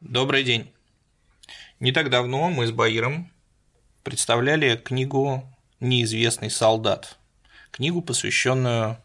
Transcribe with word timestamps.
Добрый 0.00 0.44
день. 0.44 0.72
Не 1.78 1.92
так 1.92 2.08
давно 2.08 2.48
мы 2.48 2.66
с 2.66 2.72
Баиром 2.72 3.30
представляли 4.02 4.76
книгу 4.76 5.44
«Неизвестный 5.78 6.48
солдат». 6.48 7.18
Книгу, 7.70 8.00
посвященную 8.00 8.96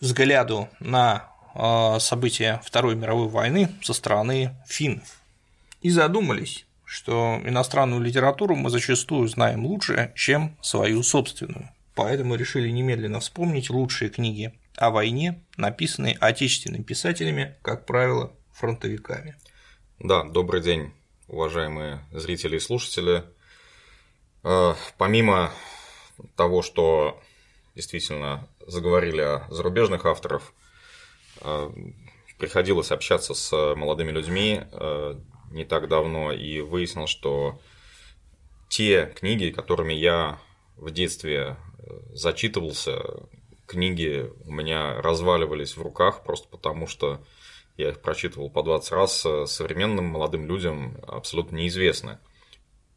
взгляду 0.00 0.70
на 0.80 1.28
э, 1.54 2.00
события 2.00 2.62
Второй 2.64 2.96
мировой 2.96 3.28
войны 3.28 3.68
со 3.82 3.92
стороны 3.92 4.56
финнов. 4.66 5.20
И 5.82 5.90
задумались, 5.90 6.64
что 6.86 7.38
иностранную 7.44 8.00
литературу 8.00 8.56
мы 8.56 8.70
зачастую 8.70 9.28
знаем 9.28 9.66
лучше, 9.66 10.10
чем 10.16 10.56
свою 10.62 11.02
собственную. 11.02 11.68
Поэтому 11.94 12.34
решили 12.34 12.70
немедленно 12.70 13.20
вспомнить 13.20 13.68
лучшие 13.68 14.08
книги 14.08 14.58
о 14.74 14.88
войне, 14.88 15.44
написанные 15.58 16.16
отечественными 16.18 16.82
писателями, 16.82 17.56
как 17.60 17.84
правило, 17.84 18.32
фронтовиками. 18.58 19.36
Да, 20.00 20.24
добрый 20.24 20.60
день, 20.60 20.92
уважаемые 21.28 22.04
зрители 22.10 22.56
и 22.56 22.60
слушатели. 22.60 23.22
Э, 24.42 24.74
помимо 24.98 25.52
того, 26.36 26.62
что 26.62 27.20
действительно 27.76 28.48
заговорили 28.66 29.20
о 29.20 29.46
зарубежных 29.48 30.06
авторов, 30.06 30.52
э, 31.40 31.70
приходилось 32.38 32.90
общаться 32.90 33.32
с 33.34 33.74
молодыми 33.76 34.10
людьми 34.10 34.62
э, 34.72 35.14
не 35.52 35.64
так 35.64 35.88
давно 35.88 36.32
и 36.32 36.60
выяснил, 36.60 37.06
что 37.06 37.60
те 38.68 39.06
книги, 39.06 39.50
которыми 39.50 39.92
я 39.92 40.40
в 40.76 40.90
детстве 40.90 41.56
зачитывался, 42.12 42.98
книги 43.66 44.30
у 44.44 44.50
меня 44.50 45.00
разваливались 45.00 45.76
в 45.76 45.82
руках 45.82 46.24
просто 46.24 46.48
потому, 46.48 46.88
что 46.88 47.24
я 47.78 47.90
их 47.90 48.00
прочитывал 48.00 48.50
по 48.50 48.62
20 48.62 48.92
раз, 48.92 49.24
э, 49.24 49.46
современным 49.46 50.04
молодым 50.04 50.46
людям 50.46 50.98
абсолютно 51.06 51.56
неизвестны. 51.56 52.18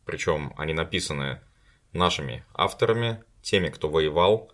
Причем 0.06 0.54
они 0.58 0.74
написаны 0.74 1.40
нашими 1.94 2.44
авторами, 2.54 3.24
теми, 3.44 3.70
кто 3.70 3.90
воевал, 3.90 4.52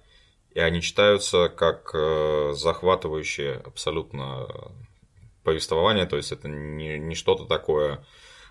и 0.52 0.60
они 0.60 0.82
читаются 0.82 1.48
как 1.50 1.92
э, 1.94 2.52
захватывающее 2.54 3.62
абсолютно 3.66 4.48
повествование, 5.44 6.06
то 6.06 6.18
есть 6.18 6.34
это 6.34 6.50
не, 6.50 7.00
не 7.00 7.16
что-то 7.16 7.46
такое, 7.46 8.06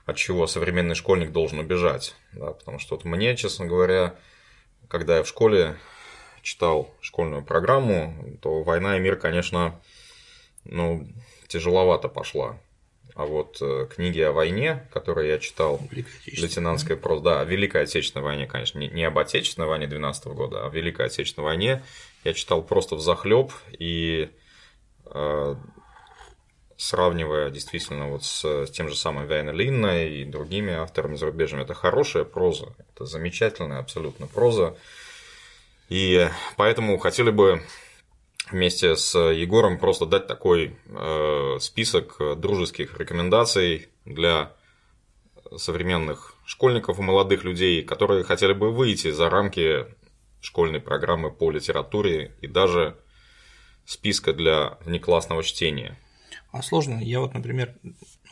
от 0.07 0.17
чего 0.17 0.47
современный 0.47 0.95
школьник 0.95 1.31
должен 1.31 1.59
убежать. 1.59 2.15
Да, 2.33 2.53
потому 2.53 2.79
что 2.79 2.97
вот 2.97 3.05
мне, 3.05 3.37
честно 3.37 3.67
говоря, 3.67 4.17
когда 4.89 5.19
я 5.19 5.23
в 5.23 5.29
школе 5.29 5.77
читал 6.41 6.95
школьную 7.03 7.45
программу, 7.45 8.39
то 8.41 8.63
«Война 8.63 8.97
и 8.97 9.01
мир», 9.01 9.17
конечно, 9.17 9.79
ну, 10.65 11.07
тяжеловато 11.49 12.09
пошла. 12.09 12.59
А 13.15 13.25
вот 13.25 13.59
э, 13.63 13.87
книги 13.95 14.21
о 14.21 14.33
войне, 14.33 14.87
которые 14.93 15.31
я 15.31 15.39
читал, 15.39 15.81
лейтенантская 15.91 16.99
проза, 16.99 17.23
да, 17.23 17.41
о 17.41 17.45
Великой 17.45 17.85
Отечественной 17.85 18.25
войне, 18.25 18.47
конечно, 18.47 18.79
не, 18.79 18.89
не 18.89 19.05
об 19.05 19.19
Отечественной 19.19 19.67
войне 19.67 19.87
12 19.87 20.27
года, 20.27 20.65
а 20.65 20.67
о 20.67 20.71
Великой 20.71 21.07
Отечественной 21.07 21.47
войне, 21.47 21.83
я 22.25 22.35
читал 22.35 22.63
просто 22.63 22.95
в 22.95 23.01
захлеб 23.01 23.53
и 23.79 24.29
э, 25.07 25.55
сравнивая 26.77 27.51
действительно 27.51 28.09
вот 28.09 28.25
с, 28.25 28.45
с 28.67 28.71
тем 28.71 28.89
же 28.89 28.97
самым 28.97 29.27
Вейна 29.27 29.51
Линна 29.51 30.07
и 30.07 30.25
другими 30.25 30.75
авторами 30.75 31.17
зарубежными, 31.17 31.63
это 31.63 31.73
хорошая 31.73 32.25
проза, 32.25 32.75
это 32.93 33.07
замечательная 33.07 33.79
абсолютно 33.79 34.27
проза. 34.27 34.77
И 35.89 36.29
поэтому 36.57 36.99
хотели 36.99 37.31
бы 37.31 37.63
вместе 38.51 38.97
с 38.97 39.17
Егором 39.19 39.79
просто 39.79 40.07
дать 40.07 40.27
такой 40.27 40.77
э, 40.87 41.57
список 41.61 42.19
дружеских 42.39 42.99
рекомендаций 42.99 43.89
для 44.05 44.53
современных 45.57 46.35
школьников 46.45 46.99
и 46.99 47.03
молодых 47.03 47.45
людей, 47.45 47.83
которые 47.83 48.25
хотели 48.25 48.53
бы 48.53 48.73
выйти 48.73 49.11
за 49.11 49.31
рамки 49.31 49.87
школьной 50.41 50.81
программы 50.81 51.31
по 51.31 51.51
литературе 51.51 52.33
и 52.41 52.47
даже 52.47 52.97
списка 53.85 54.33
для 54.33 54.79
внеклассного 54.85 55.43
чтения. 55.43 55.99
А 56.53 56.63
сложно? 56.63 57.03
Я 57.03 57.21
вот, 57.21 57.35
например, 57.35 57.75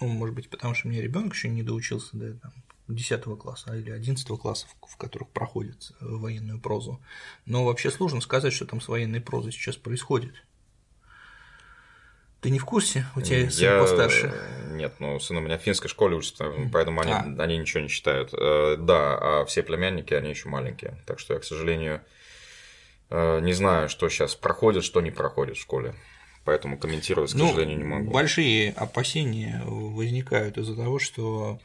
ну, 0.01 0.09
может 0.09 0.35
быть, 0.35 0.49
потому 0.49 0.75
что 0.75 0.89
у 0.89 0.91
меня 0.91 1.03
ребенок 1.03 1.35
еще 1.35 1.49
не 1.49 1.63
доучился 1.63 2.17
до 2.17 2.35
там, 2.35 2.53
10 2.89 3.25
класса 3.39 3.75
или 3.75 3.91
11 3.91 4.27
класса, 4.39 4.67
в 4.87 4.97
которых 4.97 5.29
проходит 5.31 5.93
э, 6.01 6.07
военную 6.07 6.61
прозу. 6.61 7.01
Но 7.47 7.65
вообще 7.65 7.91
сложно 7.91 8.21
сказать, 8.21 8.53
что 8.53 8.67
там 8.67 8.81
с 8.81 8.89
военной 8.89 9.21
прозой 9.21 9.53
сейчас 9.53 9.77
происходит. 9.77 10.35
Ты 12.41 12.51
не 12.51 12.59
в 12.59 12.67
курсе? 12.67 13.07
У 13.17 13.23
тебя 13.23 13.51
сын 13.51 13.65
я... 13.65 13.81
постарше? 13.81 14.35
Нет, 14.73 14.97
ну 14.99 15.19
сын 15.19 15.39
у 15.39 15.41
меня 15.41 15.57
в 15.57 15.63
финской 15.63 15.89
школе 15.89 16.17
учится, 16.17 16.53
поэтому 16.73 17.01
они, 17.01 17.13
а. 17.13 17.25
они 17.39 17.57
ничего 17.57 17.83
не 17.83 17.89
читают. 17.89 18.35
Э, 18.35 18.77
да, 18.79 19.19
а 19.19 19.45
все 19.47 19.63
племянники, 19.63 20.13
они 20.13 20.29
еще 20.29 20.51
маленькие. 20.51 21.03
Так 21.07 21.21
что 21.21 21.33
я, 21.33 21.41
к 21.41 21.45
сожалению, 21.45 22.03
э, 23.09 23.41
не 23.41 23.55
знаю, 23.55 23.89
что 23.89 24.11
сейчас 24.11 24.35
проходит, 24.35 24.85
что 24.85 25.01
не 25.01 25.11
проходит 25.11 25.57
в 25.57 25.61
школе 25.61 25.95
поэтому 26.45 26.79
комментировать, 26.79 27.33
к 27.33 27.35
ну, 27.35 27.49
сожалению, 27.49 27.79
не 27.79 27.85
могу. 27.85 28.11
Большие 28.11 28.73
опасения 28.73 29.63
возникают 29.65 30.59
из-за 30.59 30.77
того, 30.77 30.99
что 30.99 31.59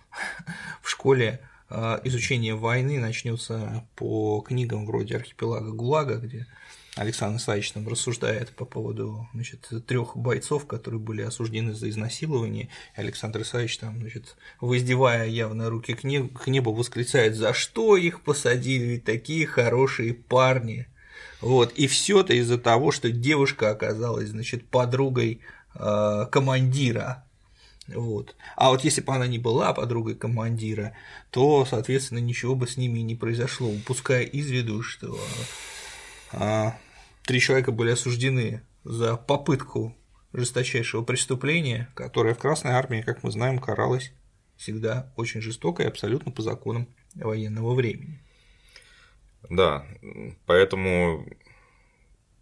в 0.82 0.90
школе 0.90 1.42
а, 1.70 2.02
изучение 2.04 2.56
войны 2.56 3.00
начнется 3.00 3.86
по 3.96 4.42
книгам 4.42 4.86
вроде 4.86 5.18
Архипелага 5.18 5.72
ГУЛАГа, 5.72 6.16
где 6.18 6.48
Александр 6.96 7.38
Исаевич 7.40 7.72
там 7.72 7.88
рассуждает 7.88 8.50
по 8.50 8.66
поводу 8.66 9.30
значит, 9.34 9.70
трех 9.88 10.18
бойцов, 10.18 10.66
которые 10.66 11.00
были 11.00 11.22
осуждены 11.22 11.74
за 11.74 11.90
изнасилование. 11.90 12.70
И 12.98 13.00
Александр 13.00 13.44
Исаевич 13.44 13.78
там, 13.78 14.00
значит, 14.00 14.36
воздевая 14.60 15.28
явно 15.28 15.70
руки 15.70 15.94
к 15.94 16.04
небу, 16.04 16.74
восклицает, 16.74 17.36
за 17.36 17.54
что 17.54 17.96
их 17.96 18.22
посадили, 18.22 18.84
ведь 18.84 19.06
такие 19.06 19.46
хорошие 19.46 20.14
парни. 20.14 20.88
Вот, 21.42 21.72
и 21.74 21.88
все 21.88 22.22
это 22.22 22.34
из-за 22.34 22.58
того, 22.58 22.92
что 22.92 23.12
девушка 23.12 23.72
оказалась, 23.72 24.30
значит, 24.30 24.66
подругой 24.68 25.42
э, 25.76 26.26
командира. 26.32 27.26
Вот. 27.88 28.36
А 28.56 28.70
вот 28.70 28.84
если 28.84 29.02
бы 29.02 29.14
она 29.14 29.26
не 29.26 29.40
была 29.40 29.74
подругой 29.74 30.16
командира, 30.16 30.94
то, 31.32 31.66
соответственно, 31.66 32.20
ничего 32.20 32.56
бы 32.56 32.68
с 32.68 32.78
ними 32.78 33.00
не 33.00 33.16
произошло, 33.16 33.70
упуская 33.70 34.24
из 34.24 34.50
виду, 34.50 34.84
что 34.84 35.18
э, 36.34 36.72
три 37.24 37.40
человека 37.40 37.72
были 37.72 37.92
осуждены 37.92 38.62
за 38.84 39.16
попытку 39.16 39.96
жесточайшего 40.34 41.04
преступления, 41.04 41.90
которое 41.96 42.36
в 42.36 42.40
Красной 42.40 42.72
армии, 42.72 43.02
как 43.02 43.24
мы 43.24 43.32
знаем, 43.32 43.60
каралось 43.60 44.12
всегда 44.58 45.12
очень 45.16 45.42
жестоко 45.42 45.84
и 45.84 45.88
абсолютно 45.88 46.32
по 46.32 46.42
законам 46.42 46.88
военного 47.16 47.74
времени. 47.74 48.20
Да, 49.50 49.86
поэтому, 50.46 51.26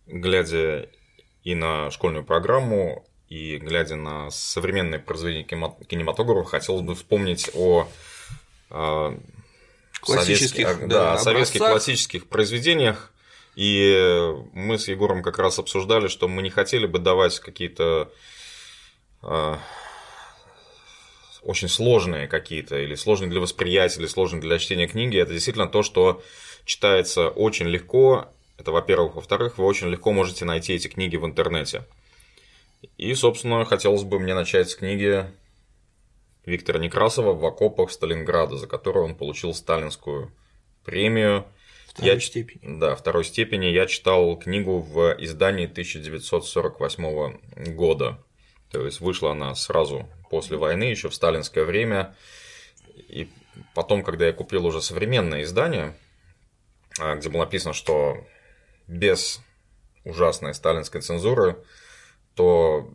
глядя 0.06 0.90
и 1.44 1.56
на 1.56 1.92
школьную 1.92 2.24
программу, 2.24 3.06
и 3.30 3.58
глядя 3.58 3.96
на 3.96 4.30
современные 4.32 5.00
произведения 5.00 5.44
кинематографа, 5.44 6.50
хотелось 6.50 6.82
бы 6.82 6.96
вспомнить 6.96 7.50
о 7.54 7.88
классических, 10.00 10.68
советских, 10.68 10.88
да, 10.88 11.14
да, 11.14 11.18
советских 11.18 11.60
классических 11.60 12.28
произведениях. 12.28 13.14
И 13.56 14.34
мы 14.54 14.78
с 14.78 14.88
Егором 14.88 15.24
как 15.24 15.40
раз 15.40 15.58
обсуждали, 15.60 16.08
что 16.08 16.28
мы 16.28 16.42
не 16.42 16.50
хотели 16.50 16.86
бы 16.86 17.00
давать 17.00 17.40
какие-то 17.40 18.12
очень 21.42 21.70
сложные 21.70 22.28
какие-то, 22.28 22.78
или 22.78 22.96
сложные 22.96 23.30
для 23.30 23.40
восприятия, 23.40 24.00
или 24.00 24.08
сложные 24.08 24.42
для 24.42 24.60
чтения 24.60 24.88
книги. 24.88 25.18
Это 25.18 25.34
действительно 25.34 25.68
то, 25.68 25.82
что 25.82 26.22
читается 26.68 27.30
очень 27.30 27.68
легко. 27.68 28.28
Это, 28.58 28.72
во-первых. 28.72 29.16
Во-вторых, 29.16 29.58
вы 29.58 29.66
очень 29.66 29.88
легко 29.88 30.12
можете 30.12 30.46
найти 30.46 30.74
эти 30.74 30.88
книги 30.88 31.16
в 31.16 31.26
интернете. 31.26 31.86
И, 32.98 33.14
собственно, 33.16 33.66
хотелось 33.66 34.04
бы 34.04 34.20
мне 34.20 34.36
начать 34.36 34.70
с 34.70 34.76
книги 34.76 35.26
Виктора 36.46 36.80
Некрасова 36.80 37.34
«В 37.34 37.44
окопах 37.46 37.90
Сталинграда», 37.90 38.58
за 38.58 38.68
которую 38.68 39.06
он 39.06 39.16
получил 39.16 39.54
сталинскую 39.54 40.32
премию. 40.84 41.46
Второй 41.88 42.14
я, 42.14 42.20
степени. 42.20 42.80
Да, 42.80 42.96
второй 42.96 43.24
степени. 43.24 43.66
Я 43.68 43.88
читал 43.88 44.38
книгу 44.38 44.80
в 44.80 45.16
издании 45.20 45.66
1948 45.66 47.76
года. 47.76 48.20
То 48.72 48.86
есть 48.86 49.00
вышла 49.00 49.32
она 49.32 49.56
сразу 49.56 50.08
после 50.30 50.58
войны, 50.58 50.84
еще 50.84 51.10
в 51.10 51.16
сталинское 51.16 51.64
время. 51.64 52.14
И 52.94 53.30
потом, 53.74 54.04
когда 54.04 54.28
я 54.28 54.34
купил 54.34 54.66
уже 54.66 54.82
современное 54.82 55.44
издание, 55.44 55.96
где 56.98 57.30
было 57.30 57.42
написано, 57.42 57.74
что 57.74 58.26
без 58.88 59.42
ужасной 60.04 60.54
сталинской 60.54 61.02
цензуры, 61.02 61.64
то 62.34 62.94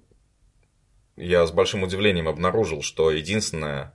я 1.17 1.47
с 1.47 1.53
большим 1.53 1.83
удивлением 1.83 2.29
обнаружил, 2.29 2.83
что 2.83 3.11
единственное 3.11 3.95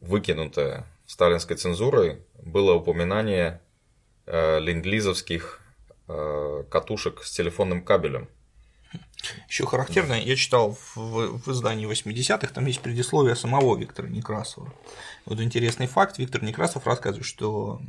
выкинутое 0.00 0.86
сталинской 1.06 1.56
цензурой 1.56 2.22
было 2.34 2.74
упоминание 2.74 3.60
э, 4.26 4.60
ленд-лизовских 4.60 5.60
э, 6.08 6.64
катушек 6.70 7.22
с 7.22 7.30
телефонным 7.32 7.84
кабелем. 7.84 8.28
Еще 9.48 9.66
характерно, 9.66 10.14
я 10.14 10.36
читал 10.36 10.76
в, 10.94 11.38
в 11.38 11.48
издании 11.50 11.88
80-х, 11.88 12.52
там 12.52 12.66
есть 12.66 12.80
предисловие 12.80 13.36
самого 13.36 13.76
Виктора 13.76 14.08
Некрасова. 14.08 14.72
Вот 15.24 15.40
интересный 15.40 15.86
факт, 15.86 16.18
Виктор 16.18 16.42
Некрасов 16.42 16.86
рассказывает, 16.86 17.26
что 17.26 17.80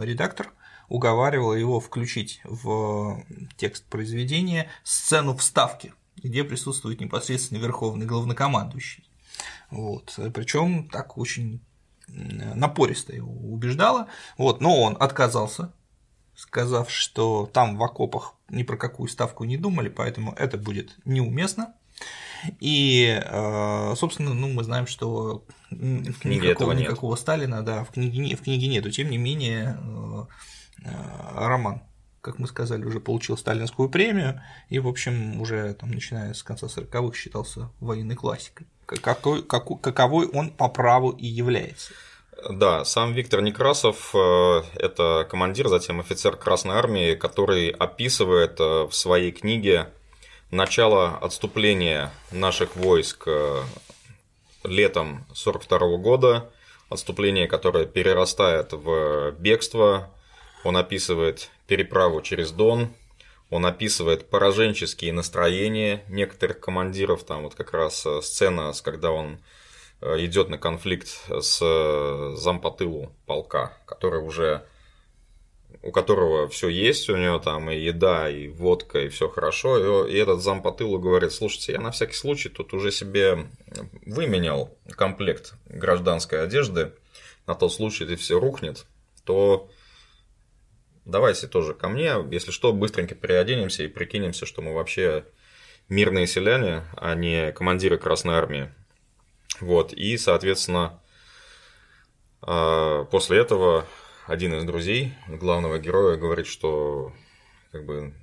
редактор 0.00 0.52
уговаривал 0.88 1.54
его 1.54 1.80
включить 1.80 2.40
в 2.44 3.24
текст 3.56 3.84
произведения 3.86 4.68
сцену 4.84 5.36
вставки, 5.36 5.94
где 6.16 6.44
присутствует 6.44 7.00
непосредственно 7.00 7.58
верховный 7.58 8.06
главнокомандующий. 8.06 9.04
Вот. 9.70 10.18
Причем 10.32 10.88
так 10.88 11.18
очень 11.18 11.60
напористо 12.06 13.14
его 13.14 13.32
убеждала, 13.32 14.08
вот, 14.36 14.60
но 14.60 14.80
он 14.82 14.96
отказался 15.00 15.72
сказав, 16.36 16.90
что 16.90 17.48
там 17.52 17.76
в 17.76 17.82
окопах 17.82 18.34
ни 18.48 18.62
про 18.62 18.76
какую 18.76 19.08
ставку 19.08 19.44
не 19.44 19.56
думали, 19.56 19.88
поэтому 19.88 20.32
это 20.32 20.58
будет 20.58 20.96
неуместно. 21.04 21.74
И, 22.60 23.20
э, 23.24 23.94
собственно, 23.96 24.34
ну, 24.34 24.48
мы 24.48 24.64
знаем, 24.64 24.86
что 24.86 25.44
книге 25.70 26.48
никакого, 26.48 26.72
нет. 26.72 26.82
никакого 26.82 27.16
Сталина, 27.16 27.62
да, 27.62 27.84
в 27.84 27.90
книге, 27.90 28.36
в 28.36 28.42
книге 28.42 28.68
нету. 28.68 28.90
Тем 28.90 29.10
не 29.10 29.18
менее, 29.18 29.78
э, 29.80 30.24
э, 30.84 30.90
роман, 31.34 31.82
как 32.20 32.38
мы 32.38 32.46
сказали, 32.46 32.84
уже 32.84 33.00
получил 33.00 33.36
сталинскую 33.36 33.88
премию 33.88 34.42
и, 34.68 34.78
в 34.78 34.88
общем, 34.88 35.40
уже 35.40 35.74
там, 35.74 35.90
начиная 35.90 36.34
с 36.34 36.42
конца 36.42 36.66
40-х 36.66 37.16
считался 37.16 37.70
военной 37.80 38.14
классикой. 38.14 38.66
Какой, 38.86 39.42
какой, 39.42 39.78
каковой 39.78 40.26
он 40.26 40.50
по 40.50 40.68
праву 40.68 41.10
и 41.10 41.26
является. 41.26 41.94
Да, 42.50 42.84
сам 42.84 43.14
Виктор 43.14 43.40
Некрасов 43.40 44.10
э,– 44.14 44.62
это 44.74 45.26
командир, 45.30 45.68
затем 45.68 46.00
офицер 46.00 46.36
Красной 46.36 46.74
Армии, 46.74 47.14
который 47.14 47.70
описывает 47.70 48.60
э, 48.60 48.84
в 48.84 48.92
своей 48.92 49.32
книге 49.32 49.88
начало 50.50 51.16
отступления 51.16 52.12
наших 52.32 52.76
войск 52.76 53.22
э, 53.26 53.62
летом 54.62 55.24
1942 55.30 55.96
года, 55.96 56.50
отступление, 56.90 57.48
которое 57.48 57.86
перерастает 57.86 58.72
в 58.72 59.30
бегство. 59.38 60.10
Он 60.64 60.76
описывает 60.76 61.50
переправу 61.66 62.20
через 62.20 62.50
Дон, 62.50 62.90
он 63.48 63.64
описывает 63.64 64.28
пораженческие 64.28 65.14
настроения 65.14 66.04
некоторых 66.08 66.60
командиров, 66.60 67.24
там 67.24 67.44
вот 67.44 67.54
как 67.54 67.72
раз 67.72 68.06
сцена, 68.20 68.72
когда 68.82 69.12
он 69.12 69.38
идет 70.00 70.48
на 70.48 70.58
конфликт 70.58 71.08
с 71.08 71.60
э, 71.62 72.36
зампотылу 72.36 73.12
полка, 73.26 73.76
который 73.86 74.20
уже 74.20 74.66
у 75.82 75.90
которого 75.90 76.48
все 76.48 76.68
есть, 76.68 77.10
у 77.10 77.16
него 77.16 77.38
там 77.38 77.70
и 77.70 77.78
еда, 77.78 78.30
и 78.30 78.48
водка, 78.48 79.00
и 79.00 79.08
все 79.08 79.28
хорошо. 79.28 80.06
И 80.06 80.16
этот 80.16 80.40
зам 80.42 80.62
по 80.62 80.72
тылу 80.72 80.98
говорит, 80.98 81.32
слушайте, 81.32 81.72
я 81.72 81.80
на 81.80 81.90
всякий 81.90 82.14
случай 82.14 82.48
тут 82.48 82.72
уже 82.72 82.90
себе 82.90 83.46
выменял 84.06 84.76
комплект 84.96 85.54
гражданской 85.66 86.42
одежды 86.42 86.92
на 87.46 87.54
тот 87.54 87.72
случай, 87.72 88.04
если 88.04 88.16
все 88.16 88.40
рухнет, 88.40 88.86
то 89.24 89.68
давайте 91.04 91.46
тоже 91.46 91.74
ко 91.74 91.88
мне, 91.88 92.14
если 92.30 92.50
что, 92.50 92.72
быстренько 92.72 93.14
переоденемся 93.14 93.82
и 93.82 93.88
прикинемся, 93.88 94.46
что 94.46 94.62
мы 94.62 94.72
вообще 94.72 95.26
мирные 95.88 96.26
селяне, 96.26 96.84
а 96.96 97.14
не 97.14 97.52
командиры 97.52 97.98
Красной 97.98 98.34
Армии. 98.34 98.72
Вот, 99.60 99.92
и, 99.92 100.16
соответственно, 100.18 101.00
а, 102.42 103.04
после 103.04 103.38
этого 103.38 103.86
один 104.26 104.54
из 104.54 104.64
друзей 104.64 105.14
главного 105.28 105.78
героя 105.78 106.16
говорит, 106.16 106.46
что 106.46 107.12
как 107.72 107.84
бы 107.86 108.14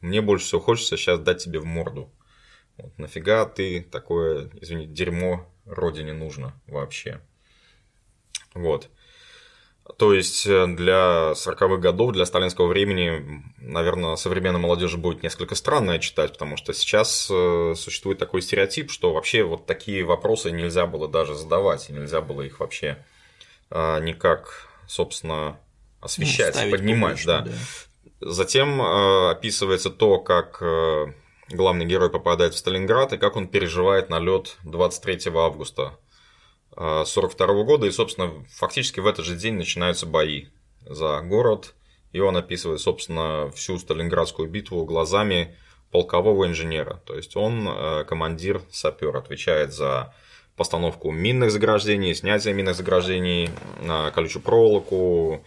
мне 0.00 0.20
больше 0.20 0.46
всего 0.46 0.60
хочется 0.60 0.96
сейчас 0.96 1.20
дать 1.20 1.42
тебе 1.42 1.60
в 1.60 1.64
морду. 1.64 2.12
Вот, 2.76 2.96
нафига 2.98 3.44
ты 3.46 3.82
такое, 3.82 4.50
извини, 4.60 4.86
дерьмо 4.86 5.48
родине 5.64 6.12
нужно 6.12 6.60
вообще. 6.66 7.20
Вот. 8.54 8.90
То 9.98 10.14
есть 10.14 10.46
э, 10.46 10.66
для 10.68 11.32
40-х 11.32 11.76
годов, 11.78 12.12
для 12.12 12.24
сталинского 12.24 12.68
времени, 12.68 13.42
наверное, 13.58 14.14
современной 14.14 14.60
молодежи 14.60 14.96
будет 14.96 15.24
несколько 15.24 15.56
странно 15.56 15.98
читать, 15.98 16.32
потому 16.32 16.56
что 16.56 16.72
сейчас 16.72 17.28
э, 17.30 17.74
существует 17.76 18.18
такой 18.18 18.42
стереотип, 18.42 18.92
что 18.92 19.12
вообще 19.12 19.42
вот 19.42 19.66
такие 19.66 20.04
вопросы 20.04 20.52
нельзя 20.52 20.86
было 20.86 21.08
даже 21.08 21.34
задавать, 21.34 21.88
нельзя 21.88 22.20
было 22.20 22.42
их 22.42 22.60
вообще 22.60 23.04
а, 23.70 23.98
никак, 23.98 24.68
собственно, 24.86 25.58
освещать, 26.00 26.56
ну, 26.62 26.70
поднимать. 26.70 27.22
Публично, 27.22 27.40
да. 27.40 27.50
да. 28.20 28.32
Затем 28.32 28.80
э, 28.80 29.30
описывается 29.30 29.90
то, 29.90 30.18
как 30.18 30.62
главный 31.50 31.86
герой 31.86 32.08
попадает 32.08 32.54
в 32.54 32.58
Сталинград 32.58 33.12
и 33.12 33.18
как 33.18 33.34
он 33.34 33.48
переживает 33.48 34.10
налет 34.10 34.58
23 34.62 35.32
августа 35.34 35.98
1942 36.74 37.64
года, 37.64 37.86
и, 37.86 37.90
собственно, 37.90 38.32
фактически 38.50 39.00
в 39.00 39.06
этот 39.06 39.24
же 39.24 39.36
день 39.36 39.54
начинаются 39.54 40.06
бои 40.06 40.46
за 40.80 41.20
город, 41.20 41.74
и 42.12 42.20
он 42.20 42.36
описывает, 42.36 42.80
собственно, 42.80 43.50
всю 43.54 43.78
Сталинградскую 43.78 44.48
битву 44.48 44.84
глазами 44.84 45.56
полкового 45.90 46.46
инженера. 46.46 47.02
То 47.06 47.14
есть 47.14 47.36
он 47.36 47.68
э, 47.68 48.04
командир 48.04 48.62
сапер, 48.70 49.16
отвечает 49.16 49.72
за 49.72 50.14
постановку 50.56 51.10
минных 51.10 51.50
заграждений, 51.50 52.14
снятие 52.14 52.54
минных 52.54 52.76
заграждений, 52.76 53.50
колючую 54.14 54.42
проволоку, 54.42 55.44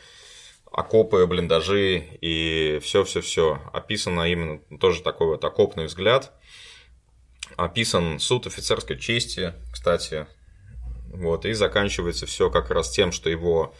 окопы, 0.71 1.25
блиндажи 1.25 2.03
и 2.21 2.79
все-все-все. 2.81 3.61
Описано 3.71 4.29
именно 4.29 4.59
тоже 4.79 5.01
такой 5.01 5.27
вот 5.27 5.43
окопный 5.43 5.85
взгляд. 5.85 6.33
Описан 7.55 8.19
суд 8.19 8.47
офицерской 8.47 8.99
чести, 8.99 9.53
кстати, 9.71 10.27
вот, 11.15 11.45
и 11.45 11.53
заканчивается 11.53 12.25
все 12.25 12.49
как 12.49 12.69
раз 12.69 12.91
тем, 12.91 13.11
что 13.11 13.29
его 13.29 13.73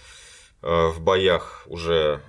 э, 0.62 0.88
в 0.88 1.02
боях 1.02 1.64
уже 1.68 2.22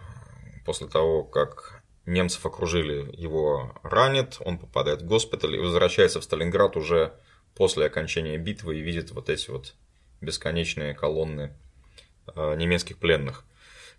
после 0.64 0.86
того, 0.86 1.22
как 1.22 1.82
немцев 2.06 2.44
окружили, 2.46 3.10
его 3.16 3.72
ранит, 3.82 4.36
он 4.40 4.58
попадает 4.58 5.02
в 5.02 5.06
госпиталь 5.06 5.56
и 5.56 5.60
возвращается 5.60 6.20
в 6.20 6.24
Сталинград 6.24 6.76
уже 6.76 7.12
после 7.54 7.86
окончания 7.86 8.38
битвы 8.38 8.78
и 8.78 8.82
видит 8.82 9.10
вот 9.10 9.28
эти 9.28 9.50
вот 9.50 9.74
бесконечные 10.20 10.94
колонны 10.94 11.52
э, 12.34 12.54
немецких 12.56 12.98
пленных. 12.98 13.44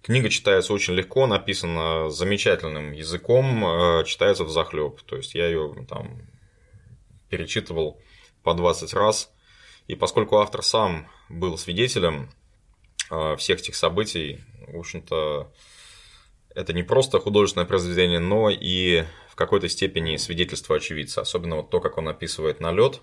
Книга 0.01 0.29
читается 0.29 0.73
очень 0.73 0.93
легко, 0.93 1.27
написана 1.27 2.09
замечательным 2.09 2.91
языком, 2.91 3.65
э, 3.65 4.03
читается 4.05 4.43
в 4.43 4.49
захлеб. 4.49 5.01
То 5.01 5.17
есть 5.17 5.35
я 5.35 5.47
ее 5.47 5.85
там 5.89 6.21
перечитывал 7.29 7.99
по 8.43 8.53
20 8.53 8.93
раз. 8.93 9.33
И 9.87 9.95
поскольку 9.95 10.37
автор 10.37 10.63
сам 10.63 11.07
был 11.29 11.57
свидетелем 11.57 12.29
а, 13.09 13.35
всех 13.35 13.59
этих 13.59 13.75
событий, 13.75 14.43
в 14.67 14.77
общем-то, 14.77 15.51
это 16.53 16.73
не 16.73 16.83
просто 16.83 17.19
художественное 17.19 17.67
произведение, 17.67 18.19
но 18.19 18.49
и 18.49 19.05
в 19.29 19.35
какой-то 19.35 19.69
степени 19.69 20.17
свидетельство 20.17 20.75
очевидца. 20.75 21.21
Особенно 21.21 21.57
вот 21.57 21.69
то, 21.69 21.79
как 21.79 21.97
он 21.97 22.09
описывает 22.09 22.59
налет 22.59 23.01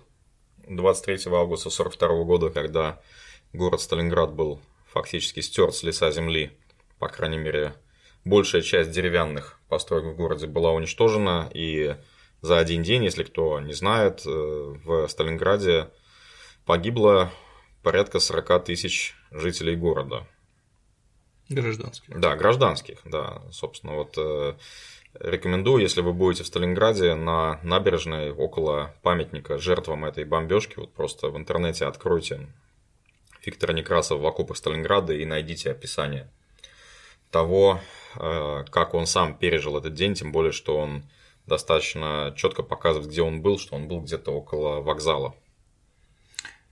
23 0.67 1.31
августа 1.33 1.69
1942 1.69 2.23
года, 2.23 2.49
когда 2.49 3.01
город 3.53 3.81
Сталинград 3.81 4.33
был 4.33 4.59
фактически 4.87 5.39
стерт 5.39 5.73
с 5.73 5.83
лица 5.83 6.11
земли, 6.11 6.51
по 6.99 7.07
крайней 7.07 7.37
мере, 7.37 7.73
большая 8.25 8.61
часть 8.61 8.91
деревянных 8.91 9.59
построек 9.69 10.05
в 10.05 10.15
городе 10.15 10.47
была 10.47 10.71
уничтожена, 10.71 11.49
и 11.53 11.95
за 12.41 12.59
один 12.59 12.83
день, 12.83 13.03
если 13.03 13.23
кто 13.23 13.59
не 13.59 13.73
знает, 13.73 14.23
э, 14.25 14.29
в 14.29 15.07
Сталинграде 15.07 15.89
погибло 16.65 17.31
порядка 17.83 18.19
40 18.19 18.65
тысяч 18.65 19.15
жителей 19.31 19.75
города. 19.75 20.27
Гражданских. 21.49 22.19
Да, 22.19 22.35
гражданских, 22.35 22.99
да. 23.05 23.43
Собственно, 23.51 23.93
вот 23.93 24.17
э, 24.17 24.55
рекомендую, 25.19 25.83
если 25.83 26.01
вы 26.01 26.11
будете 26.11 26.43
в 26.43 26.47
Сталинграде, 26.47 27.13
на 27.13 27.59
набережной 27.61 28.31
около 28.31 28.95
памятника 29.03 29.59
жертвам 29.59 30.05
этой 30.05 30.25
бомбежки, 30.25 30.79
вот 30.79 30.93
просто 30.93 31.29
в 31.29 31.37
интернете 31.37 31.85
откройте 31.85 32.47
Виктора 33.45 33.73
Некрасова 33.73 34.19
в 34.19 34.25
окопах 34.25 34.57
Сталинграда 34.57 35.13
и 35.13 35.23
найдите 35.25 35.69
описание 35.69 36.31
того, 37.29 37.79
э, 38.15 38.63
как 38.71 38.93
он 38.93 39.05
сам 39.05 39.37
пережил 39.37 39.77
этот 39.77 39.93
день, 39.93 40.15
тем 40.15 40.31
более, 40.31 40.51
что 40.51 40.77
он 40.77 41.03
достаточно 41.45 42.33
четко 42.35 42.63
показывает, 42.63 43.09
где 43.09 43.21
он 43.21 43.41
был, 43.41 43.59
что 43.59 43.75
он 43.75 43.87
был 43.87 44.01
где-то 44.01 44.31
около 44.31 44.81
вокзала. 44.81 45.35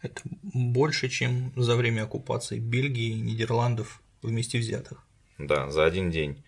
Это 0.03 0.21
больше, 0.25 1.07
чем 1.07 1.53
за 1.55 1.77
время 1.77 2.03
оккупации 2.03 2.59
Бельгии 2.59 3.11
и 3.11 3.21
Нидерландов 3.21 4.01
вместе 4.21 4.59
взятых. 4.59 5.01
Да, 5.37 5.71
за 5.71 5.85
один 5.85 6.11
день. 6.11 6.43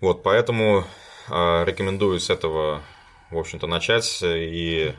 Вот, 0.00 0.24
поэтому 0.24 0.84
э, 1.28 1.64
рекомендую 1.64 2.18
с 2.18 2.30
этого, 2.30 2.82
в 3.30 3.38
общем-то, 3.38 3.68
начать. 3.68 4.20
И 4.24 4.92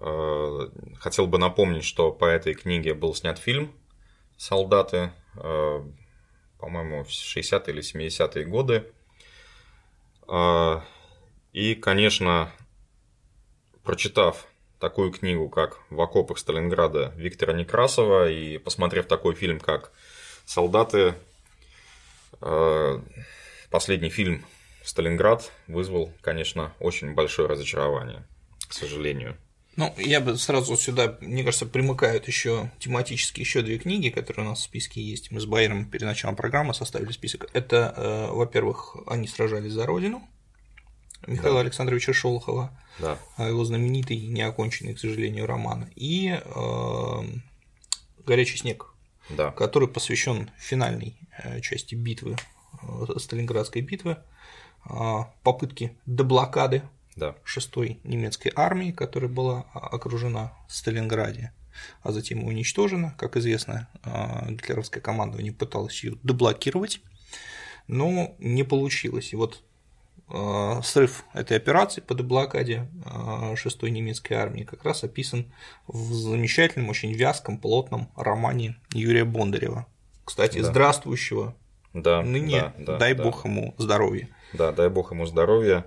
э, 0.00 0.68
хотел 1.00 1.26
бы 1.26 1.38
напомнить, 1.38 1.84
что 1.84 2.12
по 2.12 2.24
этой 2.24 2.54
книге 2.54 2.94
был 2.94 3.16
снят 3.16 3.36
фильм 3.36 3.72
«Солдаты», 4.36 5.10
э, 5.36 5.84
по-моему, 6.60 7.02
в 7.02 7.08
60-е 7.08 7.74
или 7.74 7.82
70-е 7.82 8.44
годы. 8.44 8.92
Э, 10.28 10.82
и, 11.52 11.74
конечно, 11.74 12.52
прочитав 13.82 14.46
такую 14.84 15.12
книгу, 15.12 15.48
как 15.48 15.78
«В 15.88 15.98
окопах 15.98 16.36
Сталинграда» 16.36 17.14
Виктора 17.16 17.54
Некрасова 17.54 18.30
и 18.30 18.58
посмотрев 18.58 19.06
такой 19.06 19.34
фильм, 19.34 19.58
как 19.58 19.92
«Солдаты», 20.44 21.14
э, 22.42 23.00
последний 23.70 24.10
фильм 24.10 24.44
«Сталинград» 24.82 25.50
вызвал, 25.68 26.12
конечно, 26.20 26.74
очень 26.80 27.14
большое 27.14 27.48
разочарование, 27.48 28.24
к 28.68 28.74
сожалению. 28.74 29.38
Ну, 29.76 29.94
я 29.96 30.20
бы 30.20 30.36
сразу 30.36 30.76
сюда, 30.76 31.16
мне 31.22 31.44
кажется, 31.44 31.64
примыкают 31.64 32.28
еще 32.28 32.70
тематически 32.78 33.40
еще 33.40 33.62
две 33.62 33.78
книги, 33.78 34.10
которые 34.10 34.46
у 34.46 34.50
нас 34.50 34.58
в 34.58 34.64
списке 34.64 35.00
есть. 35.00 35.30
Мы 35.30 35.40
с 35.40 35.46
Байером 35.46 35.86
перед 35.86 36.04
началом 36.04 36.36
программы 36.36 36.74
составили 36.74 37.10
список. 37.12 37.48
Это, 37.54 37.94
э, 37.96 38.32
во-первых, 38.32 38.96
они 39.06 39.28
сражались 39.28 39.72
за 39.72 39.86
родину 39.86 40.28
Михаила 41.26 41.56
да. 41.56 41.60
Александровича 41.60 42.12
Шолохова, 42.12 42.70
да. 42.98 43.18
А 43.36 43.48
его 43.48 43.64
знаменитый, 43.64 44.18
неоконченный, 44.26 44.94
к 44.94 44.98
сожалению, 44.98 45.46
роман, 45.46 45.90
и 45.96 46.40
э, 46.42 47.22
Горячий 48.26 48.56
снег, 48.56 48.86
да. 49.28 49.50
который 49.50 49.88
посвящен 49.88 50.50
финальной 50.58 51.14
э, 51.42 51.60
части 51.60 51.94
битвы, 51.94 52.36
э, 52.82 53.18
Сталинградской 53.18 53.82
битвы, 53.82 54.16
э, 54.88 55.18
попытки 55.42 55.96
деблокады 56.06 56.82
да. 57.16 57.34
6-й 57.44 58.00
немецкой 58.02 58.50
армии, 58.56 58.92
которая 58.92 59.30
была 59.30 59.66
окружена 59.74 60.54
в 60.68 60.74
Сталинграде, 60.74 61.52
а 62.02 62.12
затем 62.12 62.44
уничтожена. 62.44 63.14
Как 63.18 63.36
известно, 63.36 63.88
гитлеровское 64.48 65.02
командование 65.02 65.52
пыталось 65.52 66.02
ее 66.02 66.16
деблокировать, 66.22 67.00
но 67.86 68.34
не 68.38 68.64
получилось. 68.64 69.32
И 69.32 69.36
вот 69.36 69.62
срыв 70.82 71.24
этой 71.34 71.56
операции 71.56 72.00
по 72.00 72.14
деблокаде 72.14 72.88
6-й 73.04 73.90
немецкой 73.90 74.34
армии 74.34 74.64
как 74.64 74.84
раз 74.84 75.04
описан 75.04 75.52
в 75.86 76.12
замечательном, 76.14 76.88
очень 76.88 77.12
вязком, 77.12 77.58
плотном 77.58 78.10
романе 78.16 78.76
Юрия 78.92 79.24
Бондарева. 79.24 79.86
Кстати, 80.24 80.60
да. 80.60 80.64
здравствующего. 80.64 81.54
Да, 81.92 82.22
ныне, 82.22 82.72
да, 82.78 82.94
да, 82.94 82.98
дай 82.98 83.14
да. 83.14 83.22
бог 83.22 83.44
ему 83.44 83.74
здоровья. 83.78 84.28
Да, 84.52 84.72
дай 84.72 84.88
бог 84.88 85.12
ему 85.12 85.26
здоровья. 85.26 85.86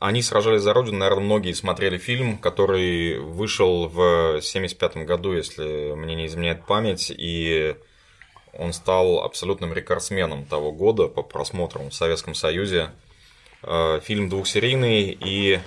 Они 0.00 0.22
сражались 0.22 0.62
за 0.62 0.74
родину, 0.74 0.98
наверное, 0.98 1.24
многие 1.24 1.52
смотрели 1.54 1.98
фильм, 1.98 2.38
который 2.38 3.18
вышел 3.18 3.88
в 3.88 3.98
1975 4.36 5.06
году, 5.06 5.32
если 5.32 5.94
мне 5.94 6.14
не 6.14 6.26
изменяет 6.26 6.66
память, 6.66 7.10
и 7.16 7.76
он 8.58 8.72
стал 8.72 9.20
абсолютным 9.20 9.72
рекордсменом 9.72 10.44
того 10.44 10.72
года 10.72 11.06
по 11.06 11.22
просмотрам 11.22 11.90
в 11.90 11.94
Советском 11.94 12.34
Союзе. 12.34 12.90
Э, 13.62 14.00
фильм 14.02 14.28
двухсерийный, 14.28 15.16
и, 15.18 15.60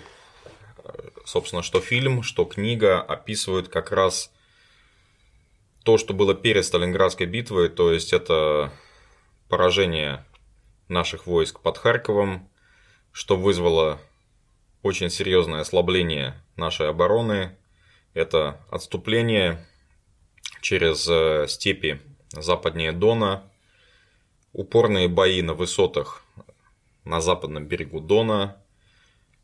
собственно, 1.25 1.63
что 1.63 1.79
фильм, 1.79 2.21
что 2.21 2.45
книга 2.45 3.01
описывают 3.01 3.69
как 3.69 3.91
раз 3.91 4.31
то, 5.83 5.97
что 5.97 6.13
было 6.13 6.35
перед 6.35 6.65
Сталинградской 6.65 7.25
битвой, 7.25 7.69
то 7.69 7.91
есть 7.91 8.13
это 8.13 8.71
поражение 9.49 10.25
наших 10.87 11.25
войск 11.25 11.61
под 11.61 11.77
Харьковом, 11.77 12.49
что 13.11 13.35
вызвало 13.37 13.99
очень 14.83 15.09
серьезное 15.09 15.61
ослабление 15.61 16.35
нашей 16.55 16.89
обороны. 16.89 17.57
Это 18.13 18.59
отступление 18.69 19.65
через 20.61 21.07
э, 21.07 21.47
степи 21.47 22.01
западнее 22.31 22.91
Дона, 22.91 23.49
упорные 24.53 25.07
бои 25.07 25.41
на 25.41 25.53
высотах 25.53 26.23
на 27.03 27.21
западном 27.21 27.65
берегу 27.65 27.99
Дона, 27.99 28.61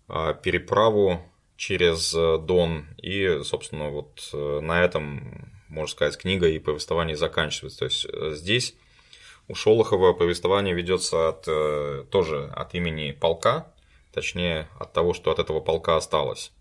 а, 0.08 0.34
переправу 0.34 1.22
через 1.56 2.13
э, 2.13 2.38
Дон 2.38 2.86
и, 3.01 3.41
собственно, 3.44 3.89
вот 3.89 4.29
э, 4.32 4.60
на 4.62 4.84
этом, 4.84 5.51
можно 5.70 5.91
сказать, 5.91 6.17
книга 6.17 6.48
и 6.48 6.60
повествование 6.60 7.17
заканчивается. 7.17 7.79
То 7.79 7.86
есть 7.86 8.06
здесь 8.38 8.75
у 9.48 9.56
Шолохова 9.56 10.13
повествование 10.13 10.75
ведется 10.75 11.29
от, 11.29 12.10
тоже 12.10 12.51
от 12.56 12.75
имени 12.75 13.12
полка, 13.12 13.74
точнее 14.13 14.67
от 14.79 14.94
того, 14.94 15.13
что 15.13 15.32
от 15.32 15.39
этого 15.39 15.60
полка 15.60 15.96
осталось. 15.96 16.51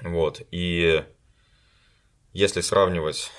Вот. 0.00 0.42
И 0.50 1.04
если 2.32 2.60
сравнивать 2.60 3.30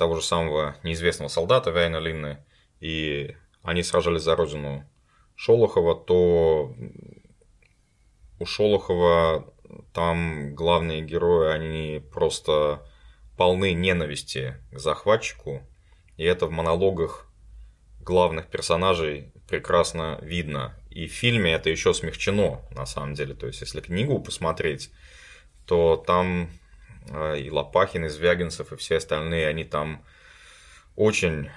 того 0.00 0.14
же 0.16 0.22
самого 0.22 0.76
неизвестного 0.82 1.28
солдата 1.28 1.70
Вейна 1.70 1.98
Линны, 1.98 2.38
и 2.80 3.36
они 3.62 3.82
сражались 3.82 4.22
за 4.22 4.34
родину 4.34 4.88
Шолохова, 5.36 5.94
то 5.94 6.74
у 8.38 8.46
Шолохова 8.46 9.52
там 9.92 10.54
главные 10.54 11.02
герои, 11.02 11.52
они 11.52 12.02
просто 12.10 12.82
полны 13.36 13.74
ненависти 13.74 14.56
к 14.72 14.78
захватчику, 14.78 15.60
и 16.16 16.24
это 16.24 16.46
в 16.46 16.50
монологах 16.50 17.30
главных 18.00 18.46
персонажей 18.46 19.34
прекрасно 19.48 20.18
видно. 20.22 20.80
И 20.88 21.08
в 21.08 21.12
фильме 21.12 21.52
это 21.52 21.68
еще 21.68 21.92
смягчено, 21.92 22.62
на 22.70 22.86
самом 22.86 23.12
деле. 23.12 23.34
То 23.34 23.46
есть, 23.46 23.60
если 23.60 23.82
книгу 23.82 24.18
посмотреть, 24.18 24.90
то 25.66 26.02
там 26.06 26.50
и 27.10 27.50
Лопахин, 27.50 28.04
и 28.04 28.08
Звягинцев, 28.08 28.72
и 28.72 28.76
все 28.76 28.96
остальные, 28.96 29.48
они 29.48 29.64
там 29.64 30.04
очень, 30.96 31.50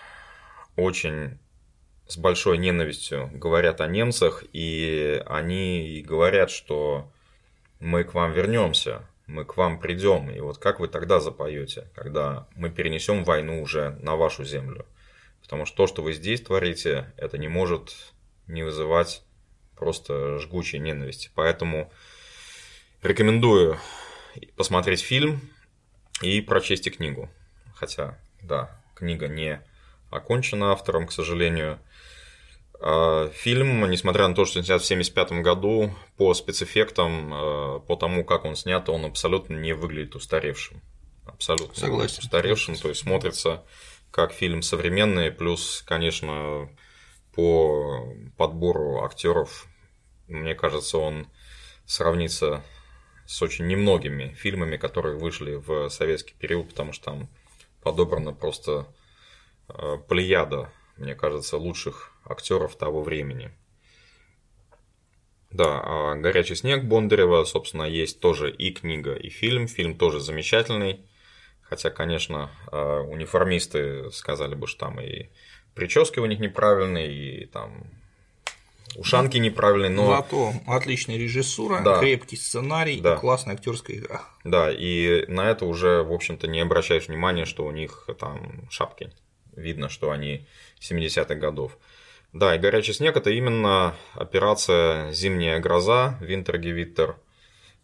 очень 0.76 1.40
с 2.08 2.18
большой 2.18 2.58
ненавистью 2.58 3.30
говорят 3.34 3.82
о 3.82 3.88
немцах, 3.88 4.44
и 4.52 5.22
они 5.26 6.04
говорят, 6.06 6.50
что 6.50 7.12
мы 7.80 8.04
к 8.04 8.14
вам 8.14 8.34
вернемся, 8.34 9.08
мы 9.28 9.46
к 9.46 9.58
вам 9.58 9.80
придем, 9.80 10.30
и 10.30 10.40
вот 10.40 10.58
как 10.58 10.80
вы 10.80 10.88
тогда 10.88 11.20
запоете, 11.20 11.90
когда 11.96 12.48
мы 12.56 12.70
перенесем 12.70 13.24
войну 13.24 13.62
уже 13.62 13.92
на 14.02 14.16
вашу 14.16 14.44
землю. 14.44 14.86
Потому 15.42 15.66
что 15.66 15.78
то, 15.78 15.88
что 15.88 16.02
вы 16.02 16.14
здесь 16.14 16.42
творите, 16.42 17.14
это 17.18 17.38
не 17.38 17.48
может 17.48 18.14
не 18.48 18.64
вызывать 18.64 19.24
просто 19.76 20.40
жгучей 20.40 20.80
ненависти. 20.80 21.30
Поэтому 21.36 21.92
рекомендую 23.02 23.78
посмотреть 24.56 25.02
фильм 25.02 25.42
и 26.22 26.42
прочесть 26.42 26.88
и 26.88 26.92
книгу. 26.92 27.30
Хотя, 27.75 28.20
да, 28.42 28.80
книга 28.96 29.28
не 29.28 29.62
окончена 30.10 30.72
автором, 30.72 31.08
к 31.08 31.12
сожалению. 31.12 31.80
А, 32.80 33.30
фильм, 33.30 33.90
несмотря 33.90 34.28
на 34.28 34.36
то, 34.36 34.46
что 34.46 34.63
снят 34.63 34.82
в 34.82 34.86
1975 34.86 35.44
году, 35.44 35.96
по 36.18 36.34
спецэффектам, 36.34 37.34
а, 37.34 37.80
по 37.80 37.96
тому, 37.96 38.24
как 38.24 38.46
он 38.46 38.56
снят, 38.56 38.88
он 38.90 39.06
абсолютно 39.06 39.56
не 39.56 39.74
выглядит 39.74 40.16
устаревшим. 40.16 40.82
Абсолютно 41.25 41.75
Согласен. 41.75 42.20
устаревшим, 42.20 42.75
то 42.75 42.90
есть 42.90 43.02
смотрится 43.02 43.63
как 44.12 44.32
фильм 44.32 44.62
современный, 44.62 45.32
плюс, 45.32 45.84
конечно, 45.88 46.70
по 47.34 48.13
подбору 48.38 49.04
актеров, 49.04 49.66
мне 50.28 50.54
кажется, 50.54 50.98
он 50.98 51.28
сравнится 51.86 52.63
с 53.34 53.42
очень 53.42 53.66
немногими 53.66 54.36
фильмами, 54.38 54.78
которые 54.78 55.18
вышли 55.18 55.56
в 55.56 55.90
советский 55.90 56.36
период, 56.36 56.70
потому 56.70 56.94
что 56.94 57.06
там 57.06 57.30
подобрана 57.82 58.32
просто 58.32 58.86
э, 59.70 59.98
плеяда, 60.08 60.72
мне 60.98 61.16
кажется, 61.16 61.58
лучших 61.58 62.12
актеров 62.24 62.75
того 62.75 63.02
времени. 63.02 63.52
Да, 65.50 65.82
а 65.84 66.16
«Горячий 66.16 66.54
снег» 66.54 66.84
Бондарева, 66.84 67.44
собственно, 67.46 67.84
есть 67.84 68.20
тоже 68.20 68.52
и 68.52 68.72
книга, 68.72 69.16
и 69.16 69.30
фильм. 69.30 69.68
Фильм 69.68 69.98
тоже 69.98 70.20
замечательный. 70.20 71.04
Хотя, 71.63 71.90
конечно, 71.90 72.52
а, 72.72 73.02
униформисты 73.02 74.12
сказали 74.12 74.54
бы, 74.54 74.68
что 74.68 74.82
там 74.82 75.02
и 75.02 75.30
прически 75.74 76.20
у 76.20 76.28
них 76.28 76.40
неправильные, 76.40 77.12
и 77.12 77.46
там 77.48 77.86
ушанки 78.96 79.38
неправильные, 79.38 79.90
но... 79.90 80.08
Зато 80.08 80.54
отличная 80.68 81.18
режиссура, 81.18 81.82
да. 81.84 82.00
крепкий 82.00 82.36
сценарий 82.36 83.00
да. 83.02 83.16
и 83.16 83.18
классная 83.18 83.56
актерская 83.56 83.98
игра. 83.98 84.24
Да, 84.44 84.72
и 84.72 85.26
на 85.28 85.50
это 85.50 85.66
уже, 85.66 86.04
в 86.04 86.12
общем-то, 86.12 86.48
не 86.48 86.62
обращаешь 86.62 87.08
внимания, 87.08 87.46
что 87.46 87.66
у 87.66 87.72
них 87.72 88.08
там 88.20 88.68
шапки. 88.70 89.12
Видно, 89.56 89.90
что 89.90 90.12
они 90.12 90.48
70-х 90.80 91.36
годов. 91.36 91.78
Да, 92.34 92.56
и 92.56 92.60
«Горячий 92.60 92.94
снег»– 92.94 93.16
это 93.18 93.30
именно 93.30 93.94
операция 94.16 95.12
«Зимняя 95.12 95.60
гроза», 95.60 96.18
«Винтергевиттер», 96.20 97.18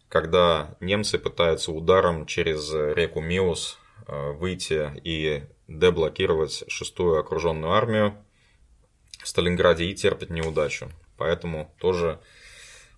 когда 0.08 0.74
немцы 0.80 1.18
пытаются 1.18 1.70
ударом 1.70 2.26
через 2.26 2.72
реку 2.72 3.20
Миус 3.20 3.78
э, 4.08 4.32
выйти 4.32 4.90
и 5.04 5.44
деблокировать 5.68 6.64
шестую 6.66 7.20
окруженную 7.20 7.72
армию 7.72 8.16
в 9.22 9.28
Сталинграде 9.28 9.84
и 9.84 9.94
терпят 9.94 10.30
неудачу. 10.30 10.90
Поэтому 11.16 11.74
тоже 11.78 12.20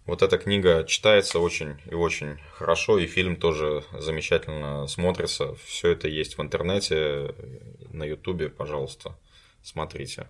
вот 0.07 0.23
эта 0.23 0.39
книга 0.39 0.85
читается 0.85 1.39
очень 1.39 1.81
и 1.91 1.95
очень 1.95 2.39
хорошо, 2.55 2.99
и 2.99 3.07
фильм 3.07 3.37
тоже 3.37 3.85
замечательно 3.93 4.87
смотрится. 4.87 5.55
Все 5.65 5.91
это 5.91 6.09
есть 6.09 6.39
в 6.39 6.43
интернете, 6.43 7.35
на 7.91 8.05
ютубе, 8.05 8.49
пожалуйста, 8.49 9.17
смотрите. 9.63 10.29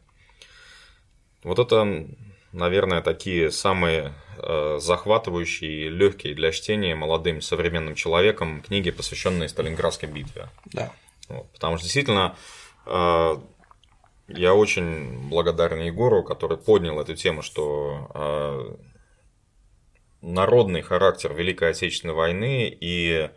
Вот 1.43 1.59
это 1.59 2.07
наверное, 2.53 3.01
такие 3.01 3.51
самые 3.51 4.15
э, 4.39 4.79
захватывающие 4.81 5.87
и 5.87 5.89
легкие 5.89 6.35
для 6.35 6.53
чтения 6.53 6.95
молодым 6.95 7.41
современным 7.41 7.95
человеком 7.95 8.63
книги, 8.63 8.91
посвященные 8.91 9.49
Сталинградской 9.49 10.09
битве. 10.09 10.49
Да. 10.67 10.93
Вот, 11.29 11.51
потому 11.53 11.77
что 11.77 11.85
действительно 11.85 12.37
э, 12.87 13.37
я 14.35 14.55
очень 14.55 15.29
благодарен 15.29 15.81
Егору, 15.81 16.23
который 16.23 16.57
поднял 16.57 17.01
эту 17.01 17.15
тему, 17.15 17.43
что 17.43 18.11
э, 18.15 18.77
народный 20.23 20.83
характер 20.83 21.33
Великой 21.35 21.71
Отечественной 21.71 22.15
войны 22.15 22.77
и 22.81 23.31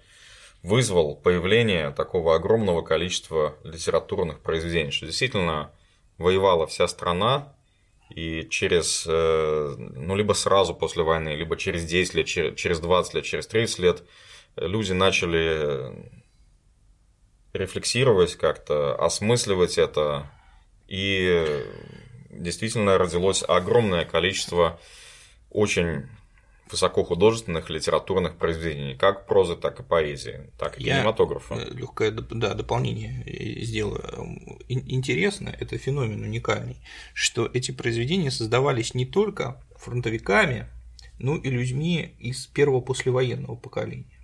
вызвал 0.63 1.15
появление 1.15 1.91
такого 1.91 2.35
огромного 2.35 2.81
количества 2.81 3.55
литературных 3.63 4.39
произведений, 4.39 4.91
что 4.91 5.05
действительно 5.05 5.71
воевала 6.17 6.65
вся 6.65 6.87
страна, 6.87 7.53
и 8.09 8.47
через, 8.49 9.05
э, 9.07 9.75
ну, 9.77 10.15
либо 10.15 10.33
сразу 10.33 10.75
после 10.75 11.03
войны, 11.03 11.29
либо 11.35 11.57
через 11.57 11.85
10 11.85 12.13
лет, 12.13 12.27
через 12.55 12.79
20 12.79 13.13
лет, 13.15 13.25
через 13.25 13.47
30 13.47 13.79
лет 13.79 14.03
люди 14.55 14.93
начали 14.93 16.09
рефлексировать 17.53 18.35
как-то, 18.35 18.95
осмысливать 18.95 19.77
это, 19.77 20.29
и 20.87 21.65
действительно 22.29 22.97
родилось 22.97 23.43
огромное 23.47 24.05
количество 24.05 24.79
очень 25.49 26.07
высокохудожественных 26.69 27.69
литературных 27.69 28.37
произведений, 28.37 28.95
как 28.95 29.27
прозы, 29.27 29.55
так 29.55 29.79
и 29.79 29.83
поэзии, 29.83 30.49
так 30.57 30.79
и 30.79 30.83
Я 30.83 30.97
кинематографа. 30.97 31.55
Э, 31.55 31.69
Легкое 31.69 32.11
да, 32.11 32.53
дополнение 32.53 33.23
сделаю. 33.63 34.57
Интересно, 34.67 35.55
это 35.59 35.77
феномен 35.77 36.23
уникальный, 36.23 36.77
что 37.13 37.49
эти 37.53 37.71
произведения 37.71 38.31
создавались 38.31 38.95
не 38.95 39.05
только 39.05 39.61
фронтовиками, 39.77 40.67
но 41.19 41.35
и 41.35 41.49
людьми 41.49 42.15
из 42.19 42.47
первого 42.47 42.81
послевоенного 42.81 43.55
поколения. 43.55 44.14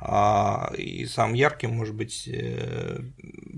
А, 0.00 0.72
и 0.76 1.06
самым 1.06 1.34
ярким, 1.34 1.72
может 1.72 1.94
быть, 1.94 2.28
э, 2.28 3.00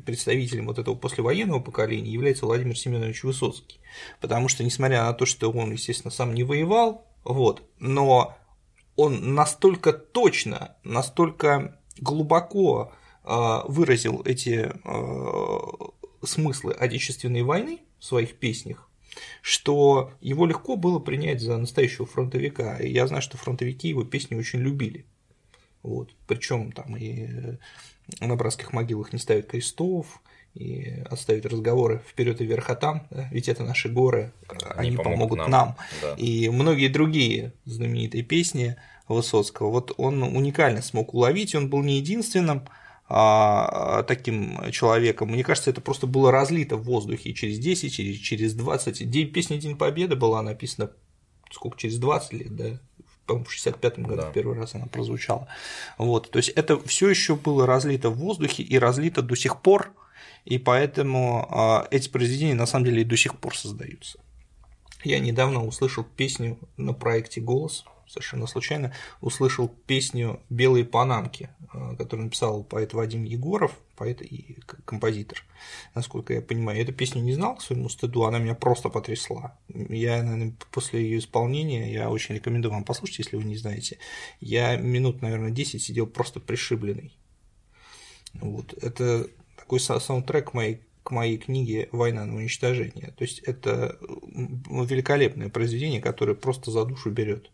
представителем 0.06 0.66
вот 0.66 0.78
этого 0.78 0.94
послевоенного 0.94 1.60
поколения 1.60 2.10
является 2.10 2.46
Владимир 2.46 2.78
Семенович 2.78 3.24
Высоцкий. 3.24 3.80
Потому 4.20 4.48
что, 4.48 4.64
несмотря 4.64 5.04
на 5.04 5.12
то, 5.12 5.26
что 5.26 5.50
он, 5.50 5.72
естественно, 5.72 6.10
сам 6.10 6.34
не 6.34 6.42
воевал, 6.42 7.06
вот, 7.24 7.62
но 7.78 8.36
он 8.96 9.34
настолько 9.34 9.92
точно, 9.92 10.76
настолько 10.82 11.78
глубоко 11.98 12.92
а, 13.22 13.64
выразил 13.66 14.22
эти 14.24 14.72
а, 14.84 15.60
смыслы 16.22 16.72
Отечественной 16.72 17.42
войны 17.42 17.80
в 17.98 18.04
своих 18.04 18.36
песнях, 18.36 18.88
что 19.42 20.12
его 20.20 20.46
легко 20.46 20.76
было 20.76 20.98
принять 20.98 21.40
за 21.40 21.58
настоящего 21.58 22.06
фронтовика. 22.06 22.78
И 22.78 22.90
я 22.90 23.06
знаю, 23.06 23.22
что 23.22 23.36
фронтовики 23.36 23.88
его 23.88 24.04
песни 24.04 24.36
очень 24.36 24.60
любили. 24.60 25.06
Вот. 25.82 26.14
Причем 26.26 26.72
там 26.72 26.96
и 26.96 27.28
на 28.20 28.36
братских 28.36 28.72
могилах 28.72 29.12
не 29.12 29.18
ставят 29.18 29.46
крестов, 29.46 30.20
и 30.54 31.04
оставить 31.08 31.46
разговоры 31.46 32.02
вперед 32.08 32.40
и 32.40 32.44
вверх, 32.44 32.70
а 32.70 32.74
там, 32.74 33.06
да, 33.10 33.28
ведь 33.30 33.48
это 33.48 33.62
наши 33.62 33.88
горы, 33.88 34.32
они, 34.76 34.88
они 34.88 34.96
помогут, 34.96 35.38
нам, 35.38 35.50
нам. 35.50 35.76
Да. 36.02 36.14
и 36.16 36.48
многие 36.48 36.88
другие 36.88 37.52
знаменитые 37.66 38.24
песни 38.24 38.76
Высоцкого. 39.06 39.70
Вот 39.70 39.92
он 39.96 40.22
уникально 40.22 40.82
смог 40.82 41.14
уловить, 41.14 41.54
он 41.54 41.68
был 41.68 41.82
не 41.82 41.96
единственным 41.98 42.68
а, 43.08 44.04
таким 44.04 44.70
человеком. 44.70 45.30
Мне 45.30 45.42
кажется, 45.42 45.70
это 45.70 45.80
просто 45.80 46.06
было 46.06 46.30
разлито 46.30 46.76
в 46.76 46.84
воздухе 46.84 47.34
через 47.34 47.58
10, 47.58 47.92
через, 47.92 48.16
через 48.18 48.54
20. 48.54 49.10
День, 49.10 49.32
песня 49.32 49.56
День 49.56 49.76
Победы 49.76 50.14
была 50.14 50.42
написана 50.42 50.90
сколько, 51.50 51.76
через 51.76 51.98
20 51.98 52.32
лет, 52.34 52.56
да, 52.56 52.80
по-моему, 53.30 53.44
в 53.44 53.52
65 53.52 53.98
году 54.00 54.22
да. 54.22 54.30
первый 54.32 54.56
раз 54.56 54.74
она 54.74 54.86
прозвучала. 54.86 55.46
Вот, 55.98 56.30
то 56.30 56.38
есть 56.38 56.50
это 56.50 56.78
все 56.80 57.08
еще 57.08 57.36
было 57.36 57.66
разлито 57.66 58.10
в 58.10 58.16
воздухе 58.16 58.62
и 58.62 58.78
разлито 58.78 59.22
до 59.22 59.36
сих 59.36 59.60
пор, 59.60 59.92
и 60.44 60.58
поэтому 60.58 61.46
а, 61.50 61.86
эти 61.90 62.08
произведения 62.08 62.54
на 62.54 62.66
самом 62.66 62.86
деле 62.86 63.02
и 63.02 63.04
до 63.04 63.16
сих 63.16 63.38
пор 63.38 63.56
создаются. 63.56 64.18
Я 65.04 65.18
недавно 65.18 65.64
услышал 65.64 66.04
песню 66.04 66.58
на 66.76 66.92
проекте 66.92 67.40
«Голос», 67.40 67.84
совершенно 68.10 68.46
случайно 68.46 68.92
услышал 69.20 69.68
песню 69.68 70.40
«Белые 70.50 70.84
панамки», 70.84 71.50
а, 71.72 71.94
которую 71.96 72.24
написал 72.24 72.64
поэт 72.64 72.92
Вадим 72.92 73.24
Егоров, 73.24 73.72
поэт 73.96 74.20
и 74.20 74.58
композитор, 74.84 75.44
насколько 75.94 76.32
я 76.34 76.42
понимаю. 76.42 76.78
Я 76.78 76.84
эту 76.84 76.92
песню 76.92 77.22
не 77.22 77.32
знал 77.32 77.56
к 77.56 77.62
своему 77.62 77.88
стыду, 77.88 78.24
она 78.24 78.38
меня 78.38 78.54
просто 78.54 78.88
потрясла. 78.88 79.56
Я, 79.68 80.22
наверное, 80.22 80.54
после 80.72 81.02
ее 81.02 81.18
исполнения, 81.18 81.92
я 81.92 82.10
очень 82.10 82.34
рекомендую 82.34 82.72
вам 82.72 82.84
послушать, 82.84 83.20
если 83.20 83.36
вы 83.36 83.44
не 83.44 83.56
знаете, 83.56 83.98
я 84.40 84.76
минут, 84.76 85.22
наверное, 85.22 85.50
10 85.50 85.80
сидел 85.80 86.06
просто 86.06 86.40
пришибленный. 86.40 87.16
Вот. 88.34 88.72
Это 88.82 89.26
такой 89.56 89.80
саундтрек 89.80 90.54
моей 90.54 90.82
к 91.02 91.12
моей 91.12 91.38
книге 91.38 91.88
«Война 91.92 92.24
на 92.26 92.36
уничтожение». 92.36 93.12
То 93.16 93.24
есть 93.24 93.38
это 93.40 93.98
великолепное 94.00 95.48
произведение, 95.48 96.00
которое 96.00 96.34
просто 96.34 96.70
за 96.70 96.84
душу 96.84 97.10
берет 97.10 97.50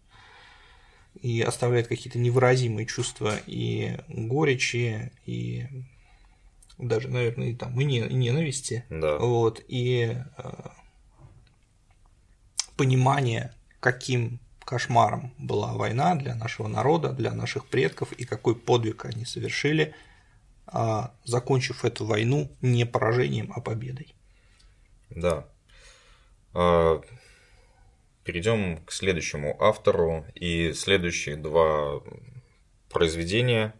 и 1.22 1.40
оставляет 1.42 1.88
какие-то 1.88 2.18
невыразимые 2.18 2.86
чувства 2.86 3.34
и 3.46 3.98
горечи, 4.08 5.12
и 5.24 5.66
даже, 6.78 7.08
наверное, 7.08 7.48
и 7.48 7.54
там 7.54 7.78
и 7.80 7.84
ненависти, 7.84 8.84
да. 8.90 9.18
вот, 9.18 9.62
и 9.68 10.16
э, 10.36 10.52
понимание, 12.76 13.54
каким 13.80 14.40
кошмаром 14.64 15.32
была 15.38 15.72
война 15.74 16.14
для 16.16 16.34
нашего 16.34 16.68
народа, 16.68 17.12
для 17.12 17.32
наших 17.32 17.66
предков, 17.66 18.12
и 18.12 18.24
какой 18.24 18.54
подвиг 18.56 19.04
они 19.04 19.24
совершили– 19.24 19.94
а, 20.66 21.12
закончив 21.24 21.84
эту 21.84 22.04
войну 22.04 22.50
не 22.60 22.84
поражением, 22.86 23.52
а 23.54 23.60
победой. 23.60 24.14
Да. 25.10 25.46
А, 26.52 27.00
перейдем 28.26 28.78
к 28.84 28.92
следующему 28.92 29.56
автору. 29.60 30.26
И 30.34 30.72
следующие 30.74 31.36
два 31.36 32.02
произведения, 32.90 33.72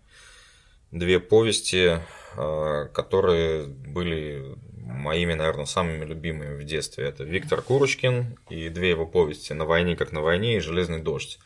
две 0.92 1.20
повести, 1.20 2.00
а, 2.36 2.86
которые 2.86 3.66
были 3.66 4.56
моими, 4.86 5.34
наверное, 5.34 5.66
самыми 5.66 6.04
любимыми 6.04 6.56
в 6.56 6.64
детстве. 6.64 7.06
Это 7.06 7.24
Виктор 7.24 7.60
Курочкин 7.60 8.38
и 8.48 8.68
две 8.68 8.90
его 8.90 9.04
повести 9.04 9.52
«На 9.52 9.64
войне, 9.64 9.96
как 9.96 10.12
на 10.12 10.22
войне» 10.22 10.56
и 10.56 10.60
«Железный 10.60 11.00
дождь». 11.00 11.38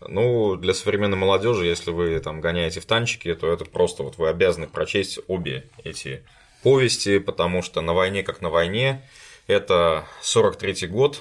Ну, 0.00 0.56
для 0.56 0.74
современной 0.74 1.18
молодежи, 1.18 1.66
если 1.66 1.90
вы 1.90 2.18
там 2.20 2.40
гоняете 2.40 2.80
в 2.80 2.86
танчики, 2.86 3.34
то 3.34 3.52
это 3.52 3.64
просто 3.64 4.04
вот 4.04 4.16
вы 4.16 4.28
обязаны 4.28 4.68
прочесть 4.68 5.18
обе 5.26 5.68
эти 5.82 6.22
повести, 6.62 7.18
потому 7.18 7.62
что 7.62 7.80
на 7.80 7.92
войне 7.92 8.22
как 8.22 8.40
на 8.40 8.48
войне 8.48 9.02
это 9.48 10.04
43-й 10.22 10.86
год, 10.86 11.20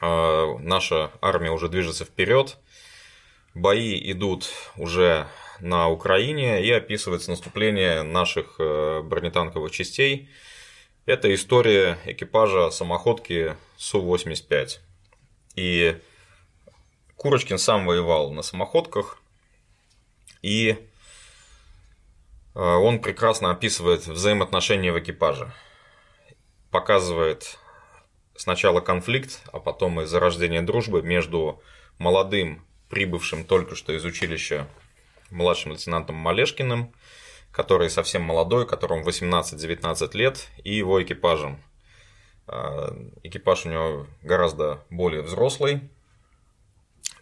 наша 0.00 1.10
армия 1.20 1.50
уже 1.50 1.68
движется 1.68 2.04
вперед, 2.04 2.58
бои 3.54 3.98
идут 4.12 4.50
уже 4.76 5.26
на 5.60 5.88
Украине 5.88 6.62
и 6.62 6.70
описывается 6.70 7.30
наступление 7.30 8.02
наших 8.02 8.56
э, 8.58 9.02
бронетанковых 9.02 9.70
частей. 9.72 10.28
Это 11.06 11.32
история 11.34 11.98
экипажа 12.04 12.70
самоходки 12.70 13.56
Су-85. 13.76 14.78
И 15.56 15.98
Курочкин 17.16 17.58
сам 17.58 17.86
воевал 17.86 18.30
на 18.30 18.42
самоходках, 18.42 19.18
и 20.42 20.76
э, 22.54 22.60
он 22.60 23.00
прекрасно 23.00 23.50
описывает 23.50 24.06
взаимоотношения 24.06 24.92
в 24.92 24.98
экипаже. 24.98 25.52
Показывает 26.70 27.58
сначала 28.38 28.80
конфликт, 28.80 29.42
а 29.52 29.58
потом 29.58 30.00
и 30.00 30.06
зарождение 30.06 30.62
дружбы 30.62 31.02
между 31.02 31.60
молодым, 31.98 32.64
прибывшим 32.88 33.44
только 33.44 33.74
что 33.74 33.92
из 33.92 34.04
училища 34.04 34.66
младшим 35.30 35.72
лейтенантом 35.72 36.16
Малешкиным, 36.16 36.94
который 37.50 37.90
совсем 37.90 38.22
молодой, 38.22 38.66
которому 38.66 39.04
18-19 39.04 40.16
лет, 40.16 40.48
и 40.64 40.74
его 40.74 41.02
экипажем. 41.02 41.60
Э, 42.46 42.90
экипаж 43.24 43.66
у 43.66 43.70
него 43.70 44.06
гораздо 44.22 44.84
более 44.88 45.22
взрослый, 45.22 45.90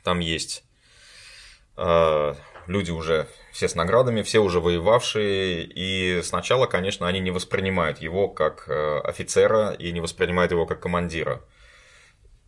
там 0.04 0.20
есть 0.20 0.64
э, 1.76 2.34
люди 2.66 2.90
уже 2.90 3.26
все 3.52 3.68
с 3.68 3.74
наградами, 3.74 4.22
все 4.22 4.40
уже 4.40 4.60
воевавшие, 4.60 5.64
и 5.64 6.22
сначала, 6.22 6.66
конечно, 6.66 7.08
они 7.08 7.20
не 7.20 7.30
воспринимают 7.30 7.98
его 7.98 8.28
как 8.28 8.68
э, 8.68 9.00
офицера 9.00 9.72
и 9.72 9.92
не 9.92 10.00
воспринимают 10.00 10.52
его 10.52 10.66
как 10.66 10.80
командира. 10.80 11.42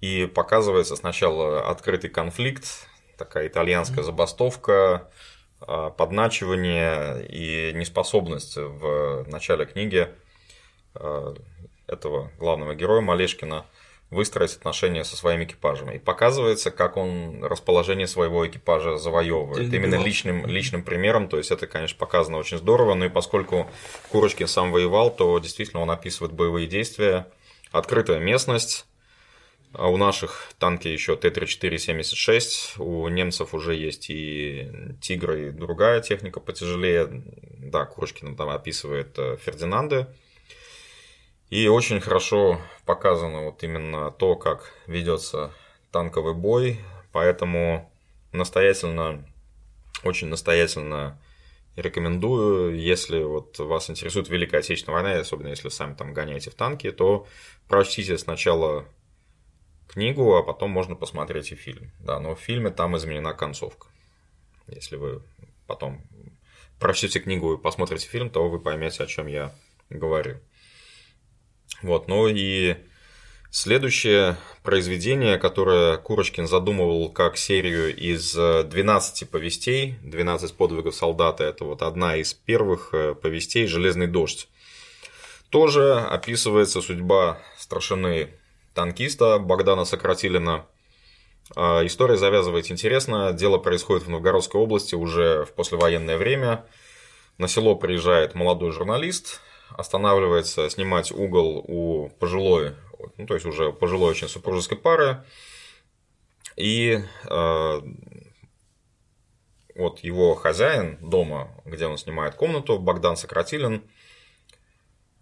И 0.00 0.26
показывается 0.26 0.96
сначала 0.96 1.68
открытый 1.68 2.10
конфликт, 2.10 2.88
такая 3.16 3.48
итальянская 3.48 4.04
забастовка, 4.04 5.10
э, 5.60 5.90
подначивание 5.96 7.26
и 7.26 7.72
неспособность 7.74 8.56
в 8.56 9.24
начале 9.28 9.66
книги 9.66 10.08
этого 11.86 12.30
главного 12.38 12.74
героя 12.74 13.00
Малешкина 13.00 13.64
выстроить 14.10 14.54
отношения 14.54 15.04
со 15.04 15.16
своими 15.16 15.44
экипажами. 15.44 15.96
И 15.96 15.98
показывается, 15.98 16.70
как 16.70 16.96
он 16.96 17.44
расположение 17.44 18.06
своего 18.06 18.46
экипажа 18.46 18.96
завоевывает. 18.96 19.72
Именно 19.72 20.02
личным, 20.02 20.46
личным 20.46 20.82
примером. 20.82 21.28
То 21.28 21.36
есть 21.36 21.50
это, 21.50 21.66
конечно, 21.66 21.98
показано 21.98 22.38
очень 22.38 22.58
здорово. 22.58 22.94
Ну 22.94 23.04
и 23.04 23.10
поскольку 23.10 23.68
Курочкин 24.10 24.46
сам 24.46 24.72
воевал, 24.72 25.14
то 25.14 25.38
действительно 25.38 25.82
он 25.82 25.90
описывает 25.90 26.32
боевые 26.32 26.66
действия. 26.66 27.26
Открытая 27.70 28.18
местность. 28.18 28.86
А 29.74 29.88
у 29.90 29.98
наших 29.98 30.52
танки 30.58 30.88
еще 30.88 31.14
Т-34-76, 31.14 32.82
у 32.82 33.06
немцев 33.08 33.52
уже 33.52 33.74
есть 33.74 34.08
и 34.08 34.70
Тигры, 35.02 35.48
и 35.48 35.50
другая 35.50 36.00
техника 36.00 36.40
потяжелее. 36.40 37.22
Да, 37.58 37.84
Курочкин 37.84 38.34
там 38.34 38.48
описывает 38.48 39.18
э, 39.18 39.36
Фердинанды. 39.44 40.06
И 41.50 41.66
очень 41.66 42.00
хорошо 42.00 42.60
показано 42.84 43.44
вот 43.46 43.62
именно 43.62 44.10
то, 44.10 44.36
как 44.36 44.74
ведется 44.86 45.52
танковый 45.90 46.34
бой, 46.34 46.80
поэтому 47.12 47.90
настоятельно, 48.32 49.26
очень 50.04 50.28
настоятельно 50.28 51.18
рекомендую, 51.74 52.78
если 52.78 53.22
вот 53.22 53.58
вас 53.58 53.88
интересует 53.88 54.28
Великая 54.28 54.58
Отечественная 54.58 55.02
война, 55.02 55.20
особенно 55.20 55.48
если 55.48 55.70
сами 55.70 55.94
там 55.94 56.12
гоняете 56.12 56.50
в 56.50 56.54
танке, 56.54 56.92
то 56.92 57.26
прочтите 57.66 58.18
сначала 58.18 58.84
книгу, 59.86 60.36
а 60.36 60.42
потом 60.42 60.70
можно 60.70 60.96
посмотреть 60.96 61.52
и 61.52 61.54
фильм. 61.54 61.92
Да, 62.00 62.20
но 62.20 62.34
в 62.34 62.40
фильме 62.40 62.70
там 62.70 62.96
изменена 62.96 63.32
концовка. 63.32 63.86
Если 64.66 64.96
вы 64.96 65.22
потом 65.66 66.02
прочтете 66.78 67.20
книгу 67.20 67.54
и 67.54 67.58
посмотрите 67.58 68.06
фильм, 68.06 68.28
то 68.28 68.48
вы 68.48 68.60
поймете, 68.60 69.04
о 69.04 69.06
чем 69.06 69.28
я 69.28 69.54
говорю. 69.88 70.40
Вот, 71.82 72.08
ну 72.08 72.26
и 72.28 72.76
следующее 73.50 74.36
произведение, 74.62 75.38
которое 75.38 75.96
Курочкин 75.96 76.46
задумывал 76.46 77.10
как 77.10 77.36
серию 77.36 77.94
из 77.94 78.34
12 78.34 79.30
повестей, 79.30 79.96
12 80.02 80.54
подвигов 80.54 80.94
солдата, 80.94 81.44
это 81.44 81.64
вот 81.64 81.82
одна 81.82 82.16
из 82.16 82.34
первых 82.34 82.90
э, 82.92 83.14
повестей 83.14 83.66
«Железный 83.66 84.06
дождь». 84.06 84.48
Тоже 85.50 85.94
описывается 85.94 86.82
судьба 86.82 87.40
старшины 87.56 88.34
танкиста 88.74 89.38
Богдана 89.38 89.84
Сократилина. 89.84 90.66
А, 91.56 91.84
история 91.86 92.16
завязывает 92.16 92.70
интересно. 92.70 93.32
Дело 93.32 93.58
происходит 93.58 94.04
в 94.06 94.10
Новгородской 94.10 94.60
области 94.60 94.94
уже 94.94 95.44
в 95.46 95.54
послевоенное 95.54 96.18
время. 96.18 96.66
На 97.38 97.48
село 97.48 97.76
приезжает 97.76 98.34
молодой 98.34 98.72
журналист, 98.72 99.40
останавливается 99.70 100.68
снимать 100.70 101.12
угол 101.12 101.64
у 101.66 102.10
пожилой, 102.18 102.74
ну, 103.16 103.26
то 103.26 103.34
есть 103.34 103.46
уже 103.46 103.72
пожилой 103.72 104.10
очень 104.10 104.28
супружеской 104.28 104.78
пары. 104.78 105.24
И 106.56 106.98
э, 107.30 107.80
вот 109.76 110.00
его 110.00 110.34
хозяин 110.34 110.98
дома, 111.00 111.50
где 111.64 111.86
он 111.86 111.98
снимает 111.98 112.34
комнату, 112.34 112.78
Богдан 112.78 113.16
Сократилин, 113.16 113.88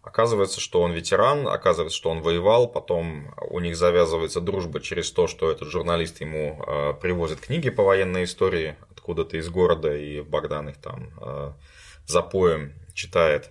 оказывается, 0.00 0.60
что 0.60 0.80
он 0.80 0.92
ветеран, 0.92 1.46
оказывается, 1.48 1.96
что 1.98 2.10
он 2.10 2.22
воевал, 2.22 2.68
потом 2.68 3.34
у 3.50 3.60
них 3.60 3.76
завязывается 3.76 4.40
дружба 4.40 4.80
через 4.80 5.10
то, 5.10 5.26
что 5.26 5.50
этот 5.50 5.68
журналист 5.68 6.20
ему 6.20 6.62
э, 6.66 6.94
привозит 6.94 7.40
книги 7.40 7.68
по 7.68 7.82
военной 7.82 8.24
истории 8.24 8.76
откуда-то 8.90 9.36
из 9.36 9.48
города, 9.50 9.94
и 9.94 10.22
Богдан 10.22 10.70
их 10.70 10.78
там 10.78 11.10
э, 11.20 11.52
запоем 12.06 12.72
читает. 12.94 13.50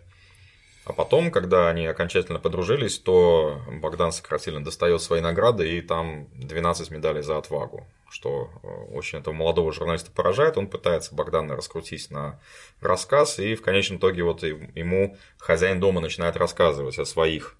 А 0.85 0.93
потом, 0.93 1.31
когда 1.31 1.67
они 1.67 1.87
окончательно 1.87 2.37
подружились, 2.37 2.99
то 2.99 3.59
Богдан 3.67 4.11
Сократилин 4.11 4.63
достает 4.63 5.01
свои 5.01 5.19
награды, 5.19 5.67
и 5.67 5.81
там 5.81 6.27
12 6.35 6.91
медалей 6.91 7.23
за 7.23 7.39
отвагу, 7.39 7.87
что 8.07 8.51
э, 8.61 8.67
очень 8.93 9.17
этого 9.17 9.33
молодого 9.33 9.73
журналиста 9.73 10.11
поражает. 10.11 10.59
Он 10.59 10.67
пытается 10.67 11.15
Богдана 11.15 11.55
раскрутить 11.55 12.11
на 12.11 12.39
рассказ, 12.81 13.39
и 13.39 13.55
в 13.55 13.63
конечном 13.63 13.97
итоге 13.97 14.21
вот 14.21 14.43
ему 14.43 15.17
хозяин 15.39 15.79
дома 15.79 16.01
начинает 16.01 16.37
рассказывать 16.37 16.99
о 16.99 17.05
своих 17.05 17.57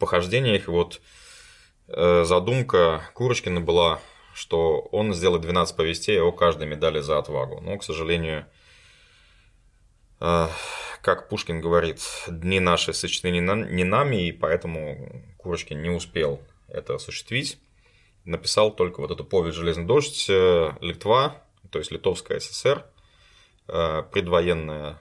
похождениях. 0.00 0.66
И 0.66 0.72
вот 0.72 1.00
э, 1.86 2.24
задумка 2.24 3.02
Курочкина 3.14 3.60
была, 3.60 4.00
что 4.34 4.80
он 4.90 5.14
сделает 5.14 5.42
12 5.42 5.76
повестей 5.76 6.20
о 6.20 6.32
каждой 6.32 6.66
медали 6.66 6.98
за 6.98 7.18
отвагу. 7.18 7.60
Но, 7.60 7.78
к 7.78 7.84
сожалению, 7.84 8.46
э, 10.18 10.48
как 11.06 11.28
Пушкин 11.28 11.60
говорит, 11.60 12.00
дни 12.26 12.58
наши 12.58 12.92
сочтены 12.92 13.30
не 13.30 13.84
нами, 13.84 14.26
и 14.26 14.32
поэтому 14.32 15.22
Курочкин 15.38 15.80
не 15.80 15.88
успел 15.88 16.42
это 16.66 16.96
осуществить. 16.96 17.60
Написал 18.24 18.74
только 18.74 19.00
вот 19.00 19.12
эту 19.12 19.24
повесть 19.24 19.56
«Железный 19.56 19.84
дождь» 19.84 20.26
э, 20.28 20.72
Литва, 20.80 21.44
то 21.70 21.78
есть 21.78 21.92
Литовская 21.92 22.40
ССР, 22.40 22.84
э, 23.68 24.02
предвоенная, 24.10 25.00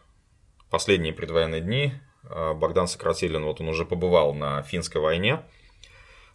последние 0.70 1.12
предвоенные 1.12 1.62
дни. 1.62 1.94
Э, 2.30 2.54
Богдан 2.54 2.88
Сократилин, 2.88 3.44
вот 3.44 3.60
он 3.60 3.70
уже 3.70 3.84
побывал 3.84 4.36
на 4.36 4.62
финской 4.62 5.02
войне, 5.02 5.42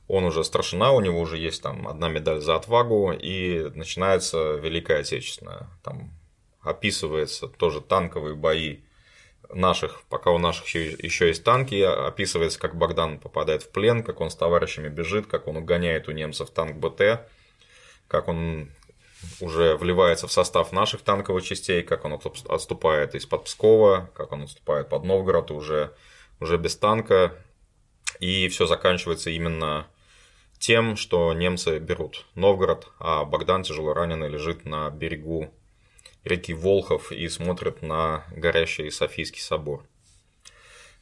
он 0.09 0.25
уже 0.25 0.43
старшина, 0.43 0.91
у 0.91 1.01
него 1.01 1.21
уже 1.21 1.39
есть 1.39 1.63
там 1.63 1.87
одна 1.87 2.09
медаль 2.09 2.41
за 2.41 2.57
отвагу, 2.57 3.13
и 3.13 3.71
начинается 3.77 4.55
Великая 4.55 5.03
Отечественная. 5.03 5.69
Там 5.85 6.11
описывается 6.61 7.47
тоже 7.47 7.81
танковые 7.81 8.35
бои 8.35 8.81
наших, 9.53 10.03
пока 10.09 10.31
у 10.31 10.39
наших 10.39 10.67
еще 10.69 11.29
есть 11.29 11.45
танки, 11.45 11.81
описывается, 11.83 12.59
как 12.59 12.77
Богдан 12.77 13.19
попадает 13.19 13.63
в 13.63 13.71
плен, 13.71 14.03
как 14.03 14.21
он 14.21 14.31
с 14.31 14.37
товарищами 14.37 14.89
бежит, 14.89 15.27
как 15.27 15.47
он 15.49 15.57
угоняет 15.57 16.09
у 16.09 16.13
немцев 16.13 16.51
танк 16.51 16.77
БТ, 16.77 17.29
как 18.09 18.29
он 18.29 18.71
уже 19.41 19.77
вливается 19.77 20.27
в 20.27 20.33
состав 20.33 20.73
наших 20.73 21.03
танковых 21.03 21.45
частей, 21.45 21.83
как 21.83 22.05
он 22.05 22.19
отступает 22.49 23.15
из-под 23.15 23.45
Пскова, 23.45 24.11
как 24.15 24.33
он 24.33 24.43
отступает 24.43 24.89
под 24.89 25.05
Новгород 25.05 25.51
уже, 25.51 25.95
уже 26.41 26.57
без 26.57 26.77
танка. 26.77 27.35
И 28.19 28.49
все 28.49 28.67
заканчивается 28.67 29.31
именно 29.31 29.87
тем, 30.59 30.97
что 30.97 31.33
немцы 31.33 31.79
берут 31.79 32.27
Новгород, 32.35 32.89
а 32.99 33.25
Богдан 33.25 33.63
тяжело 33.63 33.95
раненый 33.95 34.29
лежит 34.29 34.65
на 34.65 34.91
берегу 34.91 35.55
реки 36.25 36.53
Волхов 36.53 37.13
и 37.13 37.29
смотрят 37.29 37.83
на 37.83 38.25
горящий 38.31 38.91
Софийский 38.91 39.41
собор. 39.41 39.85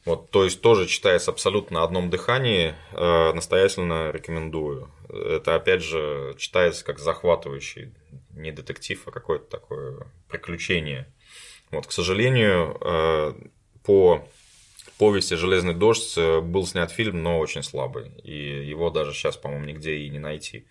Вот, 0.05 0.31
то 0.31 0.45
есть 0.45 0.61
тоже 0.61 0.87
читается 0.87 1.31
абсолютно 1.31 1.79
на 1.79 1.83
одном 1.83 2.09
дыхании, 2.09 2.73
э, 2.93 3.33
настоятельно 3.33 4.11
рекомендую. 4.11 4.91
Это 5.09 5.55
опять 5.55 5.83
же 5.83 6.35
читается 6.37 6.85
как 6.85 6.99
захватывающий 6.99 7.93
не 8.31 8.51
детектив, 8.51 9.01
а 9.05 9.11
какое-то 9.11 9.45
такое 9.45 10.07
приключение. 10.29 11.11
Вот, 11.69 11.85
к 11.85 11.91
сожалению, 11.91 12.77
э, 12.81 13.33
по 13.83 14.25
повести 14.97 15.35
«Железный 15.35 15.73
дождь» 15.73 16.17
был 16.17 16.65
снят 16.65 16.91
фильм, 16.91 17.23
но 17.23 17.39
очень 17.39 17.63
слабый. 17.63 18.11
И 18.23 18.65
его 18.65 18.89
даже 18.89 19.13
сейчас, 19.13 19.37
по-моему, 19.37 19.65
нигде 19.65 19.95
и 19.95 20.09
не 20.09 20.19
найти. 20.19 20.65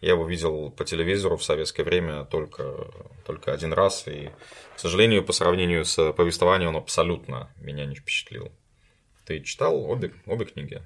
Я 0.00 0.10
его 0.10 0.26
видел 0.26 0.70
по 0.70 0.84
телевизору 0.84 1.36
в 1.36 1.44
советское 1.44 1.82
время 1.82 2.24
только, 2.24 2.86
только 3.24 3.52
один 3.52 3.72
раз, 3.72 4.06
и, 4.06 4.30
к 4.74 4.78
сожалению, 4.78 5.24
по 5.24 5.32
сравнению 5.32 5.84
с 5.84 6.12
повествованием 6.12 6.70
он 6.70 6.76
абсолютно 6.76 7.50
меня 7.56 7.86
не 7.86 7.94
впечатлил. 7.94 8.52
Ты 9.24 9.40
читал 9.40 9.82
обе, 9.90 10.12
обе 10.26 10.44
книги? 10.44 10.82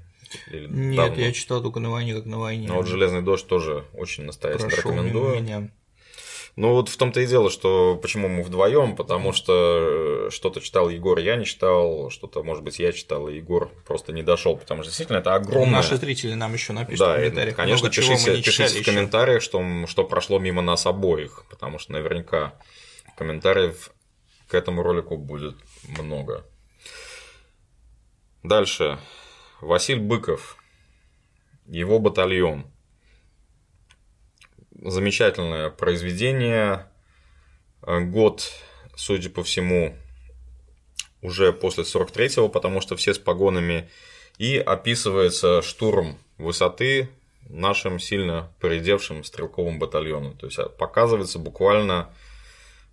Или 0.51 0.67
Нет, 0.69 0.97
давно? 0.97 1.23
я 1.23 1.33
читал 1.33 1.61
только 1.61 1.81
на 1.81 1.91
войне, 1.91 2.15
как 2.15 2.25
на 2.25 2.39
войне. 2.39 2.69
Но 2.69 2.77
вот 2.77 2.87
«Железный 2.87 3.23
дождь» 3.23 3.47
тоже 3.47 3.85
очень 3.95 4.25
настоятельно 4.25 4.71
Прошел 4.71 4.93
рекомендую. 4.93 5.43
Меня. 5.43 5.71
Ну 6.61 6.73
вот 6.75 6.91
в 6.91 6.97
том-то 6.99 7.21
и 7.21 7.27
дело, 7.27 7.49
что 7.49 7.97
почему 7.97 8.29
мы 8.29 8.43
вдвоем, 8.43 8.95
потому 8.95 9.33
что 9.33 10.27
э, 10.27 10.31
что-то 10.31 10.61
читал 10.61 10.91
Егор, 10.91 11.19
я 11.19 11.37
не 11.37 11.47
читал, 11.47 12.11
что-то, 12.11 12.43
может 12.43 12.63
быть, 12.63 12.79
я 12.79 12.93
читал, 12.93 13.31
и 13.31 13.37
Егор 13.37 13.71
просто 13.87 14.13
не 14.13 14.23
дошел, 14.23 14.59
потому 14.59 14.83
что 14.83 14.91
действительно 14.91 15.17
это 15.17 15.35
огромное. 15.35 15.77
Наши 15.77 15.97
зрители 15.97 16.35
нам 16.35 16.53
еще 16.53 16.75
напишут 16.75 16.99
да, 16.99 17.15
в 17.15 17.17
комментариях. 17.17 17.57
Конечно, 17.57 17.89
Много 17.89 17.97
пишите, 17.97 18.43
пишите 18.43 18.83
в 18.83 18.85
комментариях, 18.85 19.41
что, 19.41 19.87
что 19.87 20.05
прошло 20.05 20.39
мимо 20.39 20.61
нас 20.61 20.85
обоих, 20.85 21.47
потому 21.49 21.79
что 21.79 21.93
наверняка 21.93 22.53
комментариев 23.17 23.91
к 24.47 24.55
этому 24.55 24.83
ролику 24.83 25.17
будет 25.17 25.57
много. 25.89 26.45
Дальше. 28.43 28.99
Василь 29.63 29.99
Быков. 29.99 30.59
Его 31.65 31.99
батальон 32.01 32.67
замечательное 34.83 35.71
произведение. 35.71 36.87
Э, 37.83 38.01
год, 38.01 38.51
судя 38.97 39.31
по 39.31 39.43
всему, 39.43 39.97
уже 41.23 41.53
после 41.53 41.85
43-го, 41.85 42.49
потому 42.49 42.81
что 42.81 42.97
все 42.97 43.15
с 43.15 43.19
погонами. 43.19 43.89
И 44.39 44.57
описывается 44.57 45.61
штурм 45.61 46.19
высоты 46.39 47.11
нашим 47.49 47.99
сильно 47.99 48.53
поредевшим 48.61 49.25
стрелковым 49.25 49.79
батальоном. 49.79 50.37
То 50.37 50.47
есть 50.47 50.59
а, 50.59 50.69
показывается 50.69 51.39
буквально 51.39 52.15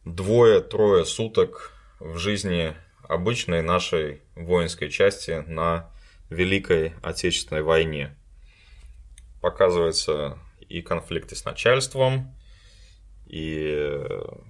двое-трое 0.03 1.05
суток 1.05 1.71
в 1.99 2.17
жизни 2.17 2.75
обычной 3.07 3.61
нашей 3.61 4.21
воинской 4.35 4.89
части 4.89 5.43
на 5.47 5.89
Великой 6.29 6.93
Отечественной 7.01 7.61
войне. 7.61 8.15
показывается 9.41 10.37
и 10.69 10.81
конфликты 10.81 11.35
с 11.35 11.45
начальством, 11.45 12.35
и 13.25 13.97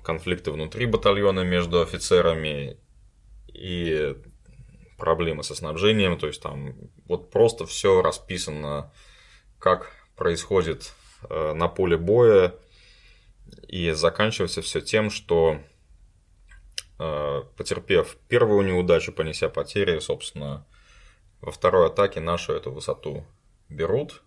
конфликты 0.03 0.51
внутри 0.51 0.85
батальона 0.85 1.41
между 1.41 1.81
офицерами, 1.81 2.77
и 3.47 4.15
проблемы 4.97 5.43
со 5.43 5.55
снабжением, 5.55 6.17
то 6.17 6.27
есть 6.27 6.41
там 6.41 6.75
вот 7.05 7.29
просто 7.31 7.65
все 7.65 8.01
расписано, 8.01 8.91
как 9.59 9.91
происходит 10.15 10.93
э, 11.29 11.53
на 11.53 11.67
поле 11.67 11.97
боя, 11.97 12.53
и 13.67 13.91
заканчивается 13.91 14.61
все 14.61 14.81
тем, 14.81 15.09
что 15.09 15.59
э, 16.99 17.43
потерпев 17.55 18.17
первую 18.27 18.65
неудачу, 18.65 19.11
понеся 19.13 19.49
потери, 19.49 19.99
собственно, 19.99 20.65
во 21.41 21.51
второй 21.51 21.87
атаке 21.87 22.19
нашу 22.19 22.53
эту 22.53 22.71
высоту 22.71 23.25
берут, 23.69 24.23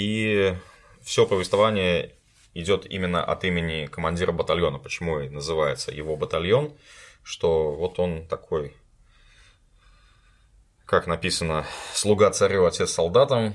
и 0.00 0.56
все 1.02 1.26
повествование 1.26 2.14
идет 2.54 2.86
именно 2.90 3.22
от 3.22 3.44
имени 3.44 3.86
командира 3.86 4.32
батальона. 4.32 4.78
Почему 4.78 5.20
и 5.20 5.28
называется 5.28 5.92
его 5.92 6.16
батальон? 6.16 6.74
Что 7.22 7.72
вот 7.72 7.98
он 7.98 8.26
такой, 8.26 8.74
как 10.86 11.06
написано, 11.06 11.66
слуга 11.92 12.30
царю, 12.30 12.64
отец 12.64 12.90
солдатам. 12.90 13.54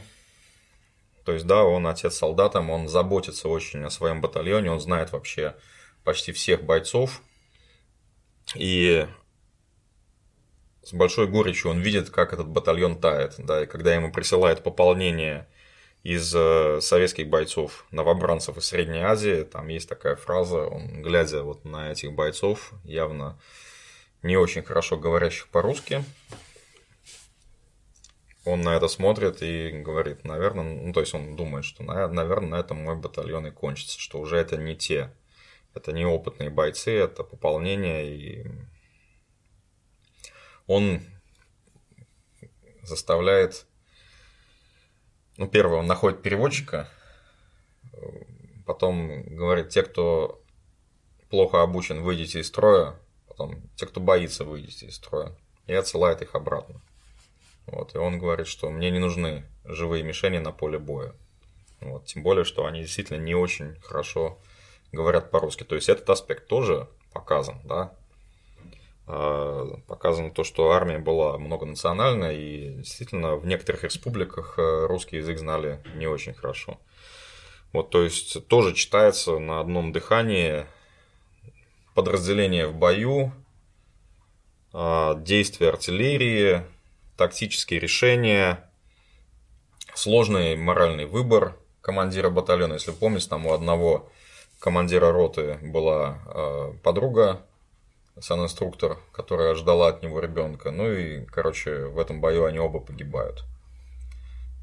То 1.25 1.33
есть, 1.33 1.47
да, 1.47 1.63
он 1.63 1.87
отец 1.87 2.15
солдатам, 2.15 2.69
он 2.69 2.87
заботится 2.87 3.49
очень 3.49 3.83
о 3.83 3.89
своем 3.89 4.21
батальоне, 4.21 4.69
он 4.69 4.79
знает 4.79 5.11
вообще 5.11 5.55
почти 6.03 6.31
всех 6.31 6.63
бойцов. 6.63 7.23
И 8.53 9.07
с 10.83 10.93
большой 10.93 11.27
горечью 11.27 11.71
он 11.71 11.79
видит, 11.79 12.11
как 12.11 12.33
этот 12.33 12.47
батальон 12.47 13.01
тает. 13.01 13.33
Да, 13.39 13.63
и 13.63 13.65
когда 13.65 13.95
ему 13.95 14.11
присылают 14.11 14.61
пополнение 14.61 15.47
из 16.05 16.35
э, 16.35 16.81
советских 16.81 17.29
бойцов, 17.29 17.87
новобранцев 17.89 18.55
из 18.57 18.65
Средней 18.65 19.01
Азии. 19.01 19.41
Там 19.41 19.69
есть 19.69 19.89
такая 19.89 20.15
фраза, 20.15 20.67
он, 20.67 21.01
глядя 21.01 21.41
вот 21.41 21.65
на 21.65 21.91
этих 21.91 22.13
бойцов, 22.13 22.73
явно 22.83 23.39
не 24.21 24.37
очень 24.37 24.61
хорошо 24.61 24.97
говорящих 24.97 25.47
по-русски, 25.47 26.05
он 28.45 28.61
на 28.61 28.75
это 28.75 28.87
смотрит 28.87 29.41
и 29.41 29.71
говорит, 29.71 30.23
наверное, 30.23 30.63
ну, 30.63 30.93
то 30.93 30.99
есть 30.99 31.15
он 31.15 31.35
думает, 31.35 31.65
что, 31.65 31.81
наверное, 31.81 32.49
на 32.49 32.59
этом 32.59 32.77
мой 32.77 32.95
батальон 32.95 33.47
и 33.47 33.51
кончится, 33.51 33.99
что 33.99 34.19
уже 34.19 34.37
это 34.37 34.57
не 34.57 34.75
те, 34.75 35.11
это 35.73 35.91
не 35.91 36.05
опытные 36.05 36.51
бойцы, 36.51 36.91
это 36.91 37.23
пополнение, 37.23 38.15
и 38.15 38.51
он 40.67 41.01
заставляет 42.83 43.65
ну, 45.37 45.47
первое, 45.47 45.79
он 45.79 45.87
находит 45.87 46.21
переводчика, 46.21 46.89
потом 48.65 49.23
говорит, 49.23 49.69
те, 49.69 49.83
кто 49.83 50.41
плохо 51.29 51.61
обучен, 51.61 52.01
выйдите 52.01 52.39
из 52.39 52.47
строя, 52.47 52.95
потом 53.27 53.61
те, 53.75 53.85
кто 53.85 53.99
боится, 53.99 54.45
выйдите 54.45 54.87
из 54.87 54.95
строя, 54.95 55.35
и 55.67 55.73
отсылает 55.73 56.21
их 56.21 56.35
обратно. 56.35 56.81
Вот, 57.67 57.95
и 57.95 57.97
он 57.97 58.19
говорит, 58.19 58.47
что 58.47 58.69
мне 58.69 58.91
не 58.91 58.99
нужны 58.99 59.45
живые 59.63 60.03
мишени 60.03 60.37
на 60.37 60.51
поле 60.51 60.77
боя. 60.77 61.13
Вот, 61.81 62.05
тем 62.05 62.23
более, 62.23 62.45
что 62.45 62.65
они 62.65 62.81
действительно 62.81 63.17
не 63.17 63.35
очень 63.35 63.79
хорошо 63.81 64.39
говорят 64.91 65.31
по-русски. 65.31 65.63
То 65.63 65.75
есть 65.75 65.89
этот 65.89 66.09
аспект 66.09 66.47
тоже 66.47 66.87
показан, 67.11 67.59
да, 67.63 67.93
показано 69.05 70.31
то, 70.31 70.43
что 70.43 70.71
армия 70.71 70.97
была 70.97 71.37
многонациональная, 71.37 72.33
и 72.33 72.73
действительно 72.77 73.35
в 73.35 73.45
некоторых 73.45 73.83
республиках 73.83 74.57
э, 74.57 74.85
русский 74.87 75.17
язык 75.17 75.37
знали 75.37 75.79
не 75.95 76.07
очень 76.07 76.33
хорошо. 76.33 76.79
Вот, 77.71 77.91
то 77.91 78.03
есть 78.03 78.47
тоже 78.47 78.73
читается 78.73 79.37
на 79.37 79.59
одном 79.59 79.91
дыхании 79.91 80.65
подразделение 81.93 82.67
в 82.67 82.73
бою, 82.73 83.31
а, 84.73 85.15
действия 85.15 85.69
артиллерии, 85.69 86.63
тактические 87.15 87.79
решения, 87.79 88.69
сложный 89.93 90.55
моральный 90.55 91.05
выбор 91.05 91.57
командира 91.81 92.29
батальона. 92.29 92.73
Если 92.73 92.91
помните, 92.91 93.29
там 93.29 93.45
у 93.45 93.53
одного 93.53 94.09
командира 94.59 95.11
роты 95.11 95.59
была 95.61 96.19
подруга 96.83 97.45
сан-инструктор, 98.19 98.97
которая 99.11 99.55
ждала 99.55 99.89
от 99.89 100.03
него 100.03 100.19
ребенка. 100.19 100.71
Ну 100.71 100.91
и, 100.91 101.25
короче, 101.25 101.85
в 101.85 101.99
этом 101.99 102.21
бою 102.21 102.45
они 102.45 102.59
оба 102.59 102.79
погибают. 102.79 103.43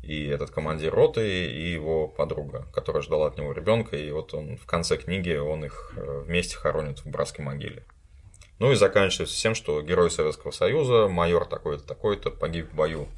И 0.03 0.27
этот 0.27 0.51
командир 0.51 0.93
роты, 0.93 1.47
и 1.47 1.71
его 1.71 2.09
подруга, 2.09 2.67
которая 2.73 3.03
ждала 3.03 3.29
от 3.29 3.39
него 3.39 3.53
ребенка. 3.53 3.97
И 3.97 4.11
вот 4.11 4.35
он 4.35 4.57
в 4.57 4.67
конце 4.67 4.97
книги, 4.97 5.35
он 5.35 5.65
их 5.65 5.93
э, 5.97 6.25
вместе 6.27 6.57
хоронит 6.57 7.01
в 7.01 7.07
братской 7.07 7.45
могиле. 7.45 7.85
Ну 8.59 8.73
и 8.73 8.77
заканчивается 8.77 9.41
тем, 9.41 9.55
что 9.55 9.81
герой 9.83 10.11
Советского 10.11 10.51
Союза, 10.51 11.09
майор 11.09 11.47
такой-то, 11.47 11.85
такой-то, 11.85 12.31
погиб 12.31 12.71
в 12.71 12.75
бою 12.75 13.09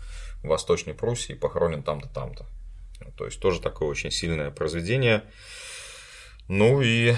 в 0.42 0.49
Восточной 0.49 0.94
Пруссии, 0.94 1.33
похоронен 1.33 1.83
там-то, 1.83 2.09
там-то. 2.09 2.47
То 3.16 3.27
есть 3.27 3.40
тоже 3.40 3.61
такое 3.61 3.88
очень 3.88 4.11
сильное 4.11 4.51
произведение. 4.51 5.25
Ну 6.49 6.83
и 6.83 7.14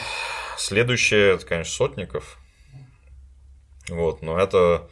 следующее, 0.58 1.34
это, 1.34 1.46
конечно, 1.46 1.72
Сотников. 1.72 2.38
Вот, 3.88 4.22
но 4.22 4.38
это 4.38 4.88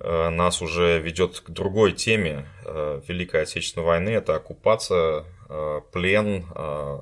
э, 0.00 0.28
нас 0.30 0.62
уже 0.62 0.98
ведет 1.00 1.40
к 1.40 1.50
другой 1.50 1.92
теме 1.92 2.48
э, 2.64 3.00
Великой 3.06 3.42
Отечественной 3.42 3.86
войны. 3.86 4.10
Это 4.10 4.36
оккупация, 4.36 5.24
э, 5.48 5.80
плен, 5.92 6.46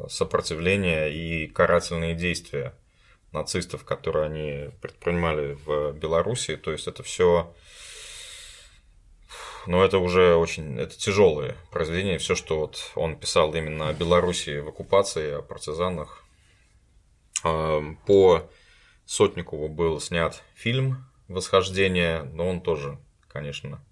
сопротивление 0.08 1.12
и 1.12 1.46
карательные 1.46 2.14
действия 2.14 2.74
нацистов, 3.32 3.84
которые 3.84 4.26
они 4.26 4.70
предпринимали 4.80 5.58
в 5.64 5.92
Беларуси. 5.92 6.56
То 6.56 6.72
есть 6.72 6.86
это 6.86 7.02
все 7.02 7.54
но 9.66 9.82
это 9.82 9.96
уже 9.96 10.36
очень 10.36 10.78
это 10.78 10.94
тяжелые 10.96 11.56
произведения. 11.70 12.18
Все, 12.18 12.34
что 12.34 12.60
вот 12.60 12.92
он 12.94 13.16
писал 13.16 13.54
именно 13.54 13.88
о 13.88 13.94
Беларуси 13.94 14.58
в 14.58 14.68
оккупации, 14.68 15.38
о 15.38 15.42
партизанах. 15.42 16.22
По 17.42 18.50
Сотникову 19.06 19.68
был 19.68 20.00
снят 20.00 20.42
фильм 20.54 21.06
восхождение, 21.28 22.22
но 22.22 22.48
он 22.48 22.60
тоже, 22.60 22.98
конечно, 23.28 23.84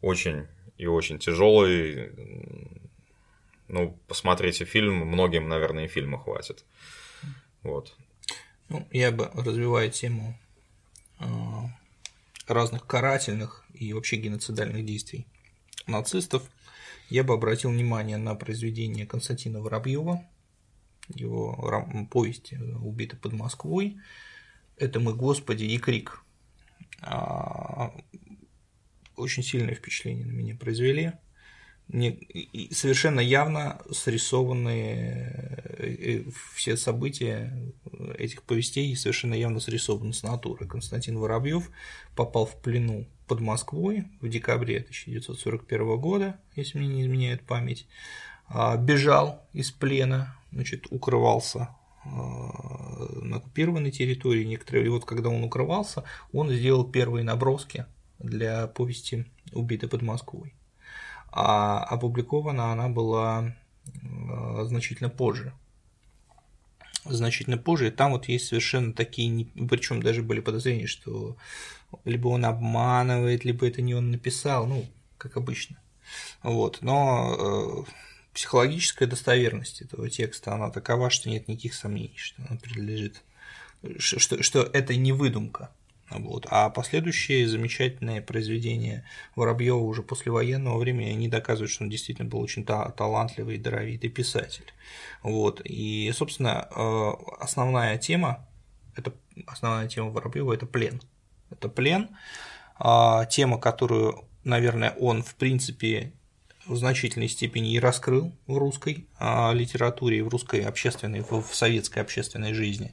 очень 0.00 0.46
и 0.76 0.86
очень 0.86 1.18
тяжелый. 1.18 2.12
Ну, 3.68 3.98
посмотрите 4.08 4.64
фильм, 4.64 4.94
многим, 5.06 5.48
наверное, 5.48 5.86
и 5.86 5.88
фильма 5.88 6.22
хватит. 6.22 6.64
Вот. 7.62 7.96
Ну, 8.68 8.86
я 8.90 9.10
бы 9.10 9.30
развиваю 9.34 9.90
тему 9.90 10.38
а, 11.18 11.66
разных 12.46 12.86
карательных 12.86 13.64
и 13.72 13.92
вообще 13.92 14.16
геноцидальных 14.16 14.84
действий 14.84 15.26
нацистов, 15.86 16.48
я 17.10 17.22
бы 17.22 17.34
обратил 17.34 17.70
внимание 17.70 18.16
на 18.16 18.34
произведение 18.34 19.06
Константина 19.06 19.60
Воробьева, 19.60 20.24
его 21.14 22.08
повесть 22.10 22.54
«Убиты 22.80 23.16
под 23.16 23.34
Москвой». 23.34 23.98
Это 24.76 25.00
«Мы, 25.00 25.14
Господи» 25.14 25.64
и 25.64 25.78
«Крик», 25.78 26.23
очень 29.16 29.42
сильное 29.42 29.74
впечатление 29.74 30.26
на 30.26 30.32
меня 30.32 30.56
произвели. 30.56 31.12
Не, 31.88 32.18
совершенно 32.70 33.20
явно 33.20 33.82
срисованные 33.90 35.60
э, 35.78 35.86
э, 35.86 36.24
все 36.54 36.78
события 36.78 37.52
этих 38.16 38.42
повестей 38.42 38.96
совершенно 38.96 39.34
явно 39.34 39.60
срисованы 39.60 40.14
с 40.14 40.22
натуры. 40.22 40.66
Константин 40.66 41.18
Воробьев 41.18 41.70
попал 42.16 42.46
в 42.46 42.56
плену 42.62 43.06
под 43.26 43.40
Москвой 43.40 44.06
в 44.22 44.28
декабре 44.28 44.78
1941 44.78 45.98
года, 45.98 46.40
если 46.56 46.78
мне 46.78 46.88
не 46.88 47.02
изменяет 47.02 47.42
память, 47.42 47.86
а, 48.46 48.76
бежал 48.78 49.46
из 49.52 49.70
плена, 49.70 50.36
значит, 50.52 50.86
укрывался 50.90 51.68
на 52.04 53.36
оккупированной 53.36 53.90
территории 53.90 54.44
некоторые. 54.44 54.86
И 54.86 54.88
вот 54.88 55.04
когда 55.04 55.28
он 55.28 55.42
укрывался, 55.44 56.04
он 56.32 56.50
сделал 56.50 56.84
первые 56.84 57.24
наброски 57.24 57.86
для 58.18 58.66
повести 58.66 59.26
«Убиты 59.52 59.88
под 59.88 60.02
Москвой». 60.02 60.54
А 61.30 61.82
опубликована 61.84 62.72
она 62.72 62.88
была 62.88 63.54
э, 63.86 64.64
значительно 64.64 65.08
позже. 65.08 65.52
Значительно 67.04 67.58
позже. 67.58 67.88
И 67.88 67.90
там 67.90 68.12
вот 68.12 68.28
есть 68.28 68.46
совершенно 68.46 68.92
такие, 68.92 69.46
причем 69.68 70.00
даже 70.00 70.22
были 70.22 70.40
подозрения, 70.40 70.86
что 70.86 71.36
либо 72.04 72.28
он 72.28 72.44
обманывает, 72.44 73.44
либо 73.44 73.66
это 73.66 73.82
не 73.82 73.94
он 73.94 74.10
написал, 74.10 74.66
ну, 74.66 74.86
как 75.18 75.36
обычно. 75.36 75.76
Вот. 76.42 76.78
Но 76.82 77.84
э, 77.86 77.90
психологическая 78.34 79.08
достоверность 79.08 79.80
этого 79.80 80.10
текста, 80.10 80.52
она 80.54 80.70
такова, 80.70 81.08
что 81.08 81.30
нет 81.30 81.48
никаких 81.48 81.74
сомнений, 81.74 82.16
что 82.16 82.42
она 82.46 82.58
принадлежит, 82.58 83.22
что, 83.98 84.42
что 84.42 84.62
это 84.62 84.94
не 84.96 85.12
выдумка. 85.12 85.70
Вот. 86.10 86.46
А 86.50 86.68
последующие 86.68 87.48
замечательные 87.48 88.20
произведения 88.20 89.04
Воробьева 89.36 89.78
уже 89.78 90.02
после 90.02 90.30
военного 90.30 90.78
времени 90.78 91.10
они 91.10 91.28
доказывают, 91.28 91.70
что 91.70 91.84
он 91.84 91.90
действительно 91.90 92.28
был 92.28 92.40
очень 92.40 92.64
та- 92.64 92.90
талантливый 92.90 93.56
и 93.56 93.58
даровитый 93.58 94.10
писатель. 94.10 94.72
Вот. 95.22 95.62
И, 95.64 96.12
собственно, 96.14 96.68
э, 96.70 97.10
основная 97.40 97.96
тема, 97.98 98.46
это 98.96 99.12
основная 99.46 99.88
тема 99.88 100.10
Воробьева 100.10 100.52
это 100.52 100.66
плен. 100.66 101.00
Это 101.50 101.68
плен, 101.68 102.10
а, 102.76 103.24
тема, 103.26 103.58
которую, 103.58 104.24
наверное, 104.44 104.90
он 104.98 105.22
в 105.22 105.34
принципе 105.36 106.12
в 106.66 106.76
значительной 106.76 107.28
степени 107.28 107.72
и 107.72 107.78
раскрыл 107.78 108.32
в 108.46 108.56
русской 108.56 109.06
а, 109.18 109.52
литературе, 109.52 110.22
в 110.22 110.28
русской 110.28 110.60
общественной, 110.60 111.20
в 111.20 111.44
советской 111.52 112.00
общественной 112.00 112.54
жизни. 112.54 112.92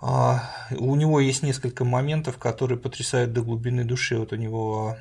А, 0.00 0.50
у 0.70 0.94
него 0.94 1.20
есть 1.20 1.42
несколько 1.42 1.84
моментов, 1.84 2.38
которые 2.38 2.78
потрясают 2.78 3.32
до 3.32 3.42
глубины 3.42 3.84
души. 3.84 4.18
Вот 4.18 4.32
у 4.32 4.36
него 4.36 4.96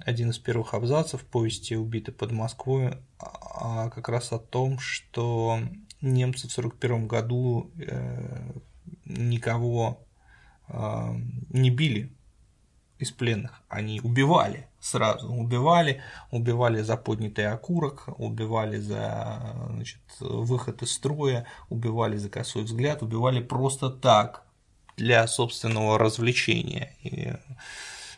один 0.00 0.30
из 0.30 0.38
первых 0.38 0.74
абзацев 0.74 1.22
повести 1.24 1.74
«Убиты 1.74 2.12
под 2.12 2.32
Москвой» 2.32 2.94
а, 3.18 3.90
как 3.90 4.08
раз 4.08 4.32
о 4.32 4.38
том, 4.38 4.78
что 4.78 5.58
немцы 6.00 6.48
в 6.48 6.56
1941 6.56 7.08
году 7.08 7.70
э, 7.78 8.52
никого 9.04 10.02
не 11.48 11.70
били 11.70 12.15
из 12.98 13.10
пленных, 13.12 13.62
они 13.68 14.00
убивали 14.00 14.68
сразу, 14.86 15.28
убивали, 15.28 16.02
убивали 16.30 16.80
за 16.82 16.96
поднятый 16.96 17.46
окурок, 17.46 18.08
убивали 18.18 18.78
за 18.78 19.56
значит, 19.70 20.00
выход 20.20 20.82
из 20.82 20.92
строя, 20.92 21.46
убивали 21.68 22.16
за 22.16 22.28
косой 22.28 22.62
взгляд, 22.62 23.02
убивали 23.02 23.40
просто 23.40 23.90
так, 23.90 24.42
для 24.96 25.26
собственного 25.26 25.98
развлечения. 25.98 26.94
И 27.02 27.34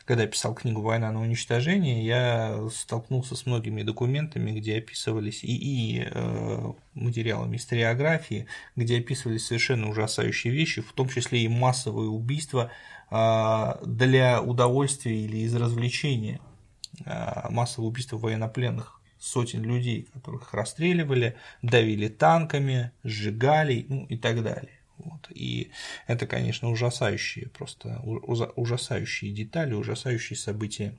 когда 0.08 0.26
писал 0.26 0.54
книгу 0.54 0.80
«Война 0.80 1.12
на 1.12 1.20
уничтожение», 1.20 2.02
я 2.02 2.66
столкнулся 2.72 3.36
с 3.36 3.44
многими 3.44 3.82
документами, 3.82 4.58
где 4.58 4.78
описывались 4.78 5.44
и, 5.44 5.54
и 5.54 6.02
э, 6.10 6.72
материалами 6.94 7.58
историографии, 7.58 8.46
где 8.74 9.00
описывались 9.00 9.44
совершенно 9.44 9.86
ужасающие 9.90 10.50
вещи, 10.50 10.80
в 10.80 10.94
том 10.94 11.10
числе 11.10 11.40
и 11.40 11.48
массовые 11.48 12.08
убийства 12.08 12.70
э, 13.10 13.74
для 13.84 14.40
удовольствия 14.40 15.14
или 15.14 15.40
из 15.44 15.54
развлечения, 15.54 16.40
э, 17.04 17.50
массовые 17.50 17.90
убийства 17.90 18.16
военнопленных 18.16 19.02
сотен 19.18 19.62
людей, 19.62 20.08
которых 20.14 20.54
расстреливали, 20.54 21.36
давили 21.60 22.08
танками, 22.08 22.92
сжигали 23.04 23.84
ну, 23.90 24.06
и 24.06 24.16
так 24.16 24.42
далее. 24.42 24.77
Вот. 24.98 25.28
И 25.30 25.70
это, 26.06 26.26
конечно, 26.26 26.70
ужасающие, 26.70 27.48
просто 27.48 28.00
ужасающие 28.04 29.32
детали, 29.32 29.74
ужасающие 29.74 30.36
события 30.36 30.94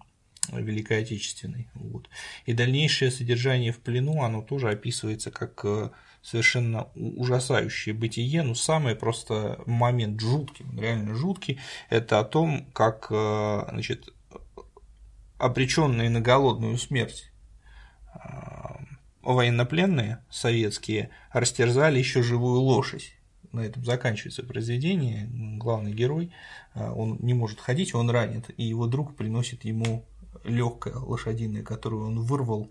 Великой 0.52 1.04
Отечественной. 1.04 1.70
Вот. 1.74 2.10
И 2.46 2.54
дальнейшее 2.54 3.12
содержание 3.12 3.72
в 3.72 3.80
плену, 3.80 4.24
оно 4.24 4.42
тоже 4.42 4.70
описывается 4.70 5.32
как 5.32 5.62
э, 5.64 5.90
совершенно 6.22 6.86
ужасающее 6.96 7.94
бытие, 7.94 8.42
но 8.44 8.56
самый 8.56 8.96
просто 8.96 9.62
момент 9.66 10.20
жуткий, 10.20 10.66
реально 10.78 11.16
жуткий, 11.16 11.60
это 11.90 12.20
о 12.20 12.24
том, 12.24 12.66
как 12.74 13.08
э, 13.12 13.66
значит, 13.70 14.14
обреченные 15.38 16.10
на 16.10 16.22
голодную 16.22 16.78
смерть 16.78 17.32
э, 18.16 18.20
военнопленные 19.22 20.24
советские 20.30 21.12
растерзали 21.32 22.00
еще 22.00 22.24
живую 22.24 22.62
лошадь 22.62 23.19
на 23.52 23.62
этом 23.62 23.84
заканчивается 23.84 24.44
произведение. 24.44 25.30
Главный 25.58 25.94
герой, 25.94 26.32
а, 26.74 26.94
он 26.94 27.18
не 27.20 27.34
может 27.34 27.60
ходить, 27.60 27.94
он 27.94 28.10
ранит, 28.10 28.50
и 28.58 28.64
его 28.64 28.88
друг 28.88 29.16
приносит 29.16 29.66
ему 29.66 30.06
легкое 30.44 30.96
лошадиное, 30.96 31.64
которую 31.64 32.08
он 32.08 32.20
вырвал, 32.22 32.70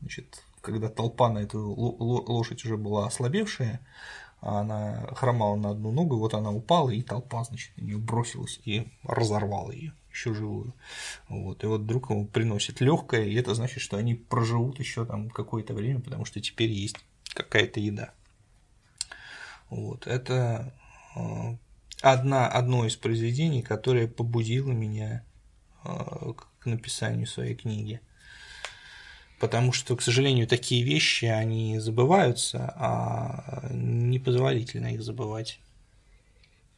значит, 0.00 0.42
когда 0.60 0.88
толпа 0.88 1.30
на 1.30 1.38
эту 1.38 1.60
лошадь 1.60 2.64
уже 2.64 2.76
была 2.76 3.06
ослабевшая, 3.06 3.80
а 4.40 4.60
она 4.60 5.08
хромала 5.16 5.56
на 5.56 5.70
одну 5.70 5.90
ногу, 5.90 6.16
вот 6.16 6.34
она 6.34 6.50
упала, 6.50 6.90
и 6.90 7.02
толпа, 7.02 7.42
значит, 7.44 7.76
на 7.76 7.82
нее 7.82 7.98
бросилась 7.98 8.60
и 8.64 8.86
разорвала 9.02 9.72
ее 9.72 9.92
еще 10.18 10.34
живую. 10.34 10.74
Вот. 11.28 11.62
И 11.62 11.66
вот 11.66 11.86
друг 11.86 12.10
ему 12.10 12.26
приносит 12.26 12.80
легкое, 12.80 13.24
и 13.24 13.34
это 13.34 13.54
значит, 13.54 13.80
что 13.80 13.96
они 13.96 14.14
проживут 14.14 14.78
еще 14.78 15.04
там 15.04 15.30
какое-то 15.30 15.74
время, 15.74 16.00
потому 16.00 16.24
что 16.24 16.40
теперь 16.40 16.70
есть 16.70 16.96
какая-то 17.34 17.80
еда. 17.80 18.12
Вот, 19.70 20.06
это 20.06 20.72
э, 21.16 21.20
одна, 22.00 22.48
одно 22.48 22.86
из 22.86 22.96
произведений, 22.96 23.62
которое 23.62 24.08
побудило 24.08 24.70
меня 24.70 25.24
э, 25.84 26.32
к 26.60 26.66
написанию 26.66 27.26
своей 27.26 27.54
книги. 27.54 28.00
Потому 29.38 29.72
что, 29.72 29.94
к 29.94 30.02
сожалению, 30.02 30.48
такие 30.48 30.82
вещи, 30.82 31.26
они 31.26 31.78
забываются, 31.78 32.74
а 32.76 33.68
непозволительно 33.70 34.88
их 34.88 35.02
забывать. 35.02 35.60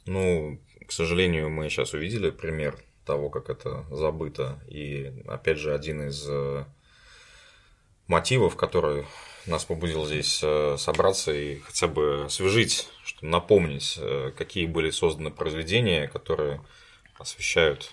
Ну, 0.04 0.58
к 0.86 0.92
сожалению, 0.92 1.48
мы 1.48 1.70
сейчас 1.70 1.94
увидели 1.94 2.30
пример 2.30 2.78
того, 3.06 3.30
как 3.30 3.48
это 3.48 3.86
забыто. 3.90 4.58
И, 4.68 5.22
опять 5.26 5.58
же, 5.58 5.74
один 5.74 6.08
из 6.08 6.26
э, 6.28 6.64
мотивов, 8.06 8.56
который 8.56 9.06
нас 9.46 9.64
побудил 9.64 10.06
здесь 10.06 10.40
э, 10.42 10.76
собраться 10.78 11.32
и 11.32 11.60
хотя 11.60 11.88
бы 11.88 12.24
освежить, 12.26 12.88
что 13.04 13.26
напомнить, 13.26 13.98
э, 14.00 14.32
какие 14.36 14.66
были 14.66 14.90
созданы 14.90 15.30
произведения, 15.30 16.08
которые 16.08 16.60
освещают 17.18 17.92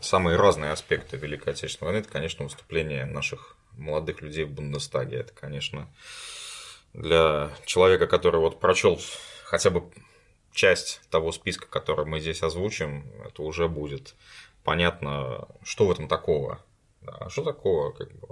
самые 0.00 0.36
разные 0.36 0.72
аспекты 0.72 1.16
Великой 1.16 1.54
Отечественной 1.54 1.92
войны. 1.92 2.02
Это, 2.02 2.12
конечно, 2.12 2.44
выступление 2.44 3.04
наших 3.04 3.56
молодых 3.72 4.20
людей 4.22 4.44
в 4.44 4.50
Бундестаге. 4.50 5.18
Это, 5.18 5.32
конечно, 5.32 5.88
для 6.92 7.50
человека, 7.64 8.06
который 8.06 8.40
вот 8.40 8.60
прочел 8.60 9.00
хотя 9.44 9.70
бы 9.70 9.90
часть 10.52 11.00
того 11.10 11.32
списка, 11.32 11.66
который 11.66 12.04
мы 12.04 12.20
здесь 12.20 12.42
озвучим, 12.42 13.04
это 13.24 13.42
уже 13.42 13.68
будет 13.68 14.14
понятно, 14.64 15.48
что 15.62 15.86
в 15.86 15.90
этом 15.90 16.08
такого. 16.08 16.60
Да, 17.02 17.28
что 17.30 17.42
такого, 17.44 17.92
как 17.92 18.12
бы, 18.12 18.28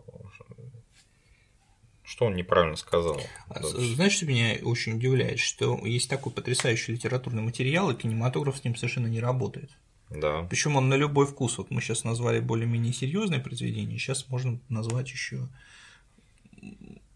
что 2.06 2.26
он 2.26 2.36
неправильно 2.36 2.76
сказал? 2.76 3.20
А 3.48 3.62
знаешь, 3.62 4.12
что 4.12 4.26
меня 4.26 4.56
очень 4.62 4.94
удивляет, 4.94 5.40
что 5.40 5.76
есть 5.84 6.08
такой 6.08 6.32
потрясающий 6.32 6.92
литературный 6.92 7.42
материал, 7.42 7.90
и 7.90 7.96
кинематограф 7.96 8.58
с 8.58 8.64
ним 8.64 8.76
совершенно 8.76 9.08
не 9.08 9.20
работает. 9.20 9.70
Да. 10.10 10.46
Причем 10.48 10.76
он 10.76 10.88
на 10.88 10.94
любой 10.94 11.26
вкус. 11.26 11.58
Вот 11.58 11.72
мы 11.72 11.80
сейчас 11.80 12.04
назвали 12.04 12.38
более-менее 12.38 12.92
серьезное 12.92 13.40
произведение, 13.40 13.98
сейчас 13.98 14.28
можно 14.28 14.60
назвать 14.68 15.10
еще, 15.10 15.48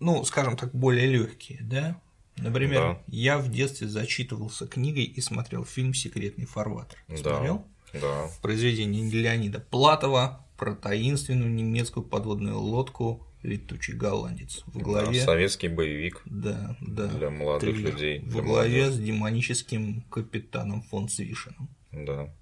ну, 0.00 0.24
скажем 0.24 0.56
так, 0.56 0.74
более 0.74 1.06
легкие, 1.06 1.60
да? 1.62 2.00
Например, 2.36 2.80
да. 2.80 3.02
я 3.06 3.38
в 3.38 3.48
детстве 3.48 3.86
зачитывался 3.86 4.66
книгой 4.66 5.04
и 5.04 5.20
смотрел 5.20 5.64
фильм 5.64 5.94
Секретный 5.94 6.46
фарватер. 6.46 6.98
Да. 7.06 7.16
Смотрел? 7.16 7.64
Да. 7.92 8.28
Произведение 8.42 9.08
Леонида 9.08 9.60
Платова 9.60 10.44
про 10.56 10.74
таинственную 10.74 11.50
немецкую 11.50 12.04
подводную 12.04 12.58
лодку 12.58 13.24
летучий 13.42 13.94
голландец 13.94 14.62
в 14.66 14.78
главе. 14.78 15.18
Да, 15.18 15.24
советский 15.24 15.68
боевик. 15.68 16.22
Да, 16.24 16.76
да. 16.80 17.06
Для 17.06 17.30
молодых 17.30 17.74
триллер, 17.74 17.92
людей. 17.92 18.18
В 18.20 18.42
главе 18.42 18.90
с 18.90 18.98
демоническим 18.98 20.02
капитаном 20.02 20.82
фон 20.82 21.08
Свишином. 21.08 21.68
Да. 21.92 22.32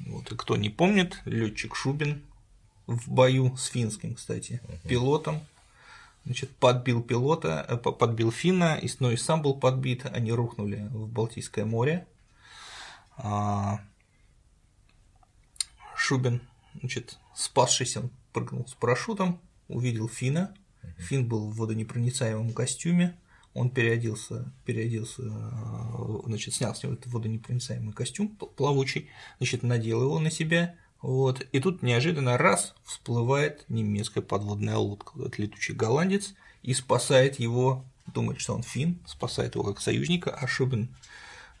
Вот, 0.00 0.30
и 0.30 0.36
кто 0.36 0.56
не 0.56 0.70
помнит, 0.70 1.20
летчик 1.24 1.74
Шубин 1.74 2.22
в 2.86 3.10
бою 3.10 3.56
с 3.56 3.66
финским, 3.66 4.14
кстати, 4.14 4.60
угу. 4.64 4.88
пилотом. 4.88 5.40
Значит, 6.24 6.50
подбил 6.56 7.02
пилота, 7.02 7.66
э, 7.68 7.76
подбил 7.76 8.30
Финна, 8.30 8.76
и 8.76 8.88
но 8.98 9.10
и 9.10 9.16
сам 9.16 9.42
был 9.42 9.54
подбит, 9.54 10.06
они 10.06 10.32
рухнули 10.32 10.88
в 10.90 11.06
Балтийское 11.06 11.66
море. 11.66 12.06
А, 13.18 13.80
Шубин, 15.94 16.40
значит, 16.80 17.18
спасшийся, 17.34 18.08
прыгнул 18.32 18.66
с 18.66 18.72
парашютом, 18.72 19.38
увидел 19.68 20.08
Фина. 20.08 20.54
Фин 20.98 21.26
был 21.26 21.50
в 21.50 21.56
водонепроницаемом 21.56 22.52
костюме. 22.52 23.16
Он 23.54 23.70
переоделся, 23.70 24.52
переоделся, 24.64 25.22
э, 25.22 26.18
значит, 26.26 26.54
снял 26.54 26.74
с 26.74 26.82
него 26.82 26.94
этот 26.94 27.12
водонепроницаемый 27.12 27.92
костюм 27.92 28.28
плавучий, 28.28 29.08
значит, 29.38 29.62
надел 29.62 30.02
его 30.02 30.18
на 30.18 30.30
себя, 30.30 30.74
вот, 31.04 31.46
и 31.52 31.60
тут 31.60 31.82
неожиданно 31.82 32.38
раз 32.38 32.74
всплывает 32.82 33.66
немецкая 33.68 34.22
подводная 34.22 34.76
лодка, 34.76 35.12
этот 35.20 35.38
летучий 35.38 35.74
голландец, 35.74 36.34
и 36.62 36.72
спасает 36.72 37.38
его, 37.38 37.84
думает, 38.06 38.40
что 38.40 38.54
он 38.54 38.62
фин, 38.62 38.98
спасает 39.06 39.54
его 39.54 39.64
как 39.64 39.82
союзника, 39.82 40.30
а 40.30 40.46
Шубин 40.46 40.96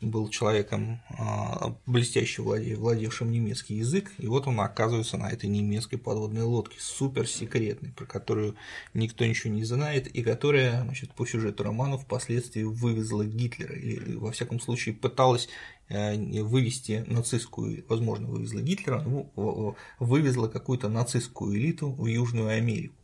был 0.00 0.28
человеком 0.28 1.00
а, 1.08 1.74
блестяще 1.86 2.42
владевшим 2.42 3.30
немецкий 3.30 3.74
язык, 3.76 4.12
и 4.18 4.26
вот 4.26 4.46
он 4.46 4.60
оказывается 4.60 5.16
на 5.16 5.30
этой 5.30 5.46
немецкой 5.46 5.96
подводной 5.96 6.42
лодке, 6.42 6.76
супер 6.78 7.26
секретной, 7.26 7.90
про 7.90 8.04
которую 8.04 8.56
никто 8.92 9.24
ничего 9.24 9.52
не 9.52 9.64
знает, 9.64 10.06
и 10.06 10.22
которая, 10.22 10.82
значит, 10.82 11.12
по 11.12 11.26
сюжету 11.26 11.64
романа 11.64 11.98
впоследствии 11.98 12.62
вывезла 12.62 13.24
Гитлера, 13.24 13.74
или, 13.74 14.16
во 14.16 14.32
всяком 14.32 14.60
случае, 14.60 14.94
пыталась 14.94 15.48
э, 15.88 16.42
вывести 16.42 17.04
нацистскую, 17.06 17.84
возможно, 17.88 18.26
вывезла 18.28 18.60
Гитлера, 18.60 19.00
ну, 19.02 19.76
вывезла 19.98 20.48
какую-то 20.48 20.88
нацистскую 20.88 21.56
элиту 21.56 21.90
в 21.90 22.06
Южную 22.06 22.48
Америку. 22.48 22.94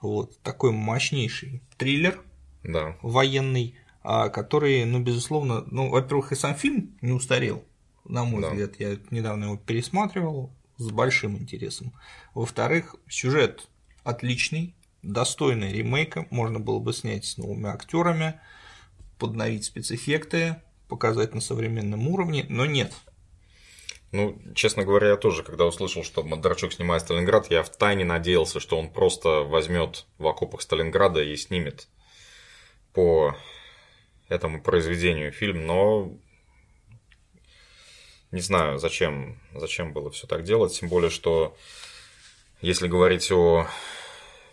Вот 0.00 0.38
такой 0.42 0.70
мощнейший 0.72 1.62
триллер 1.78 2.22
да. 2.62 2.96
военный, 3.00 3.74
а, 4.04 4.28
который, 4.28 4.84
ну, 4.84 5.00
безусловно, 5.00 5.64
ну, 5.70 5.88
во-первых, 5.88 6.32
и 6.32 6.36
сам 6.36 6.54
фильм 6.54 6.96
не 7.00 7.12
устарел, 7.12 7.64
на 8.04 8.24
мой 8.24 8.42
да. 8.42 8.50
взгляд, 8.50 8.78
я 8.78 8.98
недавно 9.10 9.44
его 9.44 9.56
пересматривал 9.56 10.52
с 10.76 10.90
большим 10.90 11.38
интересом. 11.38 11.94
Во-вторых, 12.34 12.96
сюжет 13.08 13.66
отличный, 14.04 14.74
достойный 15.02 15.72
ремейка, 15.72 16.26
можно 16.28 16.60
было 16.60 16.80
бы 16.80 16.92
снять 16.92 17.24
с 17.24 17.38
новыми 17.38 17.70
актерами, 17.70 18.38
подновить 19.18 19.64
спецэффекты, 19.64 20.56
показать 20.86 21.34
на 21.34 21.40
современном 21.40 22.06
уровне, 22.06 22.44
но 22.50 22.66
нет. 22.66 22.92
Ну, 24.12 24.38
честно 24.54 24.84
говоря, 24.84 25.08
я 25.08 25.16
тоже, 25.16 25.42
когда 25.42 25.64
услышал, 25.64 26.04
что 26.04 26.22
Бондарчук 26.22 26.74
снимает 26.74 27.02
Сталинград, 27.02 27.50
я 27.50 27.62
в 27.62 27.70
тайне 27.70 28.04
надеялся, 28.04 28.60
что 28.60 28.78
он 28.78 28.90
просто 28.90 29.40
возьмет 29.40 30.04
в 30.18 30.26
окопах 30.26 30.60
Сталинграда 30.60 31.22
и 31.22 31.34
снимет 31.36 31.88
по 32.92 33.34
этому 34.34 34.62
произведению 34.62 35.32
фильм, 35.32 35.66
но 35.66 36.12
не 38.30 38.40
знаю, 38.40 38.78
зачем, 38.78 39.38
зачем 39.54 39.92
было 39.92 40.10
все 40.10 40.26
так 40.26 40.42
делать, 40.42 40.78
тем 40.78 40.88
более, 40.88 41.10
что 41.10 41.56
если 42.60 42.88
говорить 42.88 43.30
о 43.30 43.68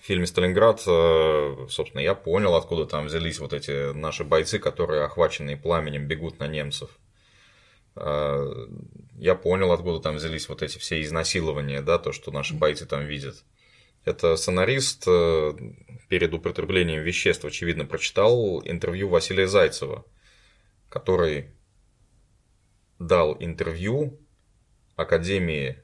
фильме 0.01 0.27
«Сталинград», 0.27 0.84
э, 0.86 1.67
собственно, 1.69 2.01
я 2.01 2.13
понял, 2.13 2.55
откуда 2.55 2.86
там 2.86 3.05
взялись 3.05 3.39
вот 3.39 3.53
эти 3.53 3.93
наши 3.93 4.23
бойцы, 4.23 4.59
которые, 4.59 5.03
охваченные 5.03 5.57
пламенем, 5.57 6.07
бегут 6.07 6.39
на 6.39 6.47
немцев. 6.47 6.89
Э, 7.95 8.67
я 9.17 9.36
понял, 9.36 9.71
откуда 9.71 9.99
там 9.99 10.15
взялись 10.15 10.49
вот 10.49 10.61
эти 10.61 10.77
все 10.77 11.01
изнасилования, 11.01 11.82
да, 11.82 11.97
то, 11.97 12.11
что 12.11 12.32
наши 12.32 12.53
бойцы 12.53 12.86
там 12.86 13.05
видят. 13.05 13.43
Это 14.04 14.36
сценарист 14.36 15.04
э, 15.08 15.54
перед 16.10 16.34
употреблением 16.34 17.04
веществ, 17.04 17.45
очевидно, 17.45 17.86
прочитал 17.86 18.62
интервью 18.66 19.10
Василия 19.10 19.47
Зайцева, 19.47 20.06
который 20.89 21.52
дал 22.97 23.38
интервью 23.39 24.20
Академии, 24.95 25.84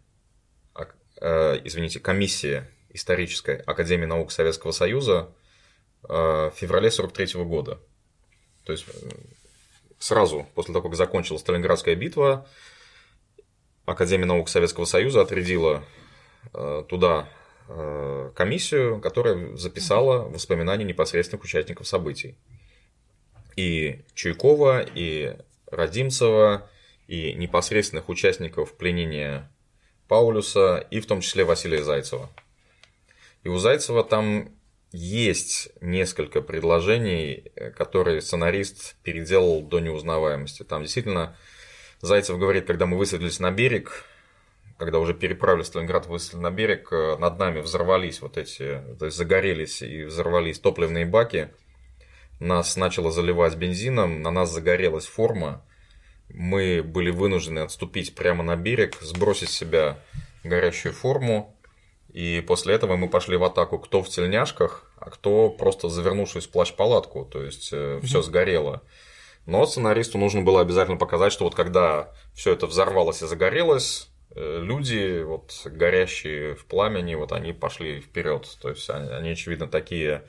э, 1.22 1.62
извините, 1.64 2.00
комиссии 2.00 2.64
исторической 2.90 3.58
Академии 3.58 4.06
наук 4.06 4.32
Советского 4.32 4.72
Союза 4.72 5.36
э, 6.04 6.08
в 6.08 6.54
феврале 6.56 6.90
43 6.90 7.44
года. 7.44 7.80
То 8.64 8.72
есть 8.72 8.86
сразу 10.00 10.48
после 10.56 10.74
того, 10.74 10.90
как 10.90 10.98
закончилась 10.98 11.42
Сталинградская 11.42 11.96
битва, 11.96 12.48
Академия 13.86 14.26
наук 14.26 14.50
Советского 14.50 14.86
Союза 14.86 15.22
отрядила 15.22 15.84
туда 16.90 17.30
комиссию, 18.36 19.00
которая 19.02 19.56
записала 19.56 20.28
воспоминания 20.30 20.86
непосредственных 20.86 21.44
участников 21.44 21.88
событий. 21.88 22.38
И 23.56 24.02
Чуйкова, 24.14 24.86
и 24.94 25.36
Родимцева, 25.70 26.70
и 27.08 27.34
непосредственных 27.34 28.10
участников 28.10 28.76
пленения 28.78 29.52
Паулюса, 30.08 30.86
и 30.92 31.00
в 31.00 31.06
том 31.06 31.22
числе 31.22 31.44
Василия 31.44 31.84
Зайцева. 31.84 32.30
И 33.44 33.50
у 33.50 33.58
Зайцева 33.58 34.04
там 34.04 34.52
есть 34.92 35.70
несколько 35.82 36.42
предложений, 36.42 37.52
которые 37.76 38.22
сценарист 38.22 38.96
переделал 39.04 39.62
до 39.62 39.80
неузнаваемости. 39.80 40.64
Там 40.64 40.84
действительно 40.84 41.36
Зайцев 42.02 42.38
говорит, 42.38 42.66
когда 42.68 42.86
мы 42.86 42.98
высадились 42.98 43.40
на 43.40 43.52
берег, 43.52 44.06
когда 44.78 45.00
уже 45.00 45.14
переправили 45.14 45.64
Сталинград, 45.64 46.06
вышли 46.06 46.38
на 46.38 46.52
берег, 46.52 46.92
э, 46.92 47.18
над 47.18 47.40
нами 47.40 47.62
взорвались 47.62 48.22
вот 48.22 48.38
эти, 48.38 48.82
то 49.00 49.06
есть 49.06 49.18
загорелись 49.18 49.82
и 49.82 50.04
взорвались 50.04 50.60
топливные 50.60 51.06
баки, 51.06 51.50
нас 52.40 52.78
начало 52.78 53.12
заливать 53.12 53.56
бензином, 53.56 54.22
на 54.22 54.30
нас 54.30 54.52
загорелась 54.52 55.08
форма, 55.08 55.64
мы 56.30 56.84
были 56.84 57.10
вынуждены 57.10 57.60
отступить 57.60 58.14
прямо 58.14 58.44
на 58.44 58.56
берег, 58.56 58.96
сбросить 59.02 59.50
с 59.50 59.58
себя 59.58 59.98
горящую 60.44 60.94
форму, 60.94 61.56
и 62.14 62.44
после 62.48 62.76
этого 62.76 62.96
мы 62.96 63.10
пошли 63.10 63.38
в 63.38 63.44
атаку 63.44 63.80
кто 63.80 64.04
в 64.04 64.10
тельняшках, 64.10 64.92
а 64.98 65.10
кто 65.10 65.50
просто 65.50 65.90
завернувшись 65.90 66.46
в 66.46 66.52
плащ-палатку, 66.52 67.26
то 67.26 67.44
есть 67.44 67.74
mm-hmm. 67.74 68.06
все 68.06 68.22
сгорело. 68.22 68.84
Но 69.46 69.66
сценаристу 69.66 70.18
нужно 70.18 70.42
было 70.42 70.62
обязательно 70.62 70.98
показать, 70.98 71.32
что 71.32 71.46
вот 71.46 71.56
когда 71.56 72.14
все 72.34 72.52
это 72.52 72.68
взорвалось 72.68 73.22
и 73.22 73.28
загорелось, 73.28 74.10
Э, 74.10 74.17
люди, 74.36 75.24
вот 75.24 75.54
горящие 75.66 76.56
в 76.56 76.66
пламени, 76.66 77.16
вот 77.16 77.32
они 77.32 77.54
пошли 77.54 78.02
вперед. 78.02 78.48
То 78.62 78.70
есть 78.70 78.90
они, 78.90 79.10
они, 79.10 79.30
очевидно, 79.32 79.68
такие, 79.68 80.28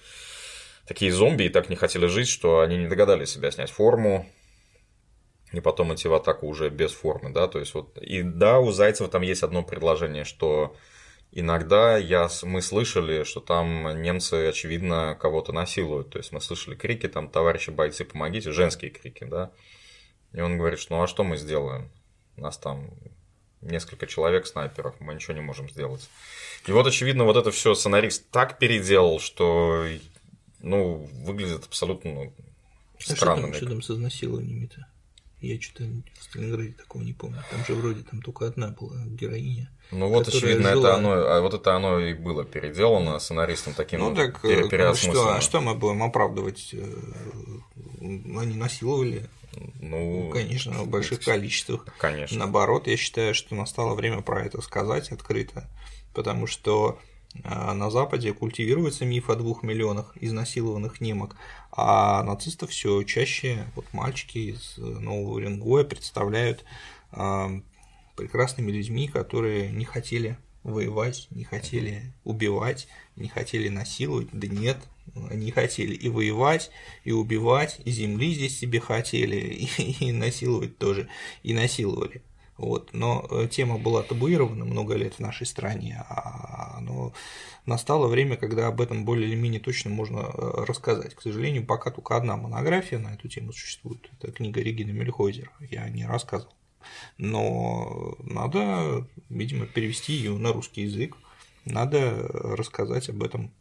такие 0.87 1.13
зомби 1.13 1.45
и 1.45 1.49
так 1.49 1.69
не 1.69 1.77
хотели 1.77 2.07
жить, 2.07 2.29
что 2.29 2.61
они 2.61 2.77
не 2.77 2.89
догадались 2.89 3.31
себя 3.31 3.51
снять 3.51 3.71
форму. 3.71 4.27
И 5.53 5.61
потом 5.61 5.95
идти 5.95 6.09
в 6.09 6.15
атаку 6.15 6.47
уже 6.47 6.69
без 6.69 6.93
формы, 6.93 7.31
да, 7.31 7.49
то 7.49 7.59
есть 7.59 7.73
вот, 7.73 7.97
и 7.97 8.21
да, 8.21 8.61
у 8.61 8.71
Зайцева 8.71 9.09
там 9.09 9.23
есть 9.23 9.43
одно 9.43 9.63
предложение, 9.63 10.25
что 10.25 10.77
иногда 11.33 11.97
я, 11.97 12.29
мы 12.43 12.61
слышали, 12.61 13.25
что 13.25 13.41
там 13.41 14.03
немцы, 14.03 14.47
очевидно, 14.47 15.17
кого-то 15.19 15.55
насилуют, 15.55 16.11
то 16.11 16.19
есть 16.19 16.33
мы 16.33 16.43
слышали 16.43 16.75
крики, 16.75 17.09
там, 17.09 17.31
товарищи 17.31 17.71
бойцы, 17.71 18.05
помогите, 18.05 18.53
женские 18.53 18.91
крики, 18.91 19.25
да, 19.25 19.51
и 20.35 20.41
он 20.43 20.59
говорит, 20.59 20.81
ну 20.91 21.03
а 21.03 21.07
что 21.07 21.25
мы 21.25 21.39
сделаем? 21.39 21.91
Нас 22.37 22.59
там 22.59 22.91
несколько 23.61 24.07
человек 24.07 24.47
снайперов, 24.47 24.95
мы 25.01 25.15
ничего 25.15 25.35
не 25.35 25.41
можем 25.41 25.69
сделать. 25.69 26.09
И 26.67 26.73
вот, 26.73 26.87
очевидно, 26.87 27.25
вот 27.25 27.37
это 27.37 27.51
все 27.51 27.75
сценарист 27.75 28.29
так 28.31 28.59
переделал, 28.59 29.21
что 29.21 29.87
ну, 30.61 31.09
выглядит 31.25 31.65
абсолютно 31.65 32.13
ну, 32.13 32.33
странно. 32.99 33.49
А 33.49 33.53
что 33.53 33.53
там, 33.53 33.55
что 33.55 33.67
там 33.67 33.83
с 33.83 33.91
изнасилованиями-то? 33.91 34.87
Я 35.41 35.61
что-то 35.61 35.85
в 36.19 36.25
Сталинграде 36.25 36.73
такого 36.73 37.03
не 37.03 37.13
помню. 37.13 37.43
Там 37.51 37.65
же 37.65 37.75
вроде 37.75 38.03
там 38.03 38.21
только 38.23 38.47
одна 38.47 38.69
была 38.69 38.97
героиня. 39.07 39.71
Ну 39.93 40.09
вот, 40.09 40.27
очевидно, 40.27 40.71
жила... 40.71 40.89
это 40.89 40.97
оно, 40.97 41.13
а 41.13 41.41
вот 41.41 41.55
это 41.55 41.77
оно 41.77 42.01
и 42.01 42.13
было 42.13 42.45
переделано 42.45 43.19
сценаристом 43.21 43.73
таким 43.75 44.01
ну, 44.01 44.15
так, 44.15 44.45
э, 44.45 44.95
что, 44.95 45.37
а 45.37 45.41
что 45.41 45.61
мы 45.61 45.75
будем 45.75 46.03
оправдывать? 46.03 46.71
Э, 46.75 46.85
они 48.01 48.57
насиловали 48.57 49.31
ну, 49.81 50.25
ну, 50.25 50.31
конечно, 50.31 50.83
в 50.83 50.89
больших 50.89 51.21
количествах. 51.21 51.87
Конечно. 51.99 52.39
Наоборот, 52.39 52.87
я 52.87 52.97
считаю, 52.97 53.35
что 53.35 53.55
настало 53.55 53.95
время 53.95 54.23
про 54.23 54.43
это 54.43 54.61
сказать 54.61 55.11
открыто, 55.11 55.69
потому 56.15 56.47
что 56.47 56.99
а, 57.45 57.75
на 57.75 57.91
Западе 57.91 58.33
культивируется 58.33 59.05
миф 59.05 59.31
о 59.31 59.37
двух 59.37 59.63
миллионах 59.63 60.13
изнасилованных 60.21 61.01
немок, 61.01 61.37
а 61.73 62.23
нацистов 62.23 62.71
все 62.71 63.03
чаще 63.03 63.67
вот 63.75 63.87
мальчики 63.93 64.39
из 64.39 64.79
Нового 64.79 65.35
Уренгоя 65.35 65.85
представляют 65.85 66.65
а, 67.13 67.51
прекрасными 68.17 68.71
людьми, 68.73 69.09
которые 69.09 69.71
не 69.71 69.85
хотели 69.85 70.39
воевать, 70.69 71.27
не 71.31 71.45
хотели 71.45 72.13
убивать, 72.25 72.89
не 73.17 73.29
хотели 73.29 73.69
насиловать. 73.69 74.29
Да 74.33 74.47
нет, 74.47 74.79
они 75.31 75.51
хотели 75.51 75.95
и 75.95 76.09
воевать, 76.09 76.71
и 77.05 77.13
убивать, 77.13 77.81
и 77.85 77.91
земли 77.91 78.35
здесь 78.35 78.59
себе 78.59 78.81
хотели, 78.81 79.37
и, 79.37 79.67
и 80.05 80.13
насиловать 80.13 80.79
тоже, 80.79 81.09
и 81.43 81.55
насиловали. 81.55 82.23
Вот. 82.57 82.93
Но 82.93 83.27
э, 83.31 83.49
тема 83.49 83.79
была 83.79 84.03
табуирована 84.03 84.65
много 84.65 84.95
лет 84.95 85.15
в 85.15 85.21
нашей 85.21 85.47
стране, 85.47 86.05
а 86.09 86.81
но 86.81 87.13
настало 87.67 88.09
время, 88.09 88.37
когда 88.37 88.67
об 88.67 88.81
этом 88.81 89.05
более 89.05 89.29
или 89.29 89.37
менее 89.37 89.61
точно 89.61 89.91
можно 89.91 90.19
э, 90.19 90.65
рассказать. 90.67 91.15
К 91.15 91.23
сожалению, 91.23 91.65
пока 91.65 91.91
только 91.91 92.17
одна 92.17 92.37
монография 92.37 92.99
на 92.99 93.15
эту 93.15 93.29
тему 93.29 93.53
существует. 93.53 94.11
Это 94.19 94.33
книга 94.33 94.61
Регины 94.61 94.93
Мельхойзер. 94.93 95.53
Я 95.71 95.89
не 95.89 96.05
рассказывал. 96.05 96.53
Но 97.17 98.17
надо, 98.21 99.07
видимо, 99.29 99.67
перевести 99.67 100.13
ее 100.13 100.37
на 100.39 100.53
русский 100.53 100.83
язык. 100.83 101.17
Надо 101.65 102.29
рассказать 102.29 103.09
об 103.09 103.23
этом 103.23 103.53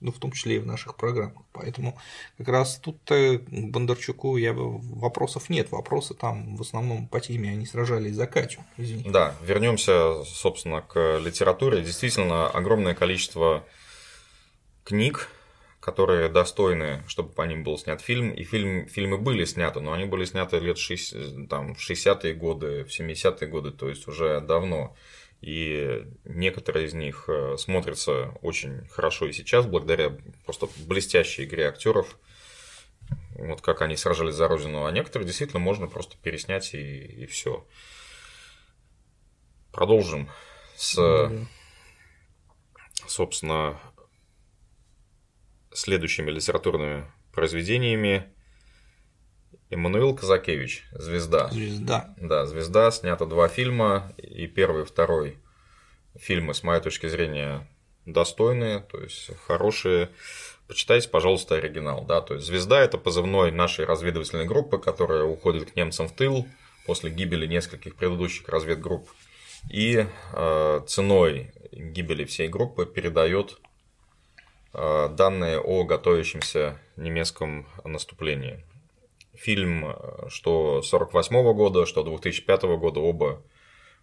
ну, 0.00 0.12
в 0.12 0.18
том 0.18 0.32
числе 0.32 0.56
и 0.56 0.58
в 0.60 0.66
наших 0.66 0.96
программах. 0.96 1.44
Поэтому 1.52 1.98
как 2.36 2.48
раз 2.48 2.76
тут-то 2.76 3.40
Бондарчуку 3.48 4.36
я 4.36 4.52
бы 4.52 4.78
вопросов 4.78 5.50
нет. 5.50 5.72
Вопросы 5.72 6.14
там 6.14 6.56
в 6.56 6.62
основном 6.62 7.08
по 7.08 7.20
теме 7.20 7.50
они 7.50 7.66
сражались 7.66 8.14
за 8.14 8.26
Катю. 8.26 8.60
Извините. 8.76 9.10
Да, 9.10 9.34
вернемся, 9.42 10.22
собственно, 10.24 10.82
к 10.82 11.18
литературе. 11.18 11.82
Действительно, 11.82 12.48
огромное 12.48 12.94
количество 12.94 13.64
книг, 14.84 15.30
которые 15.88 16.28
достойны, 16.28 17.02
чтобы 17.08 17.30
по 17.30 17.40
ним 17.46 17.64
был 17.64 17.78
снят 17.78 17.98
фильм. 18.02 18.30
И 18.30 18.44
фильм, 18.44 18.86
фильмы 18.88 19.16
были 19.16 19.46
сняты, 19.46 19.80
но 19.80 19.94
они 19.94 20.04
были 20.04 20.26
сняты 20.26 20.58
лет 20.58 20.76
60, 20.76 21.48
там, 21.48 21.74
в 21.74 21.78
60-е 21.78 22.34
годы, 22.34 22.84
в 22.84 22.88
70-е 22.88 23.48
годы, 23.48 23.70
то 23.70 23.88
есть 23.88 24.06
уже 24.06 24.42
давно. 24.42 24.94
И 25.40 26.04
некоторые 26.26 26.88
из 26.88 26.92
них 26.92 27.24
э, 27.28 27.56
смотрятся 27.56 28.34
очень 28.42 28.86
хорошо 28.88 29.28
и 29.28 29.32
сейчас, 29.32 29.64
благодаря 29.64 30.14
просто 30.44 30.68
блестящей 30.76 31.44
игре 31.44 31.68
актеров. 31.68 32.18
Вот 33.38 33.62
как 33.62 33.80
они 33.80 33.96
сражались 33.96 34.34
за 34.34 34.46
родину. 34.46 34.84
А 34.84 34.92
некоторые 34.92 35.26
действительно 35.26 35.60
можно 35.60 35.86
просто 35.86 36.18
переснять 36.22 36.74
и, 36.74 37.22
и 37.22 37.24
все. 37.24 37.66
Продолжим 39.72 40.28
с, 40.76 41.30
собственно, 43.06 43.80
следующими 45.78 46.30
литературными 46.30 47.06
произведениями. 47.32 48.24
Эммануил 49.70 50.14
Казакевич 50.14 50.84
«Звезда». 50.92 51.48
Звезда. 51.50 52.14
Да, 52.16 52.46
«Звезда». 52.46 52.90
Снято 52.90 53.26
два 53.26 53.48
фильма, 53.48 54.12
и 54.16 54.46
первый, 54.46 54.82
и 54.82 54.86
второй 54.86 55.38
фильмы, 56.18 56.54
с 56.54 56.62
моей 56.62 56.80
точки 56.80 57.06
зрения, 57.06 57.68
достойные, 58.06 58.80
то 58.80 58.98
есть 58.98 59.30
хорошие. 59.46 60.10
Почитайте, 60.66 61.08
пожалуйста, 61.08 61.56
оригинал. 61.56 62.04
Да? 62.04 62.20
То 62.22 62.34
есть 62.34 62.46
«Звезда»– 62.46 62.80
это 62.82 62.98
позывной 62.98 63.52
нашей 63.52 63.84
разведывательной 63.84 64.46
группы, 64.46 64.78
которая 64.78 65.24
уходит 65.24 65.70
к 65.70 65.76
немцам 65.76 66.08
в 66.08 66.12
тыл 66.12 66.46
после 66.86 67.10
гибели 67.10 67.46
нескольких 67.46 67.94
предыдущих 67.94 68.48
разведгрупп. 68.48 69.08
И 69.70 70.06
э, 70.32 70.80
ценой 70.86 71.52
гибели 71.72 72.24
всей 72.24 72.48
группы 72.48 72.86
передает 72.86 73.60
данные 74.72 75.60
о 75.60 75.84
готовящемся 75.84 76.78
немецком 76.96 77.66
наступлении 77.84 78.64
фильм 79.38 79.86
э, 79.86 80.28
что 80.28 80.82
48 80.82 81.52
года, 81.54 81.86
что 81.86 82.02
2005 82.02 82.62
года, 82.78 83.00
оба 83.00 83.42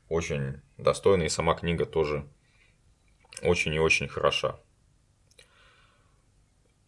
очень 0.08 0.62
достойны, 0.78 1.24
и 1.24 1.30
сама 1.30 1.56
книга 1.56 1.86
тоже 1.86 2.28
очень 3.42 3.74
и 3.74 3.80
очень 3.80 4.08
хороша. 4.08 4.60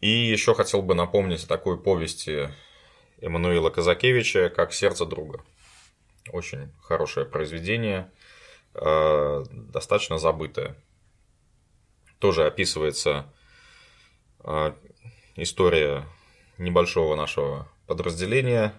И 0.00 0.08
еще 0.08 0.54
хотел 0.54 0.82
бы 0.82 0.94
напомнить 0.94 1.44
о 1.44 1.48
такой 1.48 1.80
повести 1.80 2.48
Эммануила 3.20 3.70
Казакевича, 3.70 4.48
как 4.48 4.72
«Сердце 4.72 5.04
друга». 5.04 5.44
Очень 6.30 6.72
хорошее 6.82 7.26
произведение, 7.26 8.10
э, 8.74 9.44
достаточно 9.50 10.18
забытое. 10.18 10.76
Тоже 12.18 12.46
описывается 12.46 13.10
э, 13.10 13.37
история 15.36 16.06
небольшого 16.58 17.14
нашего 17.14 17.68
подразделение, 17.86 18.74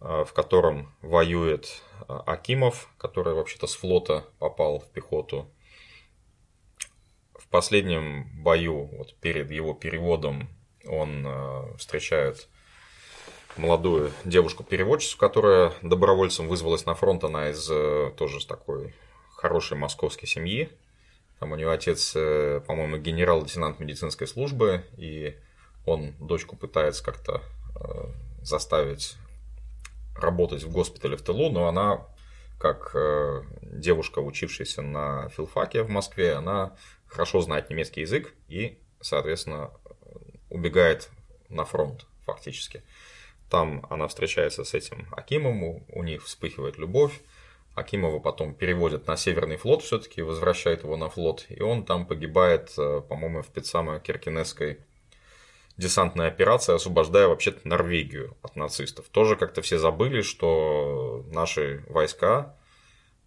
а, 0.00 0.24
в 0.24 0.32
котором 0.32 0.92
воюет 1.02 1.82
а, 2.06 2.20
Акимов, 2.20 2.88
который 2.98 3.34
вообще-то 3.34 3.66
с 3.66 3.74
флота 3.74 4.24
попал 4.38 4.80
в 4.80 4.88
пехоту. 4.90 5.50
В 7.34 7.48
последнем 7.48 8.28
бою, 8.42 8.90
вот 8.92 9.14
перед 9.16 9.50
его 9.50 9.74
переводом, 9.74 10.48
он 10.86 11.24
а, 11.26 11.74
встречает 11.78 12.48
молодую 13.56 14.12
девушку-переводчицу, 14.24 15.18
которая 15.18 15.72
добровольцем 15.82 16.46
вызвалась 16.46 16.86
на 16.86 16.94
фронт. 16.94 17.24
Она 17.24 17.50
из 17.50 17.66
тоже 18.16 18.46
такой 18.46 18.94
хорошей 19.34 19.76
московской 19.76 20.28
семьи. 20.28 20.68
Там 21.40 21.52
у 21.52 21.56
нее 21.56 21.70
отец, 21.70 22.12
э, 22.16 22.60
по-моему, 22.66 22.98
генерал-лейтенант 22.98 23.78
медицинской 23.80 24.26
службы, 24.26 24.84
и 24.96 25.36
он 25.86 26.14
дочку 26.18 26.56
пытается 26.56 27.04
как-то 27.04 27.42
э, 27.80 28.06
заставить 28.42 29.16
работать 30.16 30.64
в 30.64 30.70
госпитале 30.72 31.16
в 31.16 31.22
тылу, 31.22 31.50
но 31.50 31.68
она, 31.68 32.06
как 32.58 32.90
э, 32.94 33.42
девушка, 33.62 34.18
учившаяся 34.18 34.82
на 34.82 35.28
филфаке 35.28 35.82
в 35.82 35.90
Москве, 35.90 36.34
она 36.34 36.76
хорошо 37.06 37.40
знает 37.40 37.70
немецкий 37.70 38.00
язык 38.00 38.34
и, 38.48 38.78
соответственно, 39.00 39.70
убегает 40.50 41.08
на 41.48 41.64
фронт 41.64 42.06
фактически. 42.24 42.82
Там 43.48 43.86
она 43.88 44.08
встречается 44.08 44.64
с 44.64 44.74
этим 44.74 45.06
Акимом, 45.12 45.84
у 45.88 46.02
них 46.02 46.24
вспыхивает 46.24 46.78
любовь. 46.78 47.20
Акимова 47.78 48.18
потом 48.18 48.54
переводят 48.54 49.06
на 49.06 49.16
Северный 49.16 49.56
флот 49.56 49.82
все-таки, 49.82 50.22
возвращает 50.22 50.82
его 50.82 50.96
на 50.96 51.08
флот, 51.08 51.46
и 51.48 51.62
он 51.62 51.84
там 51.84 52.06
погибает, 52.06 52.72
э, 52.78 53.02
по-моему, 53.08 53.42
в 53.42 53.50
Пиццамо-Киркинесской 53.50 54.78
десантная 55.76 56.28
операция, 56.28 56.74
освобождая 56.74 57.28
вообще-то 57.28 57.66
Норвегию 57.66 58.36
от 58.42 58.56
нацистов. 58.56 59.06
Тоже 59.08 59.36
как-то 59.36 59.62
все 59.62 59.78
забыли, 59.78 60.22
что 60.22 61.24
наши 61.30 61.84
войска 61.88 62.56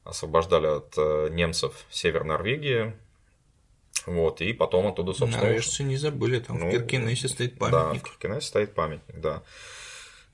освобождали 0.04 0.68
от 0.68 0.94
э, 0.98 1.30
немцев 1.32 1.86
север 1.90 2.24
Норвегии, 2.24 2.94
вот, 4.06 4.42
и 4.42 4.52
потом 4.54 4.88
оттуда, 4.88 5.14
собственно... 5.14 5.44
Норвежцы 5.44 5.84
не 5.84 5.98
забыли, 5.98 6.40
там 6.40 6.58
ну, 6.58 6.68
в 6.68 6.72
Киркинессе 6.72 7.28
стоит 7.28 7.58
памятник. 7.58 8.04
Да, 8.04 8.10
в 8.10 8.18
Киркинессе 8.18 8.48
стоит 8.48 8.74
памятник, 8.74 9.20
да. 9.20 9.44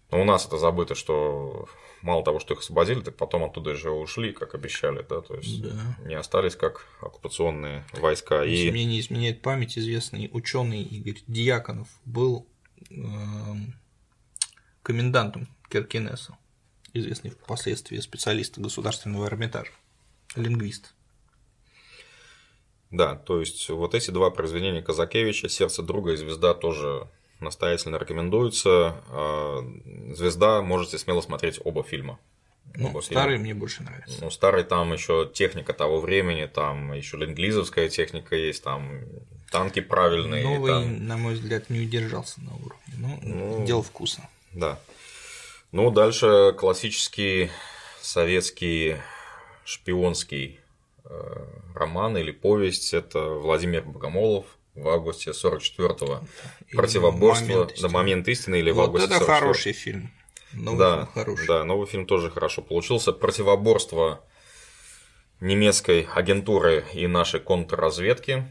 Но 0.10 0.22
у 0.22 0.24
нас 0.24 0.46
это 0.46 0.58
забыто, 0.58 0.96
что 0.96 1.68
мало 2.02 2.24
того, 2.24 2.40
что 2.40 2.54
их 2.54 2.62
освободили, 2.62 3.02
так 3.02 3.16
потом 3.16 3.44
оттуда 3.44 3.76
же 3.76 3.92
ушли, 3.92 4.32
как 4.34 4.56
обещали, 4.56 5.06
да, 5.08 5.22
то 5.22 5.36
есть 5.36 5.62
да. 5.62 5.98
не 6.06 6.16
остались 6.16 6.56
как 6.56 6.86
оккупационные 7.02 7.86
войска. 7.94 8.44
Если 8.44 8.68
и... 8.68 8.72
мне 8.72 8.86
не 8.86 9.00
изменяет 9.00 9.42
память, 9.42 9.78
известный 9.78 10.30
ученый 10.32 10.84
Игорь 10.84 11.22
Дьяконов 11.28 11.88
был 12.06 12.48
э, 12.90 12.96
комендантом 14.84 15.48
Киркинесса, 15.70 16.38
известный 16.94 17.32
впоследствии 17.32 18.00
специалист 18.00 18.58
государственного 18.58 19.28
Эрмитажа, 19.28 19.72
лингвист. 20.36 20.94
Да, 22.90 23.16
то 23.16 23.40
есть 23.42 23.70
вот 23.70 23.94
эти 23.96 24.12
два 24.12 24.32
произведения 24.32 24.82
Казакевича 24.82 25.50
«Сердце 25.50 25.84
друга» 25.84 26.14
и 26.14 26.16
«Звезда» 26.16 26.54
тоже 26.54 27.10
настоятельно 27.40 27.98
рекомендуется. 27.98 28.96
А, 29.10 29.64
Звезда, 30.14 30.62
можете 30.62 30.98
смело 30.98 31.22
смотреть 31.22 31.60
оба 31.64 31.84
фильма. 31.84 32.20
Ну, 32.76 32.90
оба 32.90 33.02
старый 33.02 33.36
фильма. 33.36 33.44
мне 33.44 33.54
больше 33.54 33.84
нравится. 33.84 34.18
Ну, 34.22 34.30
старый 34.30 34.64
там 34.64 34.94
еще 34.94 35.30
техника 35.34 35.74
того 35.74 36.00
времени, 36.00 36.46
там 36.46 36.94
еще 36.94 37.18
ленглизовская 37.18 37.90
техника 37.90 38.36
есть, 38.36 38.64
там 38.64 39.02
танки 39.52 39.80
правильные. 39.80 40.44
Новый, 40.44 40.72
там... 40.72 41.08
на 41.08 41.18
мой 41.18 41.34
взгляд, 41.36 41.70
не 41.70 41.82
удержался 41.82 42.42
на 42.42 42.56
уровне. 42.56 42.94
Ну, 42.98 43.20
ну, 43.22 43.66
дело 43.66 43.84
вкуса. 43.84 44.28
Да. 44.54 44.80
Ну, 45.72 45.92
дальше 45.92 46.54
классический 46.58 47.50
советский 48.02 48.98
шпионский 49.66 50.60
э, 51.04 51.46
роман 51.76 52.18
или 52.18 52.32
повесть. 52.32 52.94
Это 52.94 53.20
Владимир 53.20 53.84
Богомолов 53.84 54.57
в 54.78 54.88
августе 54.90 55.32
44-го. 55.32 56.22
Противоборство 56.72 57.46
момент 57.46 57.82
на 57.82 57.90
момент 57.90 58.28
истины 58.28 58.60
или 58.60 58.72
вот 58.72 58.82
в 58.82 58.86
августе 58.86 59.16
это 59.16 59.26
хороший 59.26 59.74
фильм. 59.74 60.12
Новый 60.54 60.80
да, 60.80 60.96
фильм 60.96 61.08
хороший. 61.14 61.48
Да, 61.48 61.64
новый 61.64 61.88
фильм 61.88 62.06
тоже 62.06 62.30
хорошо 62.30 62.62
получился. 62.62 63.12
Противоборство 63.12 64.24
немецкой 65.40 66.08
агентуры 66.14 66.86
и 66.94 67.08
нашей 67.08 67.40
контрразведки. 67.40 68.48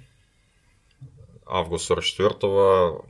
Август 1.47 1.91
44-го. 1.91 3.07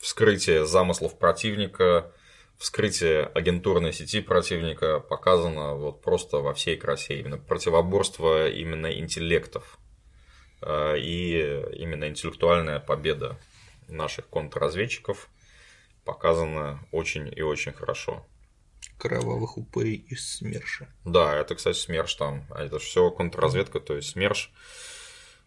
Вскрытие 0.00 0.66
замыслов 0.66 1.18
противника, 1.18 2.12
вскрытие 2.58 3.24
агентурной 3.24 3.92
сети 3.92 4.20
противника 4.20 5.00
показано 5.00 5.74
вот 5.74 6.02
просто 6.02 6.38
во 6.38 6.52
всей 6.52 6.76
красе. 6.76 7.18
Именно 7.20 7.38
противоборство 7.38 8.48
именно 8.48 8.92
интеллектов 8.98 9.78
и 10.62 11.64
именно 11.74 12.08
интеллектуальная 12.08 12.80
победа 12.80 13.38
наших 13.88 14.28
контрразведчиков 14.28 15.28
показана 16.04 16.80
очень 16.92 17.32
и 17.34 17.42
очень 17.42 17.72
хорошо. 17.72 18.26
Кровавых 18.98 19.58
упырей 19.58 19.96
из 19.96 20.36
СМЕРШа. 20.36 20.88
Да, 21.04 21.36
это, 21.36 21.54
кстати, 21.54 21.76
СМЕРШ 21.76 22.14
там. 22.14 22.46
А 22.50 22.64
это 22.64 22.78
все 22.78 23.10
контрразведка, 23.10 23.80
то 23.80 23.94
есть 23.94 24.10
СМЕРШ. 24.10 24.50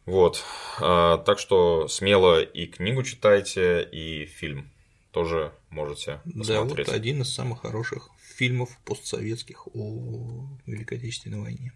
Вот. 0.05 0.43
А, 0.79 1.17
так 1.17 1.39
что 1.39 1.87
смело 1.87 2.41
и 2.41 2.67
книгу 2.67 3.03
читайте, 3.03 3.83
и 3.83 4.25
фильм 4.25 4.71
тоже 5.11 5.53
можете 5.69 6.21
посмотреть. 6.25 6.47
Да, 6.47 6.63
вот 6.63 6.89
один 6.89 7.21
из 7.21 7.33
самых 7.33 7.61
хороших 7.61 8.09
фильмов 8.19 8.69
постсоветских 8.85 9.67
о 9.73 10.47
Великой 10.65 10.97
Отечественной 10.97 11.39
войне. 11.39 11.73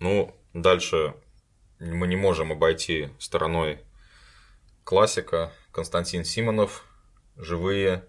Ну, 0.00 0.34
дальше 0.54 1.14
мы 1.78 2.06
не 2.06 2.16
можем 2.16 2.52
обойти 2.52 3.10
стороной 3.18 3.80
классика 4.84 5.52
Константин 5.72 6.24
Симонов 6.24 6.86
«Живые, 7.36 8.04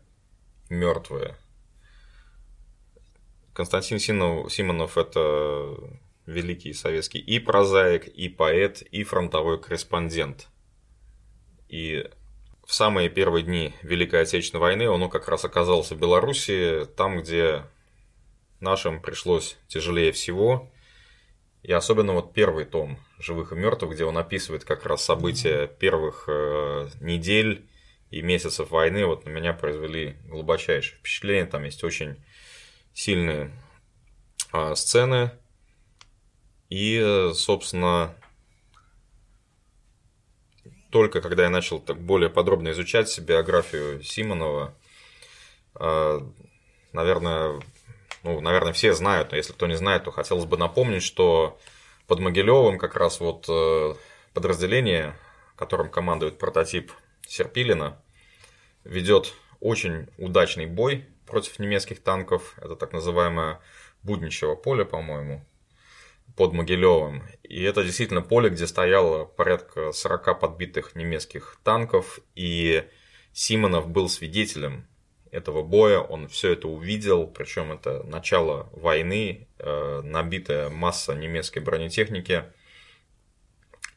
мертвые». 0.69 1.35
Константин 3.53 3.99
Симонов– 3.99 4.97
это 4.97 5.75
великий 6.25 6.73
советский 6.73 7.19
и 7.19 7.39
прозаик, 7.39 8.07
и 8.07 8.29
поэт, 8.29 8.81
и 8.81 9.03
фронтовой 9.03 9.61
корреспондент. 9.61 10.47
И 11.69 12.09
в 12.65 12.73
самые 12.73 13.09
первые 13.09 13.43
дни 13.43 13.73
Великой 13.81 14.21
Отечественной 14.21 14.61
войны 14.61 14.89
он 14.89 15.09
как 15.09 15.27
раз 15.27 15.45
оказался 15.45 15.95
в 15.95 15.99
Белоруссии, 15.99 16.85
там, 16.85 17.21
где 17.21 17.63
нашим 18.59 19.01
пришлось 19.01 19.57
тяжелее 19.67 20.11
всего. 20.11 20.71
И 21.65 21.71
особенно 21.71 22.13
вот 22.13 22.31
первый 22.31 22.63
том 22.63 22.99
«Живых 23.17 23.51
и 23.51 23.55
мертвых», 23.55 23.95
где 23.95 24.05
он 24.05 24.19
описывает 24.19 24.63
как 24.63 24.85
раз 24.85 25.03
события 25.03 25.65
первых 25.65 26.25
э, 26.27 26.89
недель 27.01 27.67
и 28.11 28.21
месяцев 28.21 28.69
войны, 28.69 29.07
вот 29.07 29.25
на 29.25 29.31
меня 29.31 29.51
произвели 29.51 30.15
глубочайшее 30.25 30.99
впечатление. 30.99 31.47
Там 31.47 31.63
есть 31.63 31.83
очень 31.83 32.23
сильные 32.93 33.51
э, 34.53 34.75
сцены. 34.75 35.31
И, 36.69 37.31
собственно, 37.33 38.13
только 40.91 41.19
когда 41.19 41.45
я 41.45 41.49
начал 41.49 41.79
так 41.79 41.99
более 41.99 42.29
подробно 42.29 42.69
изучать 42.73 43.17
биографию 43.17 44.03
Симонова, 44.03 44.75
э, 45.79 46.19
наверное, 46.93 47.59
ну, 48.25 48.41
наверное, 48.41 48.73
все 48.73 48.93
знают, 48.93 49.29
но 49.29 49.37
если 49.37 49.53
кто 49.53 49.67
не 49.67 49.77
знает, 49.77 50.05
то 50.05 50.11
хотелось 50.11 50.45
бы 50.45 50.57
напомнить, 50.57 51.03
что 51.03 51.59
под 52.07 52.19
Могилевым 52.19 52.79
как 52.79 52.95
раз 52.95 53.19
вот 53.19 53.45
э, 53.47 53.93
подразделение, 54.33 55.15
которым 55.55 55.91
командует 55.91 56.39
прототип 56.39 56.91
Серпилина, 57.27 58.01
ведет 58.83 59.35
очень 59.59 60.07
удачный 60.17 60.65
бой 60.65 61.05
против 61.27 61.59
немецких 61.59 62.01
танков. 62.01 62.55
Это 62.57 62.75
так 62.75 62.93
называемое 62.93 63.59
Будничево 64.01 64.55
поле, 64.55 64.85
по-моему, 64.85 65.45
под 66.35 66.51
Могилевым. 66.53 67.21
И 67.43 67.61
это 67.61 67.83
действительно 67.83 68.23
поле, 68.23 68.49
где 68.49 68.65
стояло 68.65 69.25
порядка 69.25 69.91
40 69.91 70.39
подбитых 70.39 70.95
немецких 70.95 71.59
танков, 71.63 72.19
и 72.33 72.89
Симонов 73.33 73.87
был 73.87 74.09
свидетелем 74.09 74.87
этого 75.35 75.63
боя, 75.63 75.99
он 75.99 76.27
все 76.27 76.53
это 76.53 76.67
увидел, 76.67 77.27
причем 77.27 77.71
это 77.71 78.03
начало 78.03 78.69
войны, 78.71 79.47
э, 79.59 80.01
набитая 80.03 80.69
масса 80.69 81.13
немецкой 81.13 81.59
бронетехники, 81.59 82.45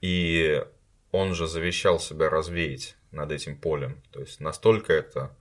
и 0.00 0.64
он 1.12 1.34
же 1.34 1.46
завещал 1.46 2.00
себя 2.00 2.28
развеять 2.28 2.96
над 3.12 3.30
этим 3.30 3.56
полем. 3.56 4.02
То 4.12 4.20
есть 4.20 4.40
настолько 4.40 4.92
это 4.92 5.34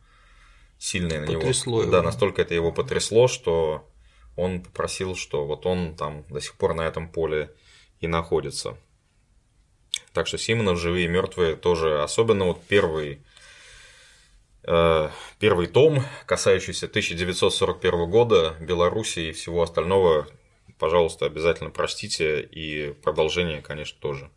сильное 0.77 1.21
на 1.21 1.27
потрясло 1.27 1.71
него, 1.71 1.81
его. 1.81 1.91
да, 1.91 2.01
настолько 2.03 2.43
это 2.43 2.53
его 2.53 2.71
потрясло, 2.71 3.27
что 3.27 3.89
он 4.35 4.61
попросил, 4.61 5.15
что 5.15 5.45
вот 5.45 5.65
он 5.65 5.95
там 5.95 6.23
до 6.29 6.39
сих 6.39 6.53
пор 6.53 6.75
на 6.75 6.81
этом 6.81 7.09
поле 7.11 7.51
и 7.99 8.07
находится. 8.07 8.77
Так 10.13 10.27
что 10.27 10.37
Симонов 10.37 10.79
живые 10.79 11.05
и 11.05 11.09
мертвые 11.09 11.55
тоже, 11.55 12.03
особенно 12.03 12.45
вот 12.45 12.63
первый 12.67 13.23
первый 15.39 15.67
том, 15.67 16.03
касающийся 16.25 16.87
1941 16.87 18.09
года, 18.09 18.55
Беларуси 18.59 19.19
и 19.19 19.31
всего 19.31 19.63
остального, 19.63 20.27
пожалуйста, 20.77 21.25
обязательно 21.25 21.69
прочтите, 21.69 22.41
и 22.41 22.91
продолжение, 22.91 23.61
конечно, 23.61 23.97
тоже. 24.01 24.29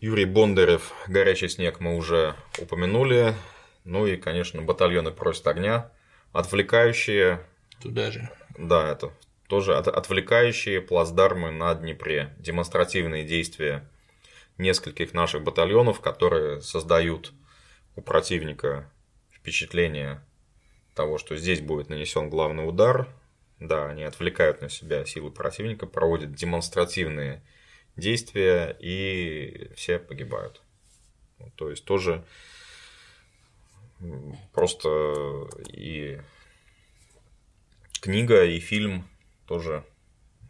Юрий 0.00 0.24
Бондарев, 0.26 0.92
«Горячий 1.06 1.48
снег» 1.48 1.80
мы 1.80 1.96
уже 1.96 2.34
упомянули. 2.58 3.34
Ну 3.84 4.06
и, 4.06 4.16
конечно, 4.16 4.60
батальоны 4.60 5.12
просят 5.12 5.46
огня, 5.46 5.90
отвлекающие... 6.32 7.40
Туда 7.80 8.10
же. 8.10 8.28
Да, 8.58 8.90
это 8.90 9.12
тоже 9.48 9.76
отвлекающие 9.76 10.80
плацдармы 10.80 11.52
на 11.52 11.74
Днепре. 11.74 12.34
Демонстративные 12.38 13.24
действия 13.24 13.88
нескольких 14.58 15.14
наших 15.14 15.42
батальонов, 15.42 16.00
которые 16.00 16.60
создают 16.60 17.32
у 17.96 18.02
противника 18.02 18.90
впечатление 19.30 20.22
того, 20.94 21.18
что 21.18 21.36
здесь 21.36 21.60
будет 21.60 21.88
нанесен 21.88 22.30
главный 22.30 22.66
удар. 22.68 23.08
Да, 23.60 23.88
они 23.88 24.02
отвлекают 24.02 24.60
на 24.60 24.68
себя 24.68 25.04
силы 25.04 25.30
противника, 25.30 25.86
проводят 25.86 26.34
демонстративные 26.34 27.42
действия, 27.96 28.76
и 28.80 29.70
все 29.76 29.98
погибают. 29.98 30.60
То 31.56 31.70
есть 31.70 31.84
тоже 31.84 32.24
просто 34.52 35.48
и 35.68 36.20
книга, 38.00 38.44
и 38.44 38.58
фильм 38.58 39.08
тоже 39.46 39.84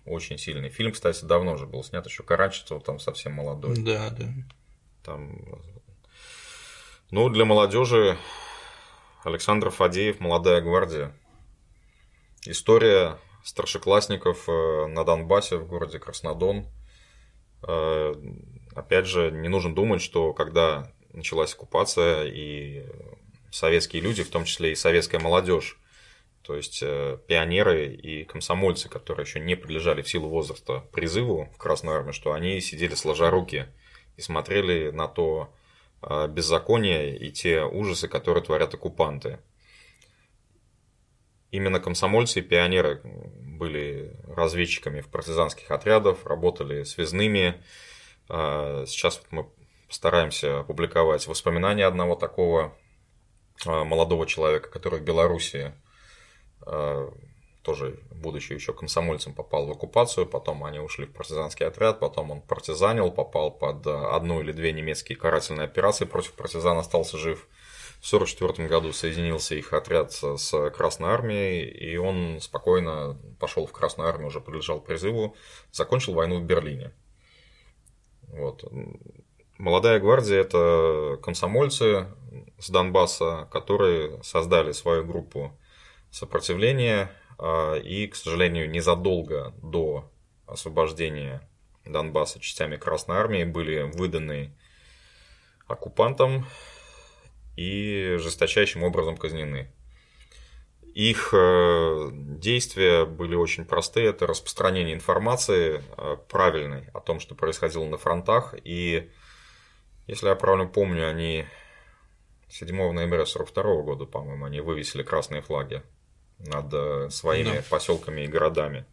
очень 0.07 0.38
сильный. 0.38 0.70
Фильм, 0.70 0.92
кстати, 0.92 1.24
давно 1.24 1.55
уже 1.55 1.66
был 1.66 1.84
снят, 1.84 2.05
еще 2.07 2.22
Карачество 2.22 2.80
там 2.80 2.99
совсем 2.99 3.32
молодой. 3.32 3.76
Да, 3.76 4.11
да. 4.11 4.32
Там 5.03 5.38
ну, 7.15 7.29
для 7.29 7.45
молодежи 7.45 8.19
Александр 9.23 9.71
Фадеев 9.71 10.19
«Молодая 10.19 10.61
гвардия». 10.61 11.15
История 12.45 13.21
старшеклассников 13.45 14.49
э, 14.49 14.87
на 14.89 15.05
Донбассе 15.05 15.59
в 15.59 15.69
городе 15.69 16.01
Краснодон. 16.01 16.67
Э, 17.62 18.15
опять 18.75 19.07
же, 19.07 19.31
не 19.31 19.47
нужно 19.47 19.73
думать, 19.73 20.03
что 20.03 20.33
когда 20.33 20.91
началась 21.12 21.55
оккупация, 21.55 22.25
и 22.25 22.85
советские 23.53 24.03
люди, 24.03 24.25
в 24.25 24.31
том 24.31 24.45
числе 24.45 24.73
и 24.73 24.75
советская 24.75 25.21
молодежь, 25.21 25.79
то 26.43 26.57
есть 26.57 26.81
э, 26.83 27.17
пионеры 27.29 27.95
и 27.95 28.25
комсомольцы, 28.25 28.89
которые 28.89 29.25
еще 29.25 29.39
не 29.39 29.55
подлежали 29.55 30.03
в 30.03 30.09
силу 30.09 30.29
возраста 30.29 30.85
призыву 30.91 31.49
в 31.55 31.59
Красную 31.59 31.97
Армию, 31.97 32.12
что 32.12 32.33
они 32.33 32.61
сидели 32.61 32.97
сложа 32.97 33.31
руки 33.31 33.67
и 34.17 34.21
смотрели 34.21 34.91
на 34.91 35.07
то, 35.07 35.55
а, 36.07 36.28
беззакония 36.28 37.14
и 37.16 37.30
те 37.30 37.62
ужасы, 37.62 38.09
которые 38.09 38.44
творят 38.44 38.74
оккупанты. 38.74 39.38
Именно 41.50 41.80
комсомольцы 41.80 42.40
и 42.40 42.42
пионеры 42.42 43.00
были 43.05 44.14
разведчиками 44.26 45.00
в 45.00 45.09
партизанских 45.09 45.70
отрядах, 45.70 46.26
работали 46.26 46.82
связными. 46.84 47.62
А, 48.28 48.84
сейчас 48.86 49.22
мы 49.30 49.48
стараемся 49.88 50.61
опубликовать 50.61 51.26
воспоминания 51.26 51.86
одного 51.86 52.16
такого 52.16 52.76
а, 53.66 53.84
молодого 53.84 54.26
человека, 54.26 54.68
который 54.70 55.00
в 55.00 55.05
Беларуси 55.05 55.74
тоже, 57.65 57.99
будучи 58.11 58.53
еще 58.53 58.75
комсомольцем, 58.75 59.33
попал 59.33 59.67
в 59.67 59.71
оккупацию, 59.71 60.27
потом 60.27 60.65
они 60.65 60.79
ушли 60.79 61.07
в 61.07 61.12
партизанский 61.12 61.67
отряд, 61.67 61.99
потом 61.99 62.31
он 62.31 62.43
партизанил, 62.43 63.11
попал 63.11 63.51
под 63.51 63.87
э, 63.87 63.91
одну 63.91 64.43
или 64.43 64.53
две 64.53 64.73
немецкие 64.73 65.17
карательные 65.17 65.65
операции 65.65 66.05
против 66.05 66.35
партизан, 66.35 66.77
остался 66.77 67.17
жив. 67.17 67.49
В 68.03 68.07
1944 68.12 68.69
году 68.69 68.93
соединился 68.93 69.55
их 69.55 69.73
отряд 69.73 70.12
с 70.12 70.71
Красной 70.71 71.09
Армией, 71.09 71.65
и 71.65 71.97
он 71.97 72.39
спокойно 72.43 73.19
пошел 73.41 73.65
в 73.65 73.73
Красную 73.73 74.11
Армию, 74.11 74.27
уже 74.27 74.43
подлежал 74.43 74.81
призыву, 74.81 75.35
закончил 75.73 76.12
войну 76.12 76.39
в 76.39 76.45
Берлине. 76.45 76.93
Вот. 78.29 78.62
Молодая 79.57 80.01
гвардия– 80.01 80.41
это 80.41 81.19
комсомольцы 81.23 82.09
с 82.59 82.69
Донбасса, 82.69 83.49
которые 83.51 84.23
создали 84.23 84.73
свою 84.73 85.07
группу 85.07 85.59
сопротивления 86.11 87.11
и, 87.39 88.09
к 88.11 88.16
сожалению, 88.16 88.70
незадолго 88.70 89.55
до 89.62 90.11
освобождения 90.47 91.47
Донбасса 91.85 92.41
частями 92.41 92.76
Красной 92.76 93.16
Армии 93.16 93.45
были 93.45 93.82
выданы 93.82 94.55
оккупантам 95.66 96.47
и 97.57 98.16
жесточайшим 98.18 98.82
образом 98.82 99.16
казнены. 99.16 99.70
Их 100.95 101.30
э, 101.32 102.11
действия 102.12 103.05
были 103.05 103.35
очень 103.35 103.64
простые. 103.64 104.11
Это 104.11 104.28
распространение 104.28 104.95
информации 104.95 105.82
э, 105.97 106.16
правильной 106.28 106.89
о 106.95 107.01
том, 107.01 107.18
что 107.18 107.35
происходило 107.35 107.85
на 107.85 107.99
фронтах. 107.99 108.55
И, 108.62 109.11
если 110.07 110.28
я 110.28 110.37
правильно 110.37 110.66
помню, 110.66 111.09
они 111.09 111.47
7 112.49 112.68
ноября 112.68 113.22
1942 113.22 113.82
года, 113.82 114.05
по-моему, 114.05 114.45
они 114.45 114.61
вывесили 114.61 115.03
красные 115.03 115.43
флаги 115.43 115.82
над 116.39 116.72
э, 116.72 117.11
своими 117.11 117.57
да. 117.57 117.64
поселками 117.68 118.22
и 118.22 118.28
городами, 118.28 118.85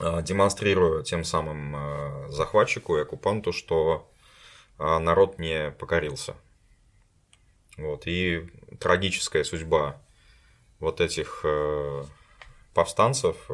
э, 0.00 0.22
демонстрируя 0.22 1.02
тем 1.02 1.24
самым 1.24 1.74
э, 1.76 2.28
захватчику 2.28 2.96
и 2.96 3.02
оккупанту, 3.02 3.52
что 3.52 4.10
народ 4.78 5.40
не 5.40 5.72
покорился. 5.72 6.36
Вот. 7.76 8.06
И 8.06 8.48
трагическая 8.78 9.42
судьба 9.42 10.00
вот 10.78 11.00
этих 11.00 11.44
повстанцев, 12.74 13.50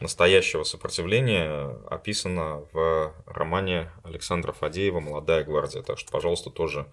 настоящего 0.00 0.64
сопротивления 0.64 1.78
описана 1.88 2.66
в 2.72 3.14
романе 3.26 3.92
Александра 4.02 4.50
Фадеева 4.50 4.98
«Молодая 4.98 5.44
гвардия». 5.44 5.82
Так 5.82 6.00
что, 6.00 6.10
пожалуйста, 6.10 6.50
тоже 6.50 6.88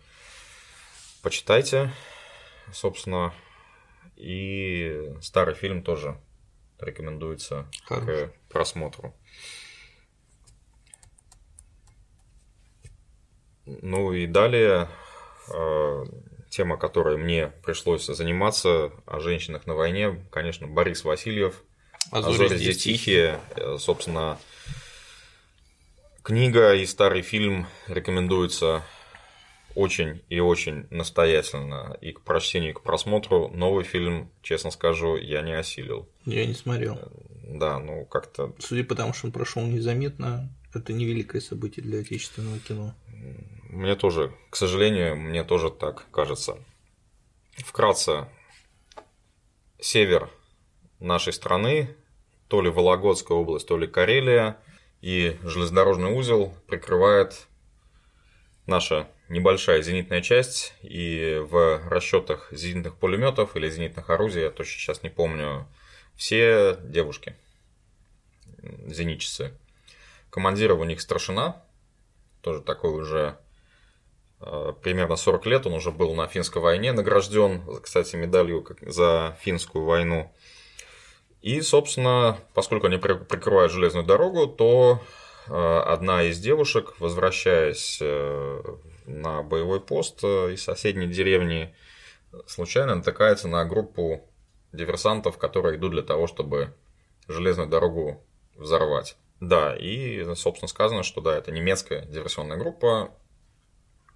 почитайте. 1.23 1.91
Собственно, 2.71 3.33
и 4.15 5.13
старый 5.21 5.55
фильм 5.55 5.83
тоже 5.83 6.19
рекомендуется 6.79 7.67
Хорош. 7.85 8.05
к 8.05 8.31
просмотру. 8.49 9.13
Ну 13.65 14.11
и 14.11 14.27
далее 14.27 14.89
э, 15.53 16.05
тема, 16.49 16.77
которой 16.77 17.17
мне 17.17 17.47
пришлось 17.63 18.05
заниматься 18.05 18.91
о 19.05 19.19
женщинах 19.19 19.65
на 19.65 19.73
войне, 19.73 20.25
конечно, 20.31 20.67
Борис 20.67 21.03
Васильев. 21.03 21.63
Азори 22.11 22.45
«Азори 22.45 22.57
здесь 22.57 22.83
тихие». 22.83 23.39
Э, 23.55 23.77
Собственно, 23.79 24.37
книга 26.23 26.73
и 26.75 26.85
старый 26.85 27.21
фильм 27.21 27.67
рекомендуются 27.87 28.83
очень 29.75 30.21
и 30.29 30.39
очень 30.39 30.87
настоятельно 30.89 31.97
и 32.01 32.11
к 32.11 32.21
прочтению, 32.21 32.71
и 32.71 32.73
к 32.73 32.81
просмотру. 32.81 33.49
Новый 33.49 33.83
фильм, 33.83 34.31
честно 34.41 34.71
скажу, 34.71 35.15
я 35.15 35.41
не 35.41 35.53
осилил. 35.53 36.07
Я 36.25 36.45
не 36.45 36.53
смотрел. 36.53 36.99
Да, 37.43 37.79
ну 37.79 38.05
как-то 38.05 38.53
Судя 38.59 38.83
по 38.83 38.95
тому, 38.95 39.13
что 39.13 39.27
он 39.27 39.33
прошел 39.33 39.63
незаметно, 39.63 40.49
это 40.73 40.93
невеликое 40.93 41.41
событие 41.41 41.83
для 41.83 41.99
отечественного 41.99 42.59
кино. 42.59 42.95
Мне 43.69 43.95
тоже, 43.95 44.33
к 44.49 44.55
сожалению, 44.55 45.15
мне 45.15 45.43
тоже 45.43 45.71
так 45.71 46.05
кажется. 46.11 46.57
Вкратце, 47.57 48.27
север 49.79 50.29
нашей 50.99 51.33
страны, 51.33 51.95
то 52.47 52.61
ли 52.61 52.69
Вологодская 52.69 53.37
область, 53.37 53.67
то 53.67 53.77
ли 53.77 53.87
Карелия, 53.87 54.57
и 55.01 55.37
железнодорожный 55.43 56.13
узел 56.13 56.53
прикрывает 56.67 57.47
наша 58.65 59.07
небольшая 59.29 59.81
зенитная 59.81 60.21
часть, 60.21 60.73
и 60.81 61.41
в 61.43 61.81
расчетах 61.87 62.49
зенитных 62.51 62.95
пулеметов 62.95 63.55
или 63.55 63.69
зенитных 63.69 64.09
орудий, 64.09 64.41
я 64.41 64.49
точно 64.49 64.79
сейчас 64.79 65.03
не 65.03 65.09
помню, 65.09 65.67
все 66.15 66.77
девушки, 66.81 67.35
зенитчицы. 68.85 69.53
Командир 70.29 70.73
у 70.73 70.83
них 70.83 71.01
старшина, 71.01 71.63
тоже 72.41 72.61
такой 72.61 72.91
уже 72.91 73.37
э, 74.41 74.73
примерно 74.81 75.15
40 75.15 75.45
лет, 75.45 75.65
он 75.67 75.73
уже 75.73 75.91
был 75.91 76.13
на 76.15 76.27
финской 76.27 76.61
войне 76.61 76.91
награжден, 76.91 77.63
кстати, 77.81 78.15
медалью 78.15 78.65
за 78.81 79.37
финскую 79.41 79.85
войну. 79.85 80.33
И, 81.41 81.61
собственно, 81.61 82.39
поскольку 82.53 82.87
они 82.87 82.97
при- 82.97 83.13
прикрывают 83.13 83.71
железную 83.71 84.05
дорогу, 84.05 84.47
то 84.47 85.01
э, 85.47 85.53
одна 85.53 86.23
из 86.23 86.39
девушек, 86.39 86.95
возвращаясь 86.99 87.99
э, 88.01 88.61
на 89.05 89.43
боевой 89.43 89.81
пост 89.81 90.23
э, 90.23 90.53
из 90.53 90.63
соседней 90.63 91.07
деревни, 91.07 91.75
случайно 92.47 92.95
натыкается 92.95 93.47
на 93.47 93.65
группу 93.65 94.29
диверсантов, 94.71 95.37
которые 95.37 95.77
идут 95.77 95.91
для 95.91 96.01
того, 96.01 96.27
чтобы 96.27 96.73
железную 97.27 97.69
дорогу 97.69 98.23
взорвать. 98.55 99.17
Да, 99.39 99.75
и, 99.75 100.23
собственно, 100.35 100.67
сказано, 100.67 101.03
что 101.03 101.21
да, 101.21 101.37
это 101.37 101.51
немецкая 101.51 102.05
диверсионная 102.05 102.57
группа, 102.57 103.11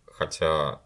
хотя, 0.05 0.81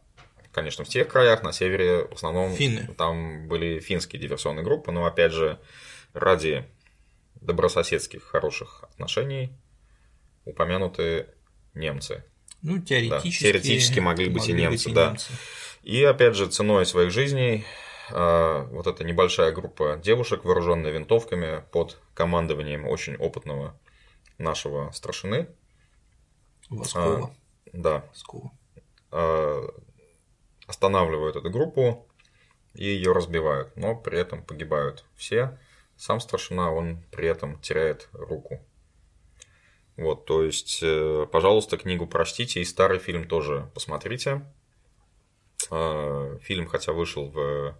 конечно, 0.51 0.83
в 0.83 0.89
тех 0.89 1.07
краях, 1.07 1.43
на 1.43 1.51
севере, 1.51 2.05
в 2.07 2.13
основном 2.13 2.51
Финны. 2.53 2.93
там 2.95 3.47
были 3.47 3.79
финские 3.79 4.21
диверсионные 4.21 4.63
группы, 4.63 4.91
но, 4.91 5.05
опять 5.05 5.31
же, 5.31 5.59
ради 6.13 6.65
добрососедских 7.35 8.23
хороших 8.23 8.83
отношений 8.83 9.53
упомянуты 10.45 11.27
немцы. 11.73 12.23
Ну, 12.61 12.79
теоретически, 12.79 13.43
теоретически 13.43 13.99
могли 13.99 14.29
быть 14.29 14.47
и 14.47 14.53
немцы, 14.53 14.91
да. 14.91 15.09
немцы. 15.09 15.31
И 15.83 16.03
опять 16.03 16.35
же, 16.35 16.47
ценой 16.47 16.85
своих 16.85 17.11
жизней 17.11 17.65
э, 18.09 18.67
вот 18.71 18.87
эта 18.87 19.03
небольшая 19.03 19.51
группа 19.51 19.99
девушек, 20.03 20.45
вооруженная 20.45 20.91
винтовками, 20.91 21.63
под 21.71 21.99
командованием 22.13 22.87
очень 22.87 23.15
опытного 23.15 23.79
нашего 24.37 24.91
старшины, 24.91 25.47
Воскова. 26.69 27.33
да, 27.73 28.05
Воскова. 28.09 28.51
э, 29.11 29.67
останавливают 30.67 31.35
эту 31.35 31.49
группу 31.49 32.07
и 32.73 32.85
ее 32.85 33.11
разбивают, 33.11 33.75
но 33.75 33.95
при 33.95 34.19
этом 34.19 34.43
погибают 34.43 35.03
все. 35.15 35.57
Сам 35.97 36.19
старшина, 36.19 36.71
он 36.71 37.03
при 37.11 37.27
этом 37.27 37.59
теряет 37.59 38.09
руку. 38.13 38.59
Вот, 39.97 40.25
то 40.25 40.43
есть, 40.43 40.79
э, 40.81 41.27
пожалуйста, 41.31 41.77
книгу 41.77 42.07
прочтите 42.07 42.61
и 42.61 42.65
старый 42.65 42.97
фильм 42.99 43.27
тоже 43.27 43.69
посмотрите. 43.73 44.45
Э, 45.69 46.37
Фильм, 46.41 46.67
хотя 46.67 46.91
вышел 46.93 47.29
в 47.29 47.75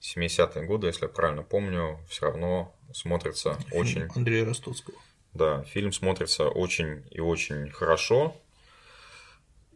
70-е 0.00 0.64
годы, 0.64 0.86
если 0.86 1.02
я 1.04 1.08
правильно 1.08 1.42
помню, 1.42 1.98
все 2.08 2.26
равно 2.26 2.74
смотрится 2.92 3.54
Фильм 3.68 3.80
очень 3.80 4.02
Андрея 4.14 4.44
Ростоцкого. 4.46 4.96
да, 5.34 5.62
фильм 5.64 5.92
смотрится 5.92 6.48
очень 6.48 7.04
и 7.10 7.20
очень 7.20 7.70
хорошо. 7.70 8.36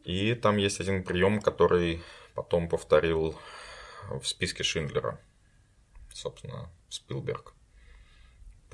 И 0.04 0.34
там 0.34 0.56
есть 0.56 0.80
один 0.80 1.02
прием, 1.04 1.40
который 1.40 2.02
потом 2.34 2.68
повторил 2.68 3.38
в 4.10 4.24
списке 4.24 4.62
Шиндлера. 4.62 5.18
Собственно, 6.12 6.70
Спилберг. 6.88 7.54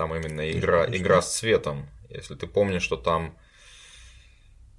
Там 0.00 0.14
именно 0.14 0.50
игра, 0.50 0.86
игра 0.86 1.20
с 1.20 1.36
цветом. 1.36 1.86
Если 2.08 2.34
ты 2.34 2.46
помнишь, 2.46 2.80
что 2.82 2.96
там 2.96 3.36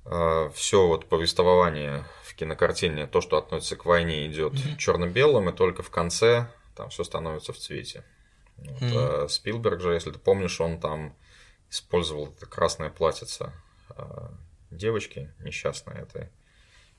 все 0.03 0.87
вот 0.87 1.07
повествование 1.09 2.05
в 2.23 2.33
кинокартине, 2.33 3.05
то, 3.05 3.21
что 3.21 3.37
относится 3.37 3.75
к 3.75 3.85
войне, 3.85 4.25
идет 4.25 4.53
Мгм. 4.53 4.77
черно-белым, 4.77 5.47
и 5.49 5.53
только 5.53 5.83
в 5.83 5.91
конце 5.91 6.47
там 6.75 6.89
все 6.89 7.03
становится 7.03 7.53
в 7.53 7.57
цвете. 7.59 8.03
Вот, 8.57 8.81
Мгм. 8.81 8.97
а 8.97 9.27
Спилберг 9.29 9.79
же, 9.79 9.93
если 9.93 10.09
ты 10.09 10.17
помнишь, 10.17 10.59
он 10.59 10.79
там 10.79 11.15
использовал 11.69 12.29
это 12.29 12.47
красное 12.47 12.89
платьице 12.89 13.53
а, 13.89 14.33
девочки 14.71 15.31
несчастной 15.37 16.01
этой 16.01 16.29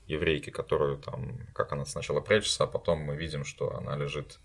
еврейки, 0.07 0.49
которую 0.49 0.97
там, 0.97 1.39
как 1.53 1.73
она 1.73 1.83
сначала 1.85 2.21
прячется, 2.21 2.63
а 2.63 2.67
потом 2.67 2.99
мы 2.99 3.17
видим, 3.17 3.43
что 3.43 3.75
она 3.75 3.97
лежит, 3.97 4.39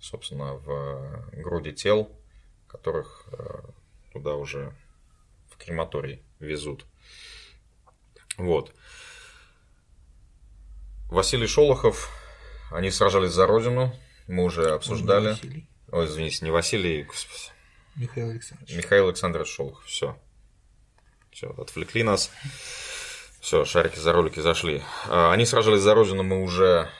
собственно, 0.00 0.54
в 0.54 1.30
груди 1.32 1.72
тел, 1.72 2.10
которых 2.74 3.26
э, 3.30 3.60
туда 4.12 4.34
уже 4.34 4.74
в 5.48 5.56
крематорий 5.56 6.22
везут. 6.40 6.86
Вот. 8.36 8.72
Василий 11.08 11.46
Шолохов, 11.46 12.10
они 12.72 12.90
сражались 12.90 13.30
за 13.30 13.46
родину, 13.46 13.94
мы 14.26 14.42
уже 14.42 14.72
обсуждали. 14.72 15.30
Василий. 15.30 15.68
Ой, 15.92 16.06
извините, 16.06 16.44
не 16.44 16.50
Василий, 16.50 17.04
господи, 17.04 17.52
Михаил 17.94 18.30
Александрович. 18.30 18.76
Михаил 18.76 19.06
Александрович 19.06 19.48
Шолохов. 19.48 19.84
Все. 19.84 20.18
Все, 21.30 21.50
отвлекли 21.56 22.02
нас. 22.02 22.32
Все, 23.40 23.64
шарики 23.64 24.00
за 24.00 24.12
ролики 24.12 24.40
зашли. 24.40 24.82
А, 25.06 25.32
Они 25.32 25.46
сражались 25.46 25.82
за 25.82 25.94
родину, 25.94 26.24
мы 26.24 26.42
уже 26.42 26.90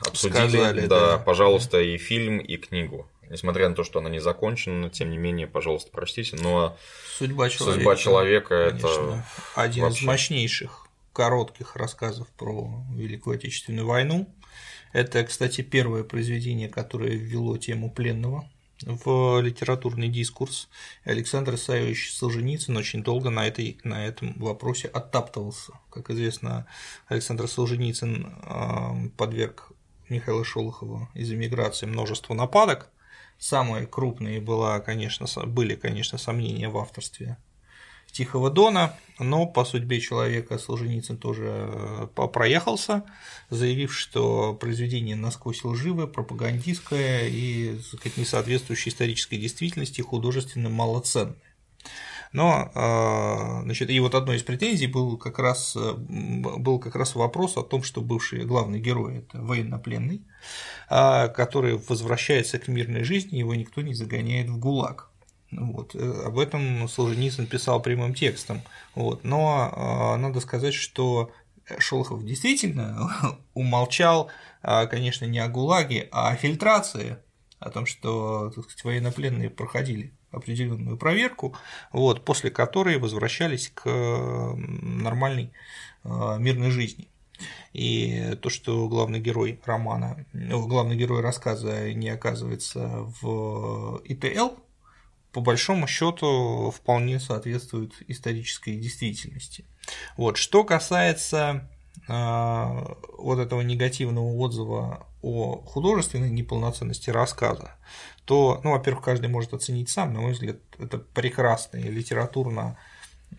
обсудили. 0.00 0.48
Сказали, 0.48 0.86
да, 0.86 1.16
да. 1.16 1.18
пожалуйста, 1.18 1.80
и 1.80 1.96
фильм, 1.96 2.38
и 2.38 2.58
книгу. 2.58 3.08
Несмотря 3.34 3.68
на 3.68 3.74
то, 3.74 3.82
что 3.82 3.98
она 3.98 4.08
не 4.08 4.20
закончена, 4.20 4.90
тем 4.90 5.10
не 5.10 5.18
менее, 5.18 5.48
пожалуйста, 5.48 5.90
прочтите. 5.90 6.36
Но 6.36 6.76
Судьба 7.18 7.48
человека. 7.50 7.78
судьба 7.78 7.96
человека 7.96 8.54
это 8.54 8.78
конечно, 8.78 9.26
один 9.56 9.84
из 9.86 9.88
вообще. 9.88 10.06
мощнейших 10.06 10.86
коротких 11.12 11.74
рассказов 11.74 12.28
про 12.38 12.70
Великую 12.94 13.34
Отечественную 13.34 13.88
войну. 13.88 14.32
Это, 14.92 15.24
кстати, 15.24 15.62
первое 15.62 16.04
произведение, 16.04 16.68
которое 16.68 17.16
ввело 17.16 17.58
тему 17.58 17.90
пленного 17.90 18.48
в 18.82 19.40
литературный 19.40 20.06
дискурс. 20.08 20.68
Александр 21.02 21.56
Исаевич 21.56 22.14
Солженицын 22.14 22.76
очень 22.76 23.02
долго 23.02 23.30
на, 23.30 23.48
этой, 23.48 23.80
на 23.82 24.06
этом 24.06 24.34
вопросе 24.38 24.86
оттаптывался. 24.86 25.72
Как 25.90 26.08
известно, 26.10 26.66
Александр 27.08 27.48
Солженицын 27.48 28.32
э, 28.44 29.08
подверг 29.16 29.72
Михаила 30.08 30.44
Шолохова 30.44 31.08
из 31.14 31.32
эмиграции 31.32 31.86
множеству 31.86 32.36
нападок. 32.36 32.90
Самые 33.38 33.86
крупные 33.86 34.40
была, 34.40 34.80
конечно, 34.80 35.26
были, 35.44 35.74
конечно, 35.74 36.18
сомнения 36.18 36.68
в 36.68 36.78
авторстве 36.78 37.36
Тихого 38.14 38.48
Дона, 38.48 38.96
но 39.18 39.44
по 39.44 39.64
судьбе 39.64 40.00
человека 40.00 40.56
Солженицын 40.56 41.16
тоже 41.16 41.68
э, 42.16 42.28
проехался, 42.32 43.02
заявив, 43.50 43.92
что 43.92 44.54
произведение 44.54 45.16
насквозь 45.16 45.64
лживое, 45.64 46.06
пропагандистское 46.06 47.26
и 47.26 47.76
сказать, 47.80 48.16
не 48.16 48.24
соответствующее 48.24 48.92
исторической 48.92 49.36
действительности, 49.36 50.00
художественно 50.00 50.68
малоценное. 50.68 51.34
Но, 52.34 52.68
э, 52.74 53.62
значит, 53.62 53.90
и 53.90 54.00
вот 54.00 54.16
одной 54.16 54.38
из 54.38 54.42
претензий 54.42 54.88
был 54.88 55.16
как 55.16 55.38
раз, 55.38 55.76
э, 55.76 55.92
был 55.96 56.80
как 56.80 56.96
раз 56.96 57.14
вопрос 57.14 57.56
о 57.56 57.62
том, 57.62 57.84
что 57.84 58.00
бывший 58.00 58.44
главный 58.44 58.80
герой– 58.80 59.18
это 59.18 59.40
военнопленный, 59.40 60.26
а, 60.88 61.28
который 61.28 61.78
возвращается 61.88 62.58
к 62.58 62.66
мирной 62.66 63.04
жизни, 63.04 63.36
его 63.38 63.54
никто 63.54 63.82
не 63.82 63.94
загоняет 63.94 64.50
в 64.50 64.58
ГУЛАГ. 64.58 65.10
Вот. 65.52 65.94
э, 65.94 66.22
Об 66.26 66.40
этом 66.40 66.88
Солженицын 66.88 67.46
писал 67.46 67.80
прямым 67.80 68.14
текстом. 68.14 68.62
Вот. 68.96 69.22
Но 69.22 69.70
а, 69.72 70.16
надо 70.16 70.40
сказать, 70.40 70.74
что 70.74 71.30
Шолохов 71.78 72.24
действительно 72.24 73.12
умолчал, 73.54 74.28
а, 74.60 74.86
конечно, 74.86 75.24
не 75.24 75.38
о 75.38 75.48
ГУЛАГе, 75.48 76.08
а 76.10 76.30
о 76.30 76.34
фильтрации, 76.34 77.18
о 77.60 77.70
том, 77.70 77.86
что 77.86 78.50
так 78.52 78.64
сказать, 78.64 78.82
военнопленные 78.82 79.50
проходили 79.50 80.13
определенную 80.36 80.96
проверку, 80.96 81.54
вот, 81.92 82.24
после 82.24 82.50
которой 82.50 82.98
возвращались 82.98 83.70
к 83.74 83.88
нормальной 84.56 85.52
а, 86.04 86.36
мирной 86.38 86.70
жизни. 86.70 87.08
И 87.72 88.36
то, 88.40 88.48
что 88.50 88.88
главный 88.88 89.20
герой 89.20 89.60
романа, 89.64 90.24
ну, 90.32 90.66
главный 90.66 90.96
герой 90.96 91.20
рассказа 91.20 91.92
не 91.92 92.08
оказывается 92.08 93.10
в 93.20 94.00
ИТЛ, 94.04 94.50
по 95.32 95.40
большому 95.40 95.88
счету 95.88 96.70
вполне 96.70 97.18
соответствует 97.18 97.92
исторической 98.06 98.76
действительности. 98.76 99.64
Вот. 100.16 100.36
Что 100.36 100.62
касается 100.62 101.68
э, 102.06 102.94
вот 103.18 103.40
этого 103.40 103.60
негативного 103.62 104.32
отзыва 104.36 105.08
о 105.22 105.56
художественной 105.66 106.30
неполноценности 106.30 107.10
рассказа, 107.10 107.74
то, 108.24 108.60
ну, 108.64 108.72
во-первых, 108.72 109.04
каждый 109.04 109.28
может 109.28 109.52
оценить 109.52 109.90
сам, 109.90 110.14
на 110.14 110.20
мой 110.20 110.32
взгляд, 110.32 110.56
это 110.78 110.98
прекрасный 110.98 111.82
литературно 111.82 112.78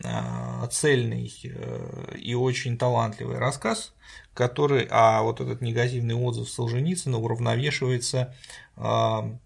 а, 0.04 0.68
цельный 0.68 1.34
э, 1.44 2.16
и 2.18 2.36
очень 2.36 2.78
талантливый 2.78 3.38
рассказ, 3.38 3.94
который, 4.34 4.88
а 4.90 5.22
вот 5.22 5.40
этот 5.42 5.62
негативный 5.62 6.16
отзыв 6.16 6.50
Солженицына 6.50 7.18
уравновешивается 7.18 8.36
а, 8.76 9.38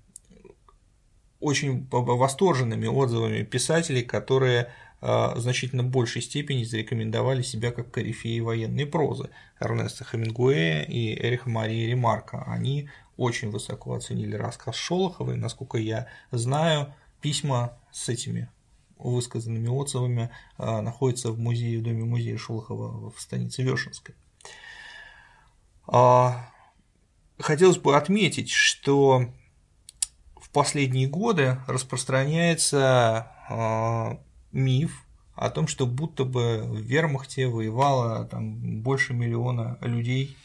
очень 1.40 1.88
восторженными 1.90 2.88
отзывами 2.88 3.44
писателей, 3.44 4.02
которые 4.02 4.72
а, 5.02 5.36
в 5.36 5.40
значительно 5.40 5.84
большей 5.84 6.22
степени 6.22 6.64
зарекомендовали 6.64 7.42
себя 7.42 7.72
как 7.72 7.92
корифеи 7.92 8.40
военной 8.40 8.86
прозы 8.86 9.30
Эрнеста 9.60 10.04
Хемингуэя 10.04 10.84
и 10.84 11.14
Эриха 11.14 11.50
Марии 11.50 11.86
Ремарка. 11.86 12.44
Они 12.48 12.90
очень 13.20 13.52
высоко 13.52 13.94
оценили 13.94 14.36
рассказ 14.36 14.76
Шолохова, 14.76 15.34
и, 15.34 15.38
насколько 15.38 15.78
я 15.78 16.08
знаю, 16.32 16.94
письма 17.22 17.78
с 17.92 18.08
этими 18.08 18.50
высказанными 18.98 19.68
отзывами 19.68 20.30
а, 20.58 20.82
находятся 20.82 21.32
в 21.32 21.40
музее, 21.40 21.80
в 21.80 21.84
доме 21.84 22.06
музея 22.06 22.38
Шолохова 22.38 23.12
в 23.12 23.20
станице 23.20 23.62
Вешенской. 23.62 24.16
А, 25.86 26.50
хотелось 27.38 27.78
бы 27.78 27.98
отметить, 27.98 28.52
что 28.52 29.26
в 30.40 30.50
последние 30.52 31.08
годы 31.08 31.60
распространяется 31.68 33.32
а, 33.50 34.20
миф 34.54 35.06
о 35.36 35.50
том, 35.50 35.68
что 35.68 35.86
будто 35.86 36.24
бы 36.24 36.64
в 36.64 36.78
вермахте 36.78 37.48
воевало 37.48 38.26
там 38.26 38.82
больше 38.82 39.14
миллиона 39.14 39.78
людей, 39.82 40.38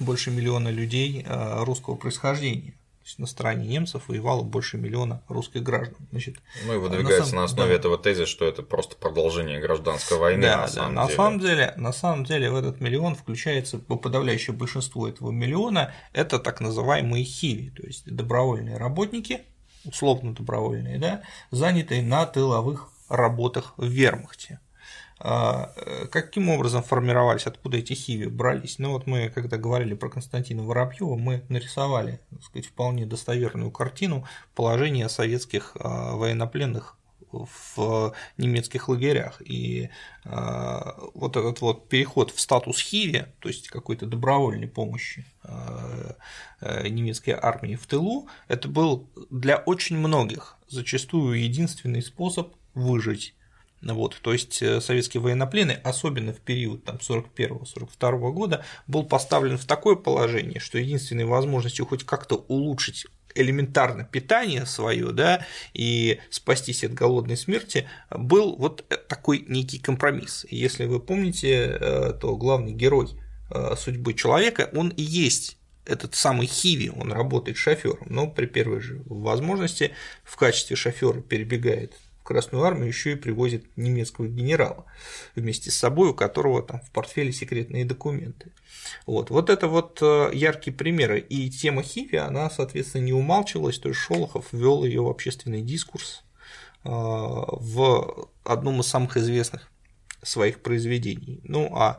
больше 0.00 0.30
миллиона 0.30 0.68
людей 0.68 1.24
русского 1.28 1.94
происхождения 1.96 2.74
есть 3.10 3.18
на 3.18 3.26
стороне 3.26 3.66
немцев 3.66 4.04
воевало 4.08 4.42
больше 4.42 4.78
миллиона 4.78 5.22
русских 5.28 5.62
граждан. 5.62 5.96
Значит, 6.10 6.36
ну 6.66 6.74
и 6.74 6.78
выдвигается 6.78 7.34
на, 7.34 7.40
на 7.40 7.44
основе 7.44 7.70
да. 7.70 7.76
этого 7.76 7.98
тезис, 7.98 8.28
что 8.28 8.44
это 8.46 8.62
просто 8.62 8.96
продолжение 8.96 9.60
гражданской 9.60 10.16
войны. 10.18 10.42
Да, 10.42 10.56
на, 10.56 10.62
да, 10.62 10.68
самом, 10.68 10.94
на 10.94 11.04
деле. 11.04 11.16
самом 11.16 11.40
деле. 11.40 11.74
На 11.76 11.92
самом 11.92 12.24
деле 12.24 12.50
в 12.50 12.56
этот 12.56 12.80
миллион 12.80 13.14
включается 13.16 13.78
подавляющее 13.78 14.54
большинство 14.54 15.08
этого 15.08 15.30
миллиона 15.30 15.92
это 16.12 16.38
так 16.38 16.60
называемые 16.60 17.24
хиви, 17.24 17.70
то 17.70 17.82
есть 17.84 18.04
добровольные 18.06 18.76
работники, 18.76 19.40
условно 19.84 20.34
добровольные, 20.34 20.98
да, 20.98 21.22
занятые 21.50 22.02
на 22.02 22.26
тыловых 22.26 22.90
работах 23.08 23.74
в 23.76 23.86
вермахте. 23.86 24.60
А, 25.22 25.72
э, 25.76 26.06
каким 26.06 26.48
образом 26.48 26.82
формировались, 26.82 27.46
откуда 27.46 27.76
эти 27.76 27.92
хиви 27.92 28.26
брались? 28.26 28.78
Ну 28.78 28.92
вот 28.92 29.06
мы, 29.06 29.28
когда 29.28 29.58
говорили 29.58 29.92
про 29.92 30.08
Константина 30.08 30.62
Воробьева, 30.62 31.16
мы 31.16 31.42
нарисовали, 31.50 32.20
так 32.30 32.42
сказать, 32.42 32.66
вполне 32.66 33.04
достоверную 33.04 33.70
картину 33.70 34.26
положения 34.54 35.08
советских 35.10 35.76
а, 35.78 36.16
военнопленных 36.16 36.96
в 37.32 38.12
немецких 38.38 38.88
лагерях. 38.88 39.40
И 39.44 39.88
э, 40.24 40.80
вот 41.14 41.36
этот 41.36 41.60
вот 41.60 41.88
переход 41.88 42.32
в 42.32 42.40
статус 42.40 42.80
Хиви, 42.80 43.26
то 43.38 43.48
есть 43.48 43.68
какой-то 43.68 44.06
добровольной 44.06 44.66
помощи 44.66 45.24
э, 45.44 46.88
немецкой 46.88 47.38
армии 47.40 47.76
в 47.76 47.86
тылу, 47.86 48.28
это 48.48 48.66
был 48.66 49.08
для 49.30 49.58
очень 49.58 49.96
многих 49.96 50.56
зачастую 50.66 51.40
единственный 51.40 52.02
способ 52.02 52.54
выжить 52.74 53.34
вот, 53.82 54.18
то 54.20 54.32
есть 54.32 54.62
э, 54.62 54.80
советские 54.80 55.22
военнопленные, 55.22 55.78
особенно 55.78 56.32
в 56.32 56.40
период 56.40 56.84
41-42 56.84 58.32
года, 58.32 58.64
был 58.86 59.04
поставлен 59.04 59.56
в 59.56 59.64
такое 59.64 59.96
положение, 59.96 60.60
что 60.60 60.78
единственной 60.78 61.24
возможностью 61.24 61.86
хоть 61.86 62.04
как-то 62.04 62.44
улучшить 62.48 63.06
элементарно 63.34 64.04
питание 64.04 64.66
свое, 64.66 65.12
да, 65.12 65.46
и 65.72 66.18
спастись 66.30 66.84
от 66.84 66.94
голодной 66.94 67.36
смерти, 67.36 67.88
был 68.10 68.56
вот 68.56 68.84
такой 69.08 69.44
некий 69.48 69.78
компромисс. 69.78 70.46
Если 70.50 70.84
вы 70.84 71.00
помните, 71.00 71.76
э, 71.80 72.12
то 72.20 72.36
главный 72.36 72.72
герой 72.72 73.08
э, 73.50 73.74
судьбы 73.76 74.14
человека, 74.14 74.70
он 74.74 74.88
и 74.90 75.02
есть 75.02 75.56
этот 75.86 76.14
самый 76.14 76.46
Хиви, 76.46 76.90
он 76.90 77.12
работает 77.12 77.56
шофером, 77.56 78.06
но 78.06 78.28
при 78.28 78.46
первой 78.46 78.80
же 78.80 79.02
возможности 79.06 79.92
в 80.24 80.36
качестве 80.36 80.76
шофера 80.76 81.20
перебегает 81.20 81.94
Красную 82.30 82.62
Армию 82.62 82.86
еще 82.86 83.10
и 83.10 83.16
привозит 83.16 83.76
немецкого 83.76 84.28
генерала 84.28 84.84
вместе 85.34 85.72
с 85.72 85.76
собой, 85.76 86.10
у 86.10 86.14
которого 86.14 86.62
там 86.62 86.80
в 86.80 86.92
портфеле 86.92 87.32
секретные 87.32 87.84
документы. 87.84 88.52
Вот, 89.04 89.30
вот 89.30 89.50
это 89.50 89.66
вот 89.66 89.98
э, 90.00 90.30
яркие 90.32 90.76
примеры. 90.76 91.18
И 91.18 91.50
тема 91.50 91.82
Хиви, 91.82 92.18
она, 92.18 92.48
соответственно, 92.48 93.02
не 93.02 93.12
умалчивалась, 93.12 93.80
то 93.80 93.88
есть 93.88 94.00
Шолохов 94.00 94.46
ввел 94.52 94.84
ее 94.84 95.02
в 95.02 95.08
общественный 95.08 95.60
дискурс 95.60 96.22
э, 96.84 96.88
в 96.88 98.28
одном 98.44 98.78
из 98.78 98.86
самых 98.86 99.16
известных 99.16 99.68
своих 100.22 100.62
произведений. 100.62 101.40
Ну 101.42 101.68
а 101.74 101.98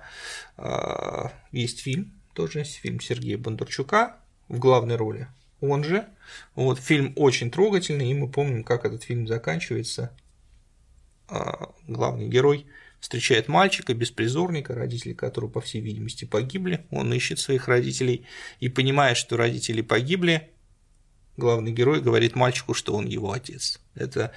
э, 0.56 1.28
есть 1.52 1.82
фильм, 1.82 2.14
тоже 2.34 2.64
фильм 2.64 3.02
Сергея 3.02 3.38
Бондарчука 3.38 4.16
в 4.48 4.60
главной 4.60 4.96
роли 4.96 5.28
он 5.62 5.84
же. 5.84 6.08
Вот, 6.56 6.80
фильм 6.80 7.14
очень 7.16 7.52
трогательный, 7.52 8.10
и 8.10 8.14
мы 8.14 8.28
помним, 8.28 8.64
как 8.64 8.84
этот 8.84 9.04
фильм 9.04 9.28
заканчивается. 9.28 10.12
А, 11.32 11.70
главный 11.88 12.28
герой 12.28 12.66
встречает 13.00 13.48
мальчика, 13.48 13.94
беспризорника, 13.94 14.76
родители 14.76 15.14
которого, 15.14 15.50
по 15.50 15.62
всей 15.62 15.82
видимости, 15.82 16.26
погибли. 16.26 16.86
Он 16.92 17.12
ищет 17.14 17.40
своих 17.40 17.70
родителей 17.70 18.26
и 18.60 18.68
понимает, 18.68 19.16
что 19.16 19.38
родители 19.38 19.82
погибли. 19.82 20.50
Главный 21.38 21.72
герой 21.72 22.02
говорит 22.02 22.36
мальчику, 22.36 22.74
что 22.74 22.94
он 22.94 23.08
его 23.08 23.32
отец. 23.32 23.80
Это 23.96 24.34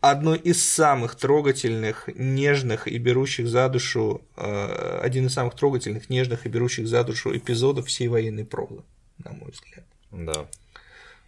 одно 0.00 0.34
из 0.34 0.66
самых 0.66 1.14
трогательных, 1.14 2.08
нежных 2.14 2.88
и 2.88 2.96
берущих 2.96 3.46
за 3.46 3.68
душу, 3.68 4.22
а, 4.34 5.00
один 5.02 5.26
из 5.26 5.34
самых 5.34 5.56
трогательных, 5.56 6.08
нежных 6.08 6.46
и 6.46 6.48
берущих 6.48 6.88
за 6.88 7.04
душу 7.04 7.36
эпизодов 7.36 7.86
всей 7.86 8.08
военной 8.08 8.46
прозы, 8.46 8.82
на 9.18 9.32
мой 9.32 9.50
взгляд. 9.50 9.84
Да. 10.10 10.46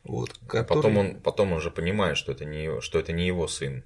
Вот, 0.05 0.33
который... 0.49 0.65
потом, 0.65 0.97
он, 0.97 1.21
потом 1.21 1.53
он 1.53 1.61
же 1.61 1.71
понимает, 1.71 2.17
что 2.17 2.33
это, 2.33 2.47
не, 2.47 2.81
что 2.81 2.99
это 2.99 3.13
не 3.13 3.27
его 3.27 3.47
сын. 3.47 3.85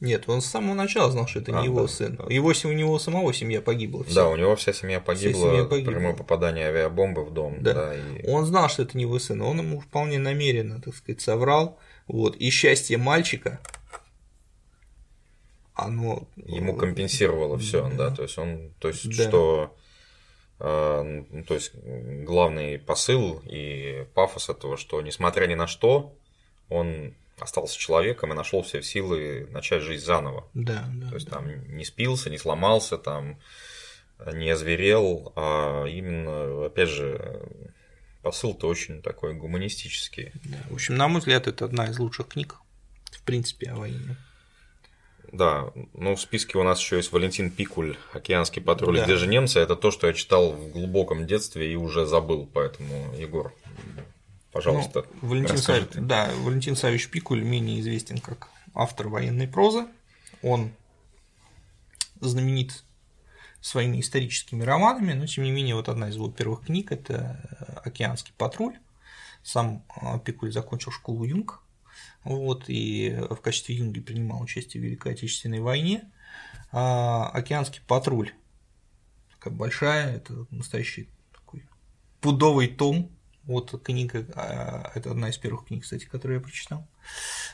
Нет, 0.00 0.28
он 0.28 0.40
с 0.40 0.46
самого 0.46 0.74
начала 0.74 1.10
знал, 1.10 1.26
что 1.26 1.38
это 1.38 1.56
а, 1.56 1.60
не 1.60 1.66
его 1.66 1.82
да, 1.82 1.88
сын. 1.88 2.20
Его, 2.28 2.48
у 2.64 2.72
него 2.72 2.98
самого 2.98 3.32
семья 3.32 3.62
погибла. 3.62 4.04
Вся. 4.04 4.14
Да, 4.14 4.28
у 4.28 4.36
него 4.36 4.54
вся 4.56 4.72
семья 4.72 5.00
погибла, 5.00 5.40
вся 5.40 5.50
семья 5.50 5.64
погибла. 5.64 5.92
прямое 5.92 6.14
попадание 6.14 6.66
авиабомбы 6.66 7.24
в 7.24 7.32
дом. 7.32 7.62
Да. 7.62 7.74
да 7.74 7.94
и... 7.94 8.28
Он 8.28 8.44
знал, 8.44 8.68
что 8.68 8.82
это 8.82 8.96
не 8.98 9.04
его 9.04 9.18
сын, 9.18 9.40
он 9.40 9.58
ему 9.58 9.80
вполне 9.80 10.18
намеренно, 10.18 10.80
так 10.80 10.94
сказать, 10.94 11.20
соврал. 11.20 11.78
Вот. 12.06 12.36
И 12.36 12.50
счастье 12.50 12.98
мальчика, 12.98 13.60
оно... 15.74 16.28
Ему 16.36 16.76
компенсировало 16.76 17.58
все, 17.58 17.88
да. 17.90 18.10
да, 18.10 18.16
то 18.16 18.22
есть 18.22 18.36
он, 18.36 18.72
то 18.78 18.88
есть, 18.88 19.08
да. 19.16 19.28
что 19.28 19.74
а, 20.60 21.02
ну, 21.02 21.44
то 21.44 21.54
есть 21.54 21.72
главный 21.74 22.78
посыл 22.78 23.42
и 23.44 24.06
пафос 24.14 24.48
этого, 24.48 24.76
что 24.76 25.00
несмотря 25.02 25.46
ни 25.46 25.54
на 25.54 25.66
что, 25.66 26.16
он 26.68 27.14
остался 27.38 27.78
человеком 27.78 28.32
и 28.32 28.36
нашел 28.36 28.62
все 28.62 28.82
силы 28.82 29.48
начать 29.50 29.82
жизнь 29.82 30.04
заново. 30.04 30.48
Да, 30.54 30.84
да. 30.94 31.08
То 31.08 31.14
есть 31.14 31.28
да. 31.28 31.36
там 31.36 31.76
не 31.76 31.84
спился, 31.84 32.30
не 32.30 32.38
сломался, 32.38 32.98
там 32.98 33.38
не 34.32 34.50
озверел, 34.50 35.32
а 35.36 35.84
именно, 35.86 36.66
опять 36.66 36.88
же, 36.88 37.42
посыл-то 38.22 38.68
очень 38.68 39.02
такой 39.02 39.34
гуманистический. 39.34 40.32
Да. 40.44 40.56
В 40.70 40.74
общем, 40.74 40.96
на 40.96 41.08
мой 41.08 41.20
взгляд, 41.20 41.46
это 41.46 41.64
одна 41.64 41.86
из 41.86 41.98
лучших 41.98 42.28
книг, 42.28 42.56
в 43.12 43.22
принципе, 43.22 43.70
о 43.70 43.76
войне. 43.76 44.16
Да, 45.32 45.72
ну 45.94 46.14
в 46.14 46.20
списке 46.20 46.58
у 46.58 46.62
нас 46.62 46.78
еще 46.78 46.96
есть 46.96 47.10
Валентин 47.10 47.50
Пикуль, 47.50 47.96
Океанский 48.12 48.62
патруль, 48.62 48.98
да. 48.98 49.04
где 49.04 49.16
же 49.16 49.26
немцы. 49.26 49.58
Это 49.58 49.74
то, 49.74 49.90
что 49.90 50.06
я 50.06 50.12
читал 50.12 50.52
в 50.52 50.70
глубоком 50.70 51.26
детстве 51.26 51.72
и 51.72 51.74
уже 51.74 52.06
забыл, 52.06 52.48
поэтому, 52.52 53.12
Егор, 53.18 53.52
пожалуйста, 54.54 55.04
ну, 55.20 55.28
Валентин 55.28 55.58
Сав... 55.58 55.88
Да, 55.94 56.30
Валентин 56.38 56.76
Савич 56.76 57.10
Пикуль 57.10 57.42
менее 57.42 57.80
известен 57.80 58.18
как 58.18 58.48
автор 58.74 59.08
военной 59.08 59.46
прозы. 59.46 59.86
Он 60.42 60.72
знаменит 62.20 62.84
своими 63.60 64.00
историческими 64.00 64.62
романами, 64.62 65.12
но 65.12 65.26
тем 65.26 65.44
не 65.44 65.50
менее 65.50 65.74
вот 65.74 65.88
одна 65.88 66.08
из 66.08 66.14
его 66.14 66.30
первых 66.30 66.66
книг– 66.66 66.90
это 66.92 67.82
«Океанский 67.84 68.32
патруль». 68.38 68.78
Сам 69.42 69.84
а, 69.88 70.18
Пикуль 70.18 70.52
закончил 70.52 70.90
школу 70.90 71.24
Юнг 71.24 71.60
вот, 72.24 72.64
и 72.68 73.14
в 73.28 73.36
качестве 73.36 73.76
юнги 73.76 74.00
принимал 74.00 74.40
участие 74.42 74.80
в 74.80 74.84
Великой 74.84 75.12
Отечественной 75.12 75.60
войне. 75.60 76.10
А, 76.72 77.28
Океанский 77.28 77.82
патруль 77.86 78.32
такая 79.32 79.52
большая, 79.52 80.16
это 80.16 80.46
настоящий 80.50 81.08
такой 81.32 81.66
пудовый 82.20 82.68
том. 82.68 83.13
Вот 83.46 83.82
книга, 83.82 84.26
а, 84.34 84.90
это 84.94 85.10
одна 85.10 85.28
из 85.28 85.36
первых 85.36 85.66
книг, 85.66 85.82
кстати, 85.82 86.06
которую 86.06 86.38
я 86.38 86.42
прочитал. 86.42 86.86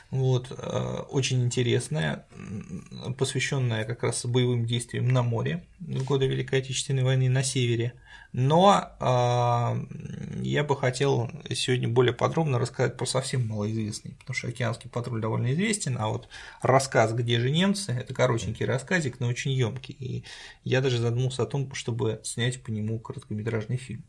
Вот, 0.09 0.47
а, 0.51 1.01
очень 1.09 1.43
интересная, 1.43 2.25
посвященная 3.17 3.83
как 3.83 4.03
раз 4.03 4.25
боевым 4.25 4.65
действиям 4.65 5.09
на 5.09 5.21
море 5.21 5.63
в 5.79 6.03
годы 6.05 6.27
Великой 6.27 6.59
Отечественной 6.59 7.03
войны 7.03 7.29
на 7.29 7.43
севере. 7.43 7.93
Но 8.33 8.95
э, 8.99 10.41
я 10.41 10.63
бы 10.63 10.77
хотел 10.77 11.29
сегодня 11.49 11.89
более 11.89 12.13
подробно 12.13 12.59
рассказать 12.59 12.95
про 12.95 13.05
совсем 13.05 13.45
малоизвестный, 13.45 14.15
потому 14.19 14.35
что 14.35 14.47
океанский 14.47 14.89
патруль 14.89 15.19
довольно 15.19 15.51
известен, 15.51 15.97
а 15.99 16.07
вот 16.07 16.29
рассказ 16.61 17.11
«Где 17.11 17.41
же 17.41 17.51
немцы?»– 17.51 17.91
это 17.99 18.13
коротенький 18.13 18.65
рассказик, 18.65 19.19
но 19.19 19.27
очень 19.27 19.51
емкий. 19.51 19.95
И 19.99 20.23
я 20.63 20.79
даже 20.79 20.99
задумался 20.99 21.43
о 21.43 21.45
том, 21.45 21.73
чтобы 21.73 22.21
снять 22.23 22.63
по 22.63 22.69
нему 22.69 22.99
короткометражный 22.99 23.77
фильм. 23.77 24.05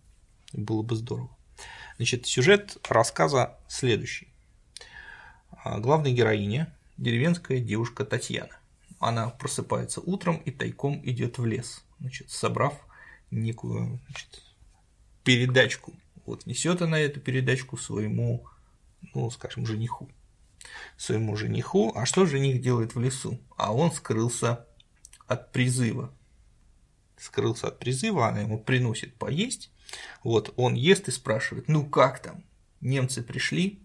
Было 0.52 0.82
бы 0.82 0.94
здорово. 0.94 1.30
Значит, 1.96 2.26
сюжет 2.26 2.78
рассказа 2.88 3.58
следующий. 3.68 4.28
А, 5.50 5.78
главная 5.78 6.12
героиня– 6.12 6.74
деревенская 6.96 7.60
девушка 7.60 8.04
Татьяна. 8.04 8.58
Она 8.98 9.30
просыпается 9.30 10.00
утром 10.00 10.36
и 10.36 10.50
тайком 10.50 11.00
идет 11.04 11.38
в 11.38 11.44
лес, 11.44 11.84
значит, 11.98 12.30
собрав 12.30 12.74
некую 13.30 14.00
значит, 14.06 14.42
передачку. 15.24 15.92
Вот 16.24 16.46
несет 16.46 16.82
она 16.82 16.98
эту 17.00 17.20
передачку 17.20 17.76
своему, 17.76 18.46
ну, 19.14 19.30
скажем, 19.30 19.66
жениху. 19.66 20.08
Своему 20.96 21.36
жениху. 21.36 21.92
А 21.96 22.06
что 22.06 22.26
жених 22.26 22.62
делает 22.62 22.94
в 22.94 23.00
лесу? 23.00 23.40
А 23.56 23.74
он 23.74 23.90
скрылся 23.90 24.66
от 25.26 25.50
призыва. 25.50 26.12
Скрылся 27.16 27.68
от 27.68 27.78
призыва, 27.80 28.28
она 28.28 28.40
ему 28.40 28.58
приносит 28.58 29.14
поесть. 29.14 29.70
Вот 30.22 30.52
он 30.56 30.74
ест 30.74 31.08
и 31.08 31.10
спрашивает, 31.10 31.68
ну 31.68 31.84
как 31.84 32.20
там? 32.20 32.44
Немцы 32.80 33.22
пришли? 33.22 33.80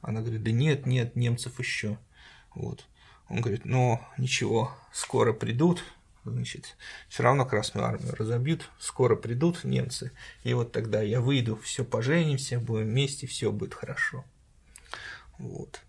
Она 0.00 0.20
говорит, 0.20 0.42
да 0.42 0.50
нет, 0.50 0.86
нет, 0.86 1.16
немцев 1.16 1.58
еще. 1.58 1.98
Вот. 2.54 2.86
Он 3.28 3.40
говорит, 3.40 3.64
ну 3.64 4.00
ничего, 4.18 4.72
скоро 4.92 5.32
придут, 5.32 5.82
значит, 6.24 6.76
все 7.08 7.22
равно 7.22 7.46
Красную 7.46 7.86
Армию 7.86 8.14
разобьют, 8.14 8.68
скоро 8.78 9.16
придут 9.16 9.64
немцы, 9.64 10.12
и 10.44 10.52
вот 10.54 10.72
тогда 10.72 11.02
я 11.02 11.20
выйду, 11.20 11.56
все 11.56 11.84
поженимся, 11.84 12.58
будем 12.58 12.88
вместе, 12.88 13.26
все 13.26 13.50
будет 13.50 13.74
хорошо. 13.74 14.24
Вот. 15.38 15.80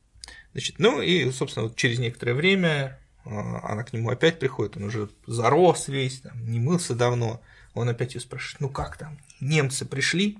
Значит, 0.54 0.80
ну 0.80 1.02
и, 1.02 1.30
собственно, 1.32 1.66
вот 1.66 1.76
через 1.76 2.00
некоторое 2.00 2.34
время 2.34 3.00
а, 3.26 3.72
она 3.72 3.84
к 3.84 3.94
нему 3.94 4.10
опять 4.10 4.40
приходит, 4.40 4.78
он 4.78 4.84
уже 4.84 5.10
зарос 5.28 5.88
весь, 5.88 6.22
там, 6.22 6.46
не 6.50 6.60
мылся 6.60 6.96
давно, 6.96 7.42
он 7.74 7.89
опять 7.89 8.15
ее 8.15 8.21
спрашивает, 8.21 8.61
ну 8.61 8.69
как 8.69 8.97
там, 8.97 9.17
немцы 9.39 9.86
пришли? 9.86 10.38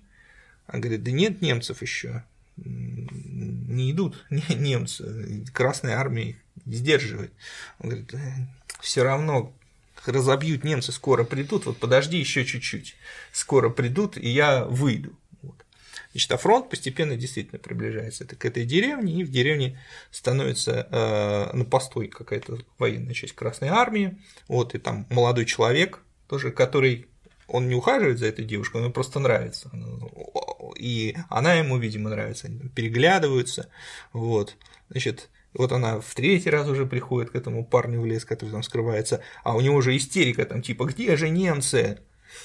Она 0.68 0.80
говорит, 0.80 1.04
да 1.04 1.12
нет 1.12 1.42
немцев 1.42 1.82
еще, 1.82 2.24
не 2.56 3.92
идут 3.92 4.24
немцы, 4.30 5.46
Красная 5.54 5.98
Армия 5.98 6.30
их 6.30 6.38
сдерживает. 6.66 7.34
Он 7.80 7.90
говорит, 7.90 8.14
все 8.82 9.04
равно 9.04 9.54
разобьют 10.06 10.64
немцы, 10.64 10.92
скоро 10.92 11.24
придут, 11.24 11.66
вот 11.66 11.78
подожди 11.78 12.18
еще 12.18 12.46
чуть-чуть, 12.46 12.96
скоро 13.32 13.70
придут, 13.70 14.18
и 14.18 14.30
я 14.30 14.66
выйду. 14.66 15.18
Вот. 15.42 15.56
Значит, 16.12 16.32
а 16.32 16.38
фронт 16.38 16.70
постепенно 16.70 17.16
действительно 17.16 17.60
приближается 17.60 18.26
это 18.26 18.36
к 18.36 18.46
этой 18.46 18.66
деревне, 18.66 19.22
и 19.22 19.24
в 19.24 19.32
деревне 19.32 19.80
становится 20.12 20.88
э, 20.90 21.56
на 21.56 21.66
постой 21.66 22.08
какая-то 22.08 22.60
военная 22.78 23.14
часть 23.14 23.34
Красной 23.34 23.70
Армии, 23.70 24.18
вот, 24.48 24.76
и 24.76 24.78
там 24.78 25.08
молодой 25.10 25.46
человек, 25.46 26.00
тоже, 26.28 26.52
который 26.52 27.08
он 27.48 27.68
не 27.68 27.76
ухаживает 27.76 28.20
за 28.20 28.28
этой 28.28 28.46
девушкой, 28.46 28.78
он 28.78 28.84
ему 28.84 28.94
просто 28.94 29.20
нравится. 29.20 29.70
И 30.78 31.16
она 31.30 31.54
ему, 31.54 31.78
видимо, 31.78 32.10
нравится, 32.10 32.48
они 32.48 32.60
переглядываются. 32.70 33.70
Вот. 34.12 34.56
Значит, 34.90 35.30
вот 35.54 35.72
она 35.72 36.00
в 36.00 36.16
третий 36.16 36.50
раз 36.50 36.68
уже 36.68 36.86
приходит 36.86 37.32
к 37.32 37.36
этому 37.36 37.66
парню 37.66 38.02
в 38.02 38.06
лес, 38.06 38.26
который 38.26 38.50
там 38.50 38.64
скрывается, 38.64 39.22
а 39.44 39.56
у 39.56 39.62
него 39.62 39.76
уже 39.76 39.96
истерика 39.96 40.46
там 40.46 40.62
типа 40.62 40.86
«Где 40.86 41.16
же 41.16 41.30
немцы?» 41.30 42.00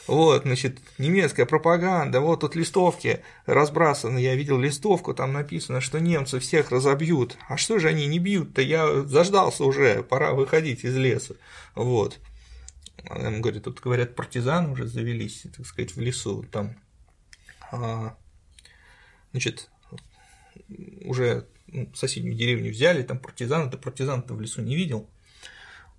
Вот, 0.07 0.43
значит, 0.43 0.79
немецкая 0.99 1.47
пропаганда, 1.47 2.21
вот 2.21 2.41
тут 2.41 2.57
листовки 2.57 3.21
разбрасаны, 3.47 4.19
я 4.19 4.35
видел 4.35 4.59
листовку, 4.59 5.15
там 5.15 5.33
написано, 5.33 5.81
что 5.81 5.99
немцы 5.99 6.41
всех 6.41 6.71
разобьют. 6.71 7.39
А 7.49 7.57
что 7.57 7.79
же 7.79 7.89
они 7.89 8.07
не 8.07 8.19
бьют-то? 8.19 8.61
Я 8.61 9.03
заждался 9.03 9.65
уже, 9.65 10.03
пора 10.03 10.33
выходить 10.33 10.85
из 10.85 10.95
леса. 10.97 11.37
Вот. 11.75 12.19
Она 13.05 13.29
ему 13.29 13.41
говорит, 13.41 13.65
тут, 13.65 13.81
говорят, 13.81 14.15
партизаны 14.15 14.71
уже 14.71 14.87
завелись, 14.87 15.47
так 15.57 15.67
сказать, 15.67 15.95
в 15.95 16.01
лесу, 16.01 16.45
там, 16.51 16.77
а, 17.71 18.17
значит, 19.33 19.71
уже 21.05 21.47
ну, 21.69 21.91
соседнюю 21.95 22.35
деревню 22.35 22.71
взяли, 22.71 23.03
там 23.03 23.19
партизаны, 23.19 23.71
ты 23.71 23.79
партизан-то 23.79 24.35
в 24.35 24.41
лесу 24.41 24.63
не 24.63 24.77
видел? 24.77 25.09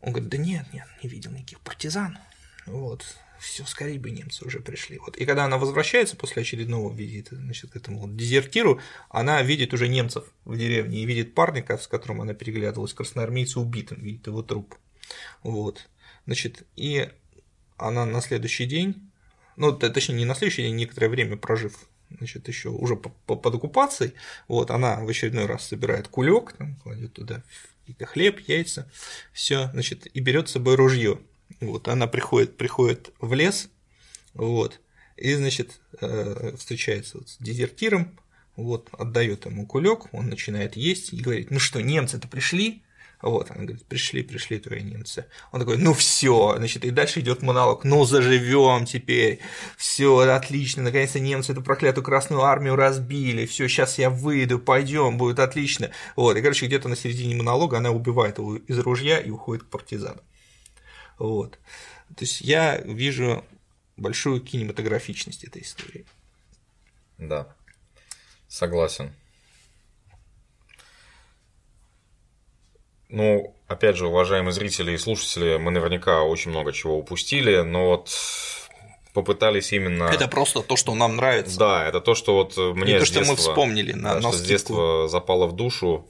Он 0.01 0.11
говорит, 0.13 0.29
да 0.29 0.37
нет, 0.37 0.65
нет, 0.73 0.87
не 1.03 1.09
видел 1.09 1.31
никаких 1.31 1.59
партизан. 1.61 2.17
Вот, 2.65 3.03
все, 3.39 3.65
скорее 3.65 3.99
бы 3.99 4.11
немцы 4.11 4.45
уже 4.45 4.59
пришли. 4.59 4.97
Вот. 4.99 5.17
И 5.17 5.25
когда 5.25 5.45
она 5.45 5.57
возвращается 5.57 6.15
после 6.15 6.41
очередного 6.41 6.93
визита 6.93 7.35
значит, 7.35 7.71
к 7.71 7.75
этому 7.75 7.99
вот 7.99 8.15
дезертиру, 8.15 8.81
она 9.09 9.41
видит 9.41 9.73
уже 9.73 9.87
немцев 9.87 10.25
в 10.45 10.57
деревне 10.57 11.01
и 11.01 11.05
видит 11.05 11.33
парника, 11.33 11.77
с 11.77 11.87
которым 11.87 12.21
она 12.21 12.33
переглядывалась, 12.33 12.93
красноармейца 12.93 13.59
убитым, 13.59 14.01
видит 14.01 14.27
его 14.27 14.43
труп. 14.43 14.75
Вот. 15.43 15.87
Значит, 16.29 16.61
и 16.75 17.09
она 17.75 18.05
на 18.05 18.21
следующий 18.21 18.67
день, 18.67 19.09
ну, 19.55 19.71
точнее, 19.71 20.13
не 20.13 20.25
на 20.25 20.35
следующий 20.35 20.61
день, 20.61 20.75
некоторое 20.75 21.09
время 21.09 21.37
прожив 21.37 21.89
значит, 22.15 22.47
еще 22.47 22.69
уже 22.69 22.95
под 22.95 23.45
оккупацией, 23.47 24.13
вот, 24.47 24.69
она 24.69 24.99
в 24.99 25.09
очередной 25.09 25.47
раз 25.47 25.67
собирает 25.67 26.07
кулек, 26.07 26.53
кладет 26.83 27.13
туда 27.13 27.41
какие-то 27.79 28.05
хлеб, 28.05 28.41
яйца, 28.47 28.91
все, 29.33 29.71
значит, 29.71 30.05
и 30.05 30.19
берет 30.19 30.49
с 30.49 30.51
собой 30.51 30.75
ружье. 30.75 31.19
Вот, 31.61 31.87
она 31.87 32.05
приходит, 32.05 32.57
приходит 32.57 33.11
в 33.19 33.33
лес, 33.33 33.69
вот, 34.35 34.79
и, 35.17 35.33
значит, 35.33 35.81
э, 35.99 36.53
встречается 36.59 37.17
вот 37.17 37.29
с 37.29 37.37
дезертиром, 37.39 38.19
вот, 38.55 38.89
отдает 38.91 39.47
ему 39.47 39.65
кулек, 39.65 40.13
он 40.13 40.29
начинает 40.29 40.75
есть 40.75 41.11
и 41.11 41.21
говорит, 41.21 41.49
ну 41.49 41.57
что, 41.57 41.81
немцы-то 41.81 42.27
пришли? 42.27 42.83
Вот, 43.21 43.51
она 43.51 43.65
говорит, 43.65 43.85
пришли, 43.85 44.23
пришли 44.23 44.59
твои 44.59 44.81
немцы. 44.81 45.25
Он 45.51 45.59
такой, 45.59 45.77
ну 45.77 45.93
все, 45.93 46.55
значит, 46.55 46.85
и 46.85 46.89
дальше 46.89 47.19
идет 47.19 47.41
монолог, 47.41 47.83
ну 47.83 48.05
заживем 48.05 48.85
теперь, 48.85 49.39
все 49.77 50.19
отлично, 50.19 50.83
наконец-то 50.83 51.19
немцы 51.19 51.51
эту 51.51 51.61
проклятую 51.61 52.05
Красную 52.05 52.43
Армию 52.43 52.77
разбили, 52.77 53.45
все, 53.45 53.67
сейчас 53.67 53.97
я 53.97 54.09
выйду, 54.09 54.57
пойдем, 54.57 55.17
будет 55.17 55.39
отлично. 55.39 55.91
Вот, 56.15 56.37
и, 56.37 56.41
короче, 56.41 56.67
где-то 56.67 56.87
на 56.87 56.95
середине 56.95 57.35
монолога 57.35 57.77
она 57.77 57.91
убивает 57.91 58.37
его 58.37 58.55
из 58.55 58.79
ружья 58.79 59.19
и 59.19 59.29
уходит 59.29 59.63
к 59.63 59.69
партизанам. 59.69 60.21
Вот. 61.17 61.59
То 62.15 62.23
есть 62.23 62.39
я 62.39 62.77
вижу 62.77 63.43
большую 63.97 64.39
кинематографичность 64.39 65.43
этой 65.43 65.61
истории. 65.61 66.05
Да, 67.17 67.53
согласен. 68.47 69.13
Ну, 73.09 73.55
опять 73.67 73.97
же, 73.97 74.07
уважаемые 74.07 74.53
зрители 74.53 74.91
и 74.91 74.97
слушатели, 74.97 75.57
мы 75.57 75.71
наверняка 75.71 76.21
очень 76.23 76.51
много 76.51 76.71
чего 76.71 76.97
упустили, 76.97 77.61
но 77.61 77.87
вот 77.87 78.09
попытались 79.13 79.73
именно. 79.73 80.03
Это 80.03 80.27
просто 80.27 80.61
то, 80.61 80.75
что 80.75 80.93
нам 80.93 81.15
нравится. 81.15 81.57
Да, 81.57 81.87
это 81.87 82.01
то, 82.01 82.13
что 82.13 82.35
вот 82.35 82.55
мне 82.57 82.97
И 82.97 82.99
то, 82.99 83.05
детства, 83.05 83.23
что 83.23 83.31
мы 83.31 83.35
вспомнили 83.35 83.93
на, 83.93 84.15
да, 84.15 84.15
на 84.15 84.29
что 84.29 84.37
с 84.37 84.41
детства 84.41 85.07
запало 85.07 85.47
в 85.47 85.53
душу. 85.53 86.07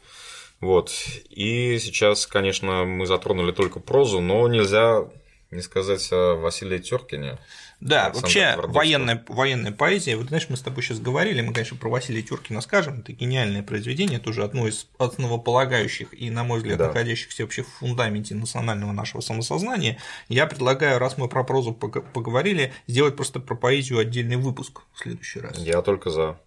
Вот. 0.60 0.92
И 1.30 1.80
сейчас, 1.80 2.28
конечно, 2.28 2.84
мы 2.84 3.06
затронули 3.06 3.54
только 3.54 3.80
прозу, 3.80 4.20
но 4.20 4.48
нельзя 4.48 5.06
не 5.52 5.62
сказать 5.62 6.08
о 6.12 6.36
Василии 6.36 6.80
Теркине. 6.80 7.38
Да, 7.80 8.08
Александра 8.08 8.22
вообще 8.22 8.40
Твардовского. 8.54 8.74
военная, 8.78 9.26
военная 9.30 9.72
поэзия, 9.72 10.18
вот 10.18 10.28
знаешь, 10.28 10.48
мы 10.50 10.58
с 10.58 10.62
тобой 10.62 10.84
сейчас 10.84 11.00
говорили, 11.00 11.40
мы, 11.42 11.54
конечно, 11.54 11.78
про 11.78 11.90
Василия 11.90 12.22
Тюркина 12.22 12.60
скажем, 12.60 13.00
это 13.00 13.14
гениальное 13.14 13.64
произведение, 13.64 14.20
тоже 14.20 14.44
одно 14.44 14.68
из 14.68 14.88
основополагающих 14.98 16.14
и, 16.14 16.30
на 16.30 16.44
мой 16.44 16.58
взгляд, 16.60 16.78
Да. 16.78 16.88
находящихся 16.88 17.44
вообще 17.44 17.64
в 17.64 17.70
фундаменте 17.70 18.36
национального 18.36 18.92
нашего 18.92 19.22
самосознания. 19.22 19.98
Я 20.28 20.46
предлагаю, 20.46 21.00
раз 21.00 21.18
мы 21.18 21.30
про 21.30 21.44
прозу 21.46 21.72
пог- 21.72 22.04
поговорили, 22.12 22.74
сделать 22.88 23.16
просто 23.16 23.40
про 23.40 23.56
поэзию 23.56 24.00
отдельный 24.00 24.36
выпуск 24.36 24.82
в 24.94 25.00
следующий 25.00 25.40
раз. 25.40 25.58
Я 25.58 25.82
только 25.82 26.10
за. 26.10 26.38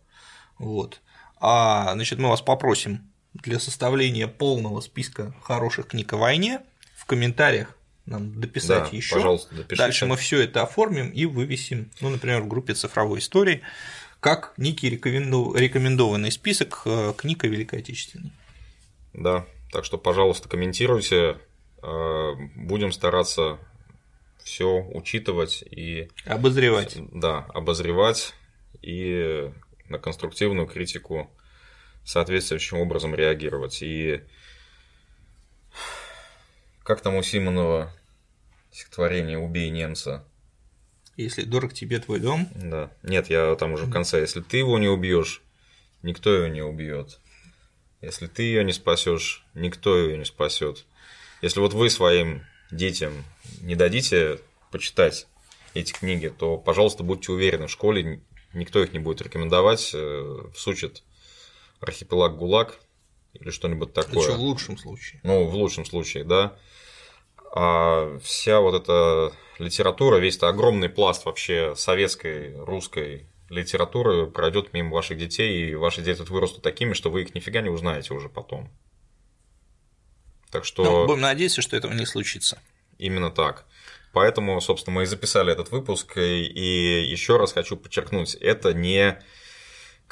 Вот. 0.59 1.01
А, 1.41 1.93
значит, 1.95 2.19
мы 2.19 2.29
вас 2.29 2.43
попросим 2.43 3.11
для 3.35 3.59
составления 3.59 4.29
полного 4.29 4.81
списка 4.83 5.35
хороших 5.43 5.89
книг 5.89 6.13
о 6.13 6.19
войне 6.19 6.61
в 6.95 7.07
комментариях 7.07 7.77
нам 8.07 8.41
дописать 8.41 8.91
Да, 8.91 8.97
еще. 8.97 9.15
пожалуйста, 9.15 9.55
допишите. 9.55 9.77
Дальше 9.77 10.07
мы 10.07 10.17
все 10.17 10.41
это 10.41 10.63
оформим 10.63 11.11
и 11.11 11.25
вывесим, 11.27 11.91
ну, 12.01 12.11
например, 12.11 12.43
в 12.43 12.49
группе 12.49 12.75
цифровой 12.75 13.21
истории, 13.21 13.63
как 14.21 14.55
некий 14.57 14.89
рекомендованный 14.91 16.31
список 16.31 16.83
э, 16.85 17.13
книг 17.17 17.45
о 17.45 17.49
Великой 17.49 17.81
Отечественной. 17.81 18.33
Да. 19.13 19.47
Так 19.73 19.85
что, 19.85 19.99
пожалуйста, 19.99 20.49
комментируйте. 20.49 21.39
Э, 21.83 22.33
Будем 22.57 22.93
стараться 22.93 23.59
все 24.45 24.83
учитывать 24.93 25.63
и 25.71 26.09
обозревать. 26.27 26.99
Да, 27.13 27.47
обозревать 27.55 28.35
и 28.81 29.51
на 29.89 29.99
конструктивную 29.99 30.67
критику 30.67 31.31
соответствующим 32.05 32.79
образом 32.79 33.15
реагировать. 33.15 33.83
И 33.83 34.23
как 36.85 37.01
там 37.01 37.15
у 37.17 37.23
Симонова 37.23 37.93
стихотворение 38.71 39.39
«Убей 39.39 39.71
немца». 39.71 40.25
Если 41.17 41.43
дорог 41.43 41.75
тебе 41.75 41.99
твой 41.99 42.21
дом. 42.21 42.49
Да. 42.55 42.91
Нет, 43.03 43.29
я 43.29 43.55
там 43.57 43.73
уже 43.75 43.85
в 43.85 43.93
конце. 43.93 44.21
Если 44.21 44.41
ты 44.41 44.57
его 44.57 44.79
не 44.79 44.89
убьешь, 44.89 45.43
никто 46.03 46.35
ее 46.35 46.49
не 46.49 46.63
убьет. 46.63 47.21
Если 48.01 48.27
ты 48.27 48.43
ее 48.43 48.65
не 48.65 48.73
спасешь, 48.73 49.45
никто 49.55 49.97
ее 49.99 50.17
не 50.17 50.25
спасет. 50.25 50.87
Если 51.43 51.61
вот 51.61 51.75
вы 51.75 51.91
своим 51.91 52.43
детям 52.71 53.13
не 53.61 53.77
дадите 53.77 54.41
почитать 54.71 55.27
эти 55.75 55.93
книги, 55.93 56.29
то, 56.29 56.57
пожалуйста, 56.57 57.03
будьте 57.03 57.31
уверены, 57.31 57.67
в 57.67 57.71
школе 57.71 58.23
никто 58.55 58.83
их 58.83 58.93
не 58.93 58.99
будет 58.99 59.23
рекомендовать, 59.23 59.93
э, 59.95 60.39
всучат 60.55 61.03
архипелаг 61.81 62.37
ГУЛАГ 62.37 62.81
или 63.35 63.51
что-нибудь 63.51 63.93
такое. 63.93 64.25
Это 64.25 64.37
в 64.37 64.41
лучшем 64.41 64.79
случае. 64.79 65.21
Ну, 65.25 65.47
в 65.47 65.55
лучшем 65.55 65.85
случае, 65.85 66.25
да. 66.25 66.57
А 67.55 68.19
вся 68.21 68.61
вот 68.61 68.75
эта 68.75 69.33
литература, 69.59 70.17
весь 70.17 70.39
это 70.39 70.49
огромный 70.49 70.89
пласт 70.89 71.27
вообще 71.27 71.75
советской, 71.77 72.57
русской 72.59 73.27
литературы 73.51 74.27
пройдет 74.27 74.73
мимо 74.73 74.95
ваших 74.95 75.19
детей, 75.19 75.71
и 75.71 75.75
ваши 75.75 76.01
дети 76.01 76.23
вырастут 76.23 76.63
такими, 76.63 76.95
что 76.95 77.11
вы 77.11 77.23
их 77.23 77.35
нифига 77.35 77.61
не 77.61 77.69
узнаете 77.69 78.15
уже 78.15 78.31
потом. 78.31 78.71
Так 80.51 80.65
что... 80.65 80.83
Ну, 80.83 81.07
будем 81.07 81.21
надеяться, 81.21 81.61
что 81.61 81.77
этого 81.77 81.93
не 81.93 82.07
случится. 82.07 82.59
Именно 82.99 83.31
так. 83.31 83.67
Поэтому, 84.13 84.61
собственно, 84.61 84.97
мы 84.97 85.03
и 85.03 85.07
записали 85.07 85.53
этот 85.53 85.71
выпуск. 85.71 86.17
И 86.17 87.07
еще 87.11 87.37
раз 87.37 87.53
хочу 87.53 87.77
подчеркнуть, 87.77 88.35
это 88.35 88.73
не 88.73 89.23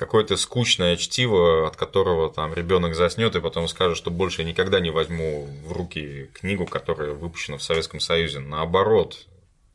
какое-то 0.01 0.38
скучное 0.38 0.96
чтиво, 0.96 1.68
от 1.68 1.76
которого 1.76 2.32
там 2.32 2.55
ребенок 2.55 2.94
заснет 2.94 3.36
и 3.36 3.40
потом 3.42 3.68
скажет, 3.68 3.98
что 3.98 4.11
больше 4.11 4.40
я 4.40 4.48
никогда 4.48 4.80
не 4.80 4.88
возьму 4.88 5.46
в 5.66 5.72
руки 5.72 6.30
книгу, 6.32 6.64
которая 6.64 7.12
выпущена 7.12 7.59
в 7.59 7.62
Советском 7.62 8.01
Союзе. 8.01 8.38
Наоборот, 8.38 9.26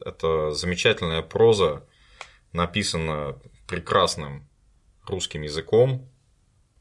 это 0.03 0.51
замечательная 0.51 1.21
проза, 1.21 1.83
написана 2.53 3.37
прекрасным 3.67 4.47
русским 5.05 5.43
языком. 5.43 6.09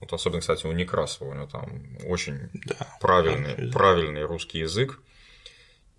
Вот 0.01 0.15
особенно, 0.15 0.41
кстати, 0.41 0.67
у 0.67 0.73
Некрасова, 0.73 1.29
у 1.29 1.35
него 1.35 1.47
там 1.47 1.99
очень 2.07 2.49
да, 2.65 2.97
правильный, 2.99 3.71
правильный 3.71 4.25
русский 4.25 4.61
язык. 4.61 5.01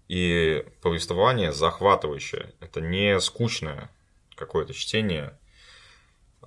И 0.08 0.66
повествование 0.82 1.54
захватывающее. 1.54 2.54
Это 2.60 2.82
не 2.82 3.20
скучное 3.20 3.92
какое-то 4.36 4.74
чтение. 4.74 5.38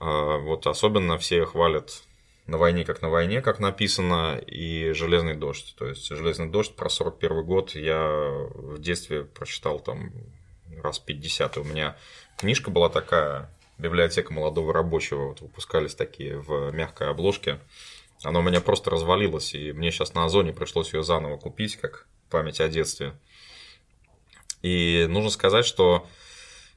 А 0.01 0.39
вот 0.39 0.67
особенно 0.67 1.19
все 1.19 1.45
хвалят 1.45 2.03
на 2.49 2.57
войне 2.57 2.85
как 2.85 3.03
на 3.03 3.11
войне, 3.11 3.43
как 3.43 3.61
написано, 3.61 4.39
и 4.39 4.93
«Железный 4.93 5.35
дождь». 5.35 5.75
То 5.79 5.87
есть 5.87 6.09
«Железный 6.09 6.49
дождь» 6.49 6.75
про 6.75 6.89
41 6.89 7.45
год 7.45 7.75
я 7.75 8.09
в 8.55 8.81
детстве 8.81 9.25
прочитал 9.25 9.81
там 9.81 10.13
раз 10.83 10.99
50. 10.99 11.59
У 11.59 11.65
меня 11.65 11.97
книжка 12.39 12.71
была 12.71 12.89
такая, 12.89 13.51
библиотека 13.77 14.33
молодого 14.33 14.73
рабочего, 14.73 15.29
вот 15.29 15.43
выпускались 15.43 15.95
такие 15.95 16.39
в 16.39 16.71
мягкой 16.73 17.11
обложке. 17.11 17.61
Она 18.25 18.41
у 18.41 18.43
меня 18.43 18.63
просто 18.63 18.91
развалилась, 18.91 19.55
и 19.55 19.73
мне 19.73 19.91
сейчас 19.91 20.15
на 20.15 20.25
Озоне 20.25 20.55
пришлось 20.55 20.95
ее 20.95 21.03
заново 21.03 21.37
купить, 21.37 21.77
как 21.77 22.07
память 22.31 22.61
о 22.61 22.69
детстве. 22.69 23.15
И 24.63 25.07
нужно 25.09 25.31
сказать, 25.31 25.67
что 25.67 26.07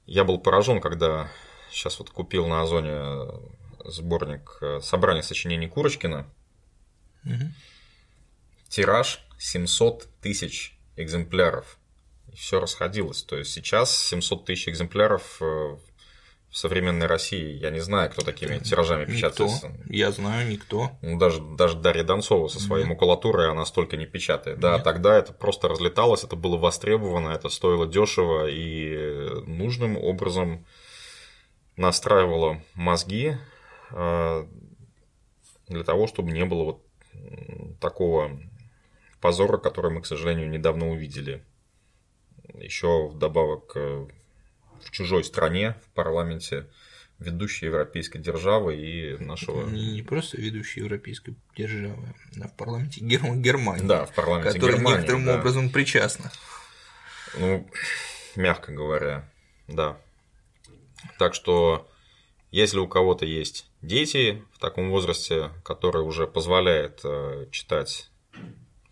я 0.06 0.26
был 0.26 0.38
поражен, 0.38 0.82
когда 0.82 1.32
сейчас 1.72 2.00
вот 2.00 2.10
купил 2.10 2.48
на 2.48 2.62
Озоне 2.62 3.28
сборник 3.86 4.58
э, 4.62 4.80
собрания 4.82 5.24
сочинений 5.24 5.68
Курочкина. 5.68 6.28
Угу. 7.26 7.52
Тираж 8.70 9.26
700 9.38 10.08
тысяч 10.22 10.78
экземпляров. 10.96 11.78
И 12.32 12.36
все 12.36 12.60
расходилось. 12.60 13.24
То 13.24 13.38
есть 13.38 13.52
сейчас 13.52 13.96
700 13.96 14.46
тысяч 14.46 14.70
экземпляров 14.70 15.38
э, 15.42 15.46
в 16.52 16.58
современной 16.58 17.08
России. 17.08 17.58
Я 17.58 17.70
не 17.70 17.80
знаю, 17.80 18.10
кто 18.12 18.22
такими 18.24 18.60
тиражами 18.60 19.02
никто. 19.02 19.14
печатается. 19.14 19.72
Я 19.88 20.12
знаю, 20.12 20.48
никто. 20.50 20.92
Ну, 21.02 21.18
даже, 21.18 21.42
даже 21.42 21.78
Дарья 21.78 22.04
Донцова 22.04 22.50
со 22.50 22.60
своей 22.60 22.84
Нет. 22.84 22.94
макулатурой, 22.94 23.50
она 23.50 23.66
столько 23.66 23.96
не 23.96 24.06
печатает. 24.06 24.60
Да, 24.60 24.76
Нет. 24.76 24.84
тогда 24.84 25.18
это 25.18 25.32
просто 25.32 25.70
разлеталось, 25.70 26.26
это 26.26 26.36
было 26.36 26.58
востребовано, 26.58 27.30
это 27.30 27.48
стоило 27.48 27.88
дешево 27.88 28.48
и 28.50 29.46
нужным 29.46 29.98
образом 29.98 30.66
настраивало 31.78 32.62
мозги 32.74 33.38
э, 33.92 34.48
для 35.68 35.84
того, 35.84 36.08
чтобы 36.08 36.32
не 36.32 36.46
было 36.46 36.64
вот 36.64 36.86
такого 37.80 38.40
позора, 39.20 39.58
который 39.58 39.92
мы, 39.92 40.02
к 40.02 40.06
сожалению, 40.06 40.50
недавно 40.50 40.90
увидели. 40.90 41.44
Еще 42.54 43.08
вдобавок 43.08 43.72
э, 43.76 44.08
в 44.82 44.92
чужой 44.92 45.24
стране, 45.24 45.76
в 45.86 45.94
парламенте 45.94 46.68
ведущей 47.20 47.68
европейской 47.68 48.20
державы 48.20 48.76
и 48.76 49.18
нашего... 49.24 49.70
Не, 49.70 49.94
не 49.94 50.02
просто 50.02 50.42
ведущей 50.42 50.82
европейской 50.82 51.36
державы, 51.56 52.14
а 52.42 52.48
в 52.48 52.56
парламенте 52.56 53.02
Гер... 53.02 53.22
Германии. 53.36 53.86
Да, 53.86 54.06
в 54.06 54.14
парламенте 54.14 54.54
которая 54.54 54.78
Германии. 54.78 54.98
некоторым 54.98 55.26
да. 55.26 55.40
образом 55.40 55.70
причастна. 55.70 56.32
Ну, 57.38 57.70
мягко 58.36 58.72
говоря, 58.72 59.30
да. 59.68 59.98
Так 61.18 61.34
что, 61.34 61.90
если 62.52 62.80
у 62.80 62.88
кого-то 62.88 63.26
есть 63.26 63.68
дети 63.82 64.44
в 64.54 64.60
таком 64.60 64.90
возрасте, 64.90 65.52
который 65.64 66.04
уже 66.04 66.28
позволяет 66.28 67.02
э, 67.04 67.48
читать 67.52 68.10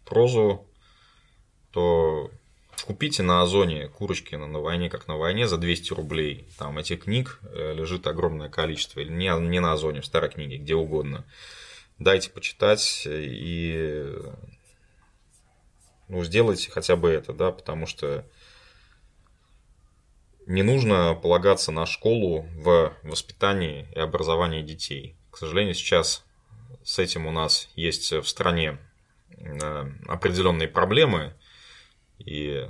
прозу, 0.06 0.66
то 1.72 2.32
Купите 2.86 3.24
на 3.24 3.42
Озоне 3.42 3.88
Курочкина 3.88 4.48
на 4.48 4.60
войне 4.60 4.90
как 4.90 5.08
на 5.08 5.18
войне 5.18 5.48
за 5.48 5.58
200 5.58 5.94
рублей. 5.94 6.48
Там 6.58 6.78
этих 6.78 7.04
книг 7.04 7.40
э, 7.44 7.74
лежит 7.74 8.08
огромное 8.08 8.50
количество. 8.50 9.00
Или 9.00 9.12
не, 9.12 9.32
не 9.48 9.60
на 9.60 9.74
Озоне, 9.74 10.02
в 10.02 10.06
старой 10.06 10.30
книге, 10.30 10.58
где 10.58 10.76
угодно. 10.76 11.26
Дайте 11.98 12.30
почитать 12.30 13.04
и 13.06 14.12
ну, 16.08 16.24
сделайте 16.24 16.72
хотя 16.72 16.96
бы 16.96 17.10
это, 17.10 17.34
да, 17.34 17.52
потому 17.52 17.86
что 17.86 18.26
не 20.50 20.64
нужно 20.64 21.14
полагаться 21.14 21.72
на 21.72 21.86
школу 21.86 22.42
в 22.56 22.92
воспитании 23.04 23.88
и 23.94 24.00
образовании 24.00 24.64
детей. 24.64 25.16
К 25.30 25.38
сожалению, 25.38 25.76
сейчас 25.76 26.26
с 26.84 26.98
этим 26.98 27.28
у 27.28 27.32
нас 27.32 27.70
есть 27.76 28.12
в 28.12 28.28
стране 28.28 28.80
определенные 30.08 30.68
проблемы, 30.68 31.36
и 32.18 32.68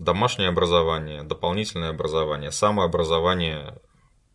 домашнее 0.00 0.48
образование, 0.48 1.22
дополнительное 1.22 1.90
образование, 1.90 2.50
самообразование, 2.50 3.78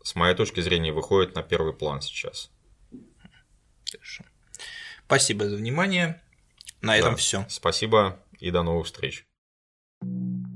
с 0.01 0.15
моей 0.15 0.33
точки 0.33 0.61
зрения, 0.61 0.93
выходит 0.93 1.35
на 1.35 1.43
первый 1.43 1.73
план 1.73 2.01
сейчас. 2.01 2.49
Хорошо. 3.91 4.23
Спасибо 5.05 5.49
за 5.49 5.57
внимание. 5.57 6.21
На 6.79 6.97
этом 6.97 7.11
да. 7.11 7.17
все. 7.17 7.45
Спасибо 7.49 8.17
и 8.39 8.49
до 8.49 8.63
новых 8.63 8.85
встреч. 8.85 9.25
thank 9.99 10.11
you 10.11 10.46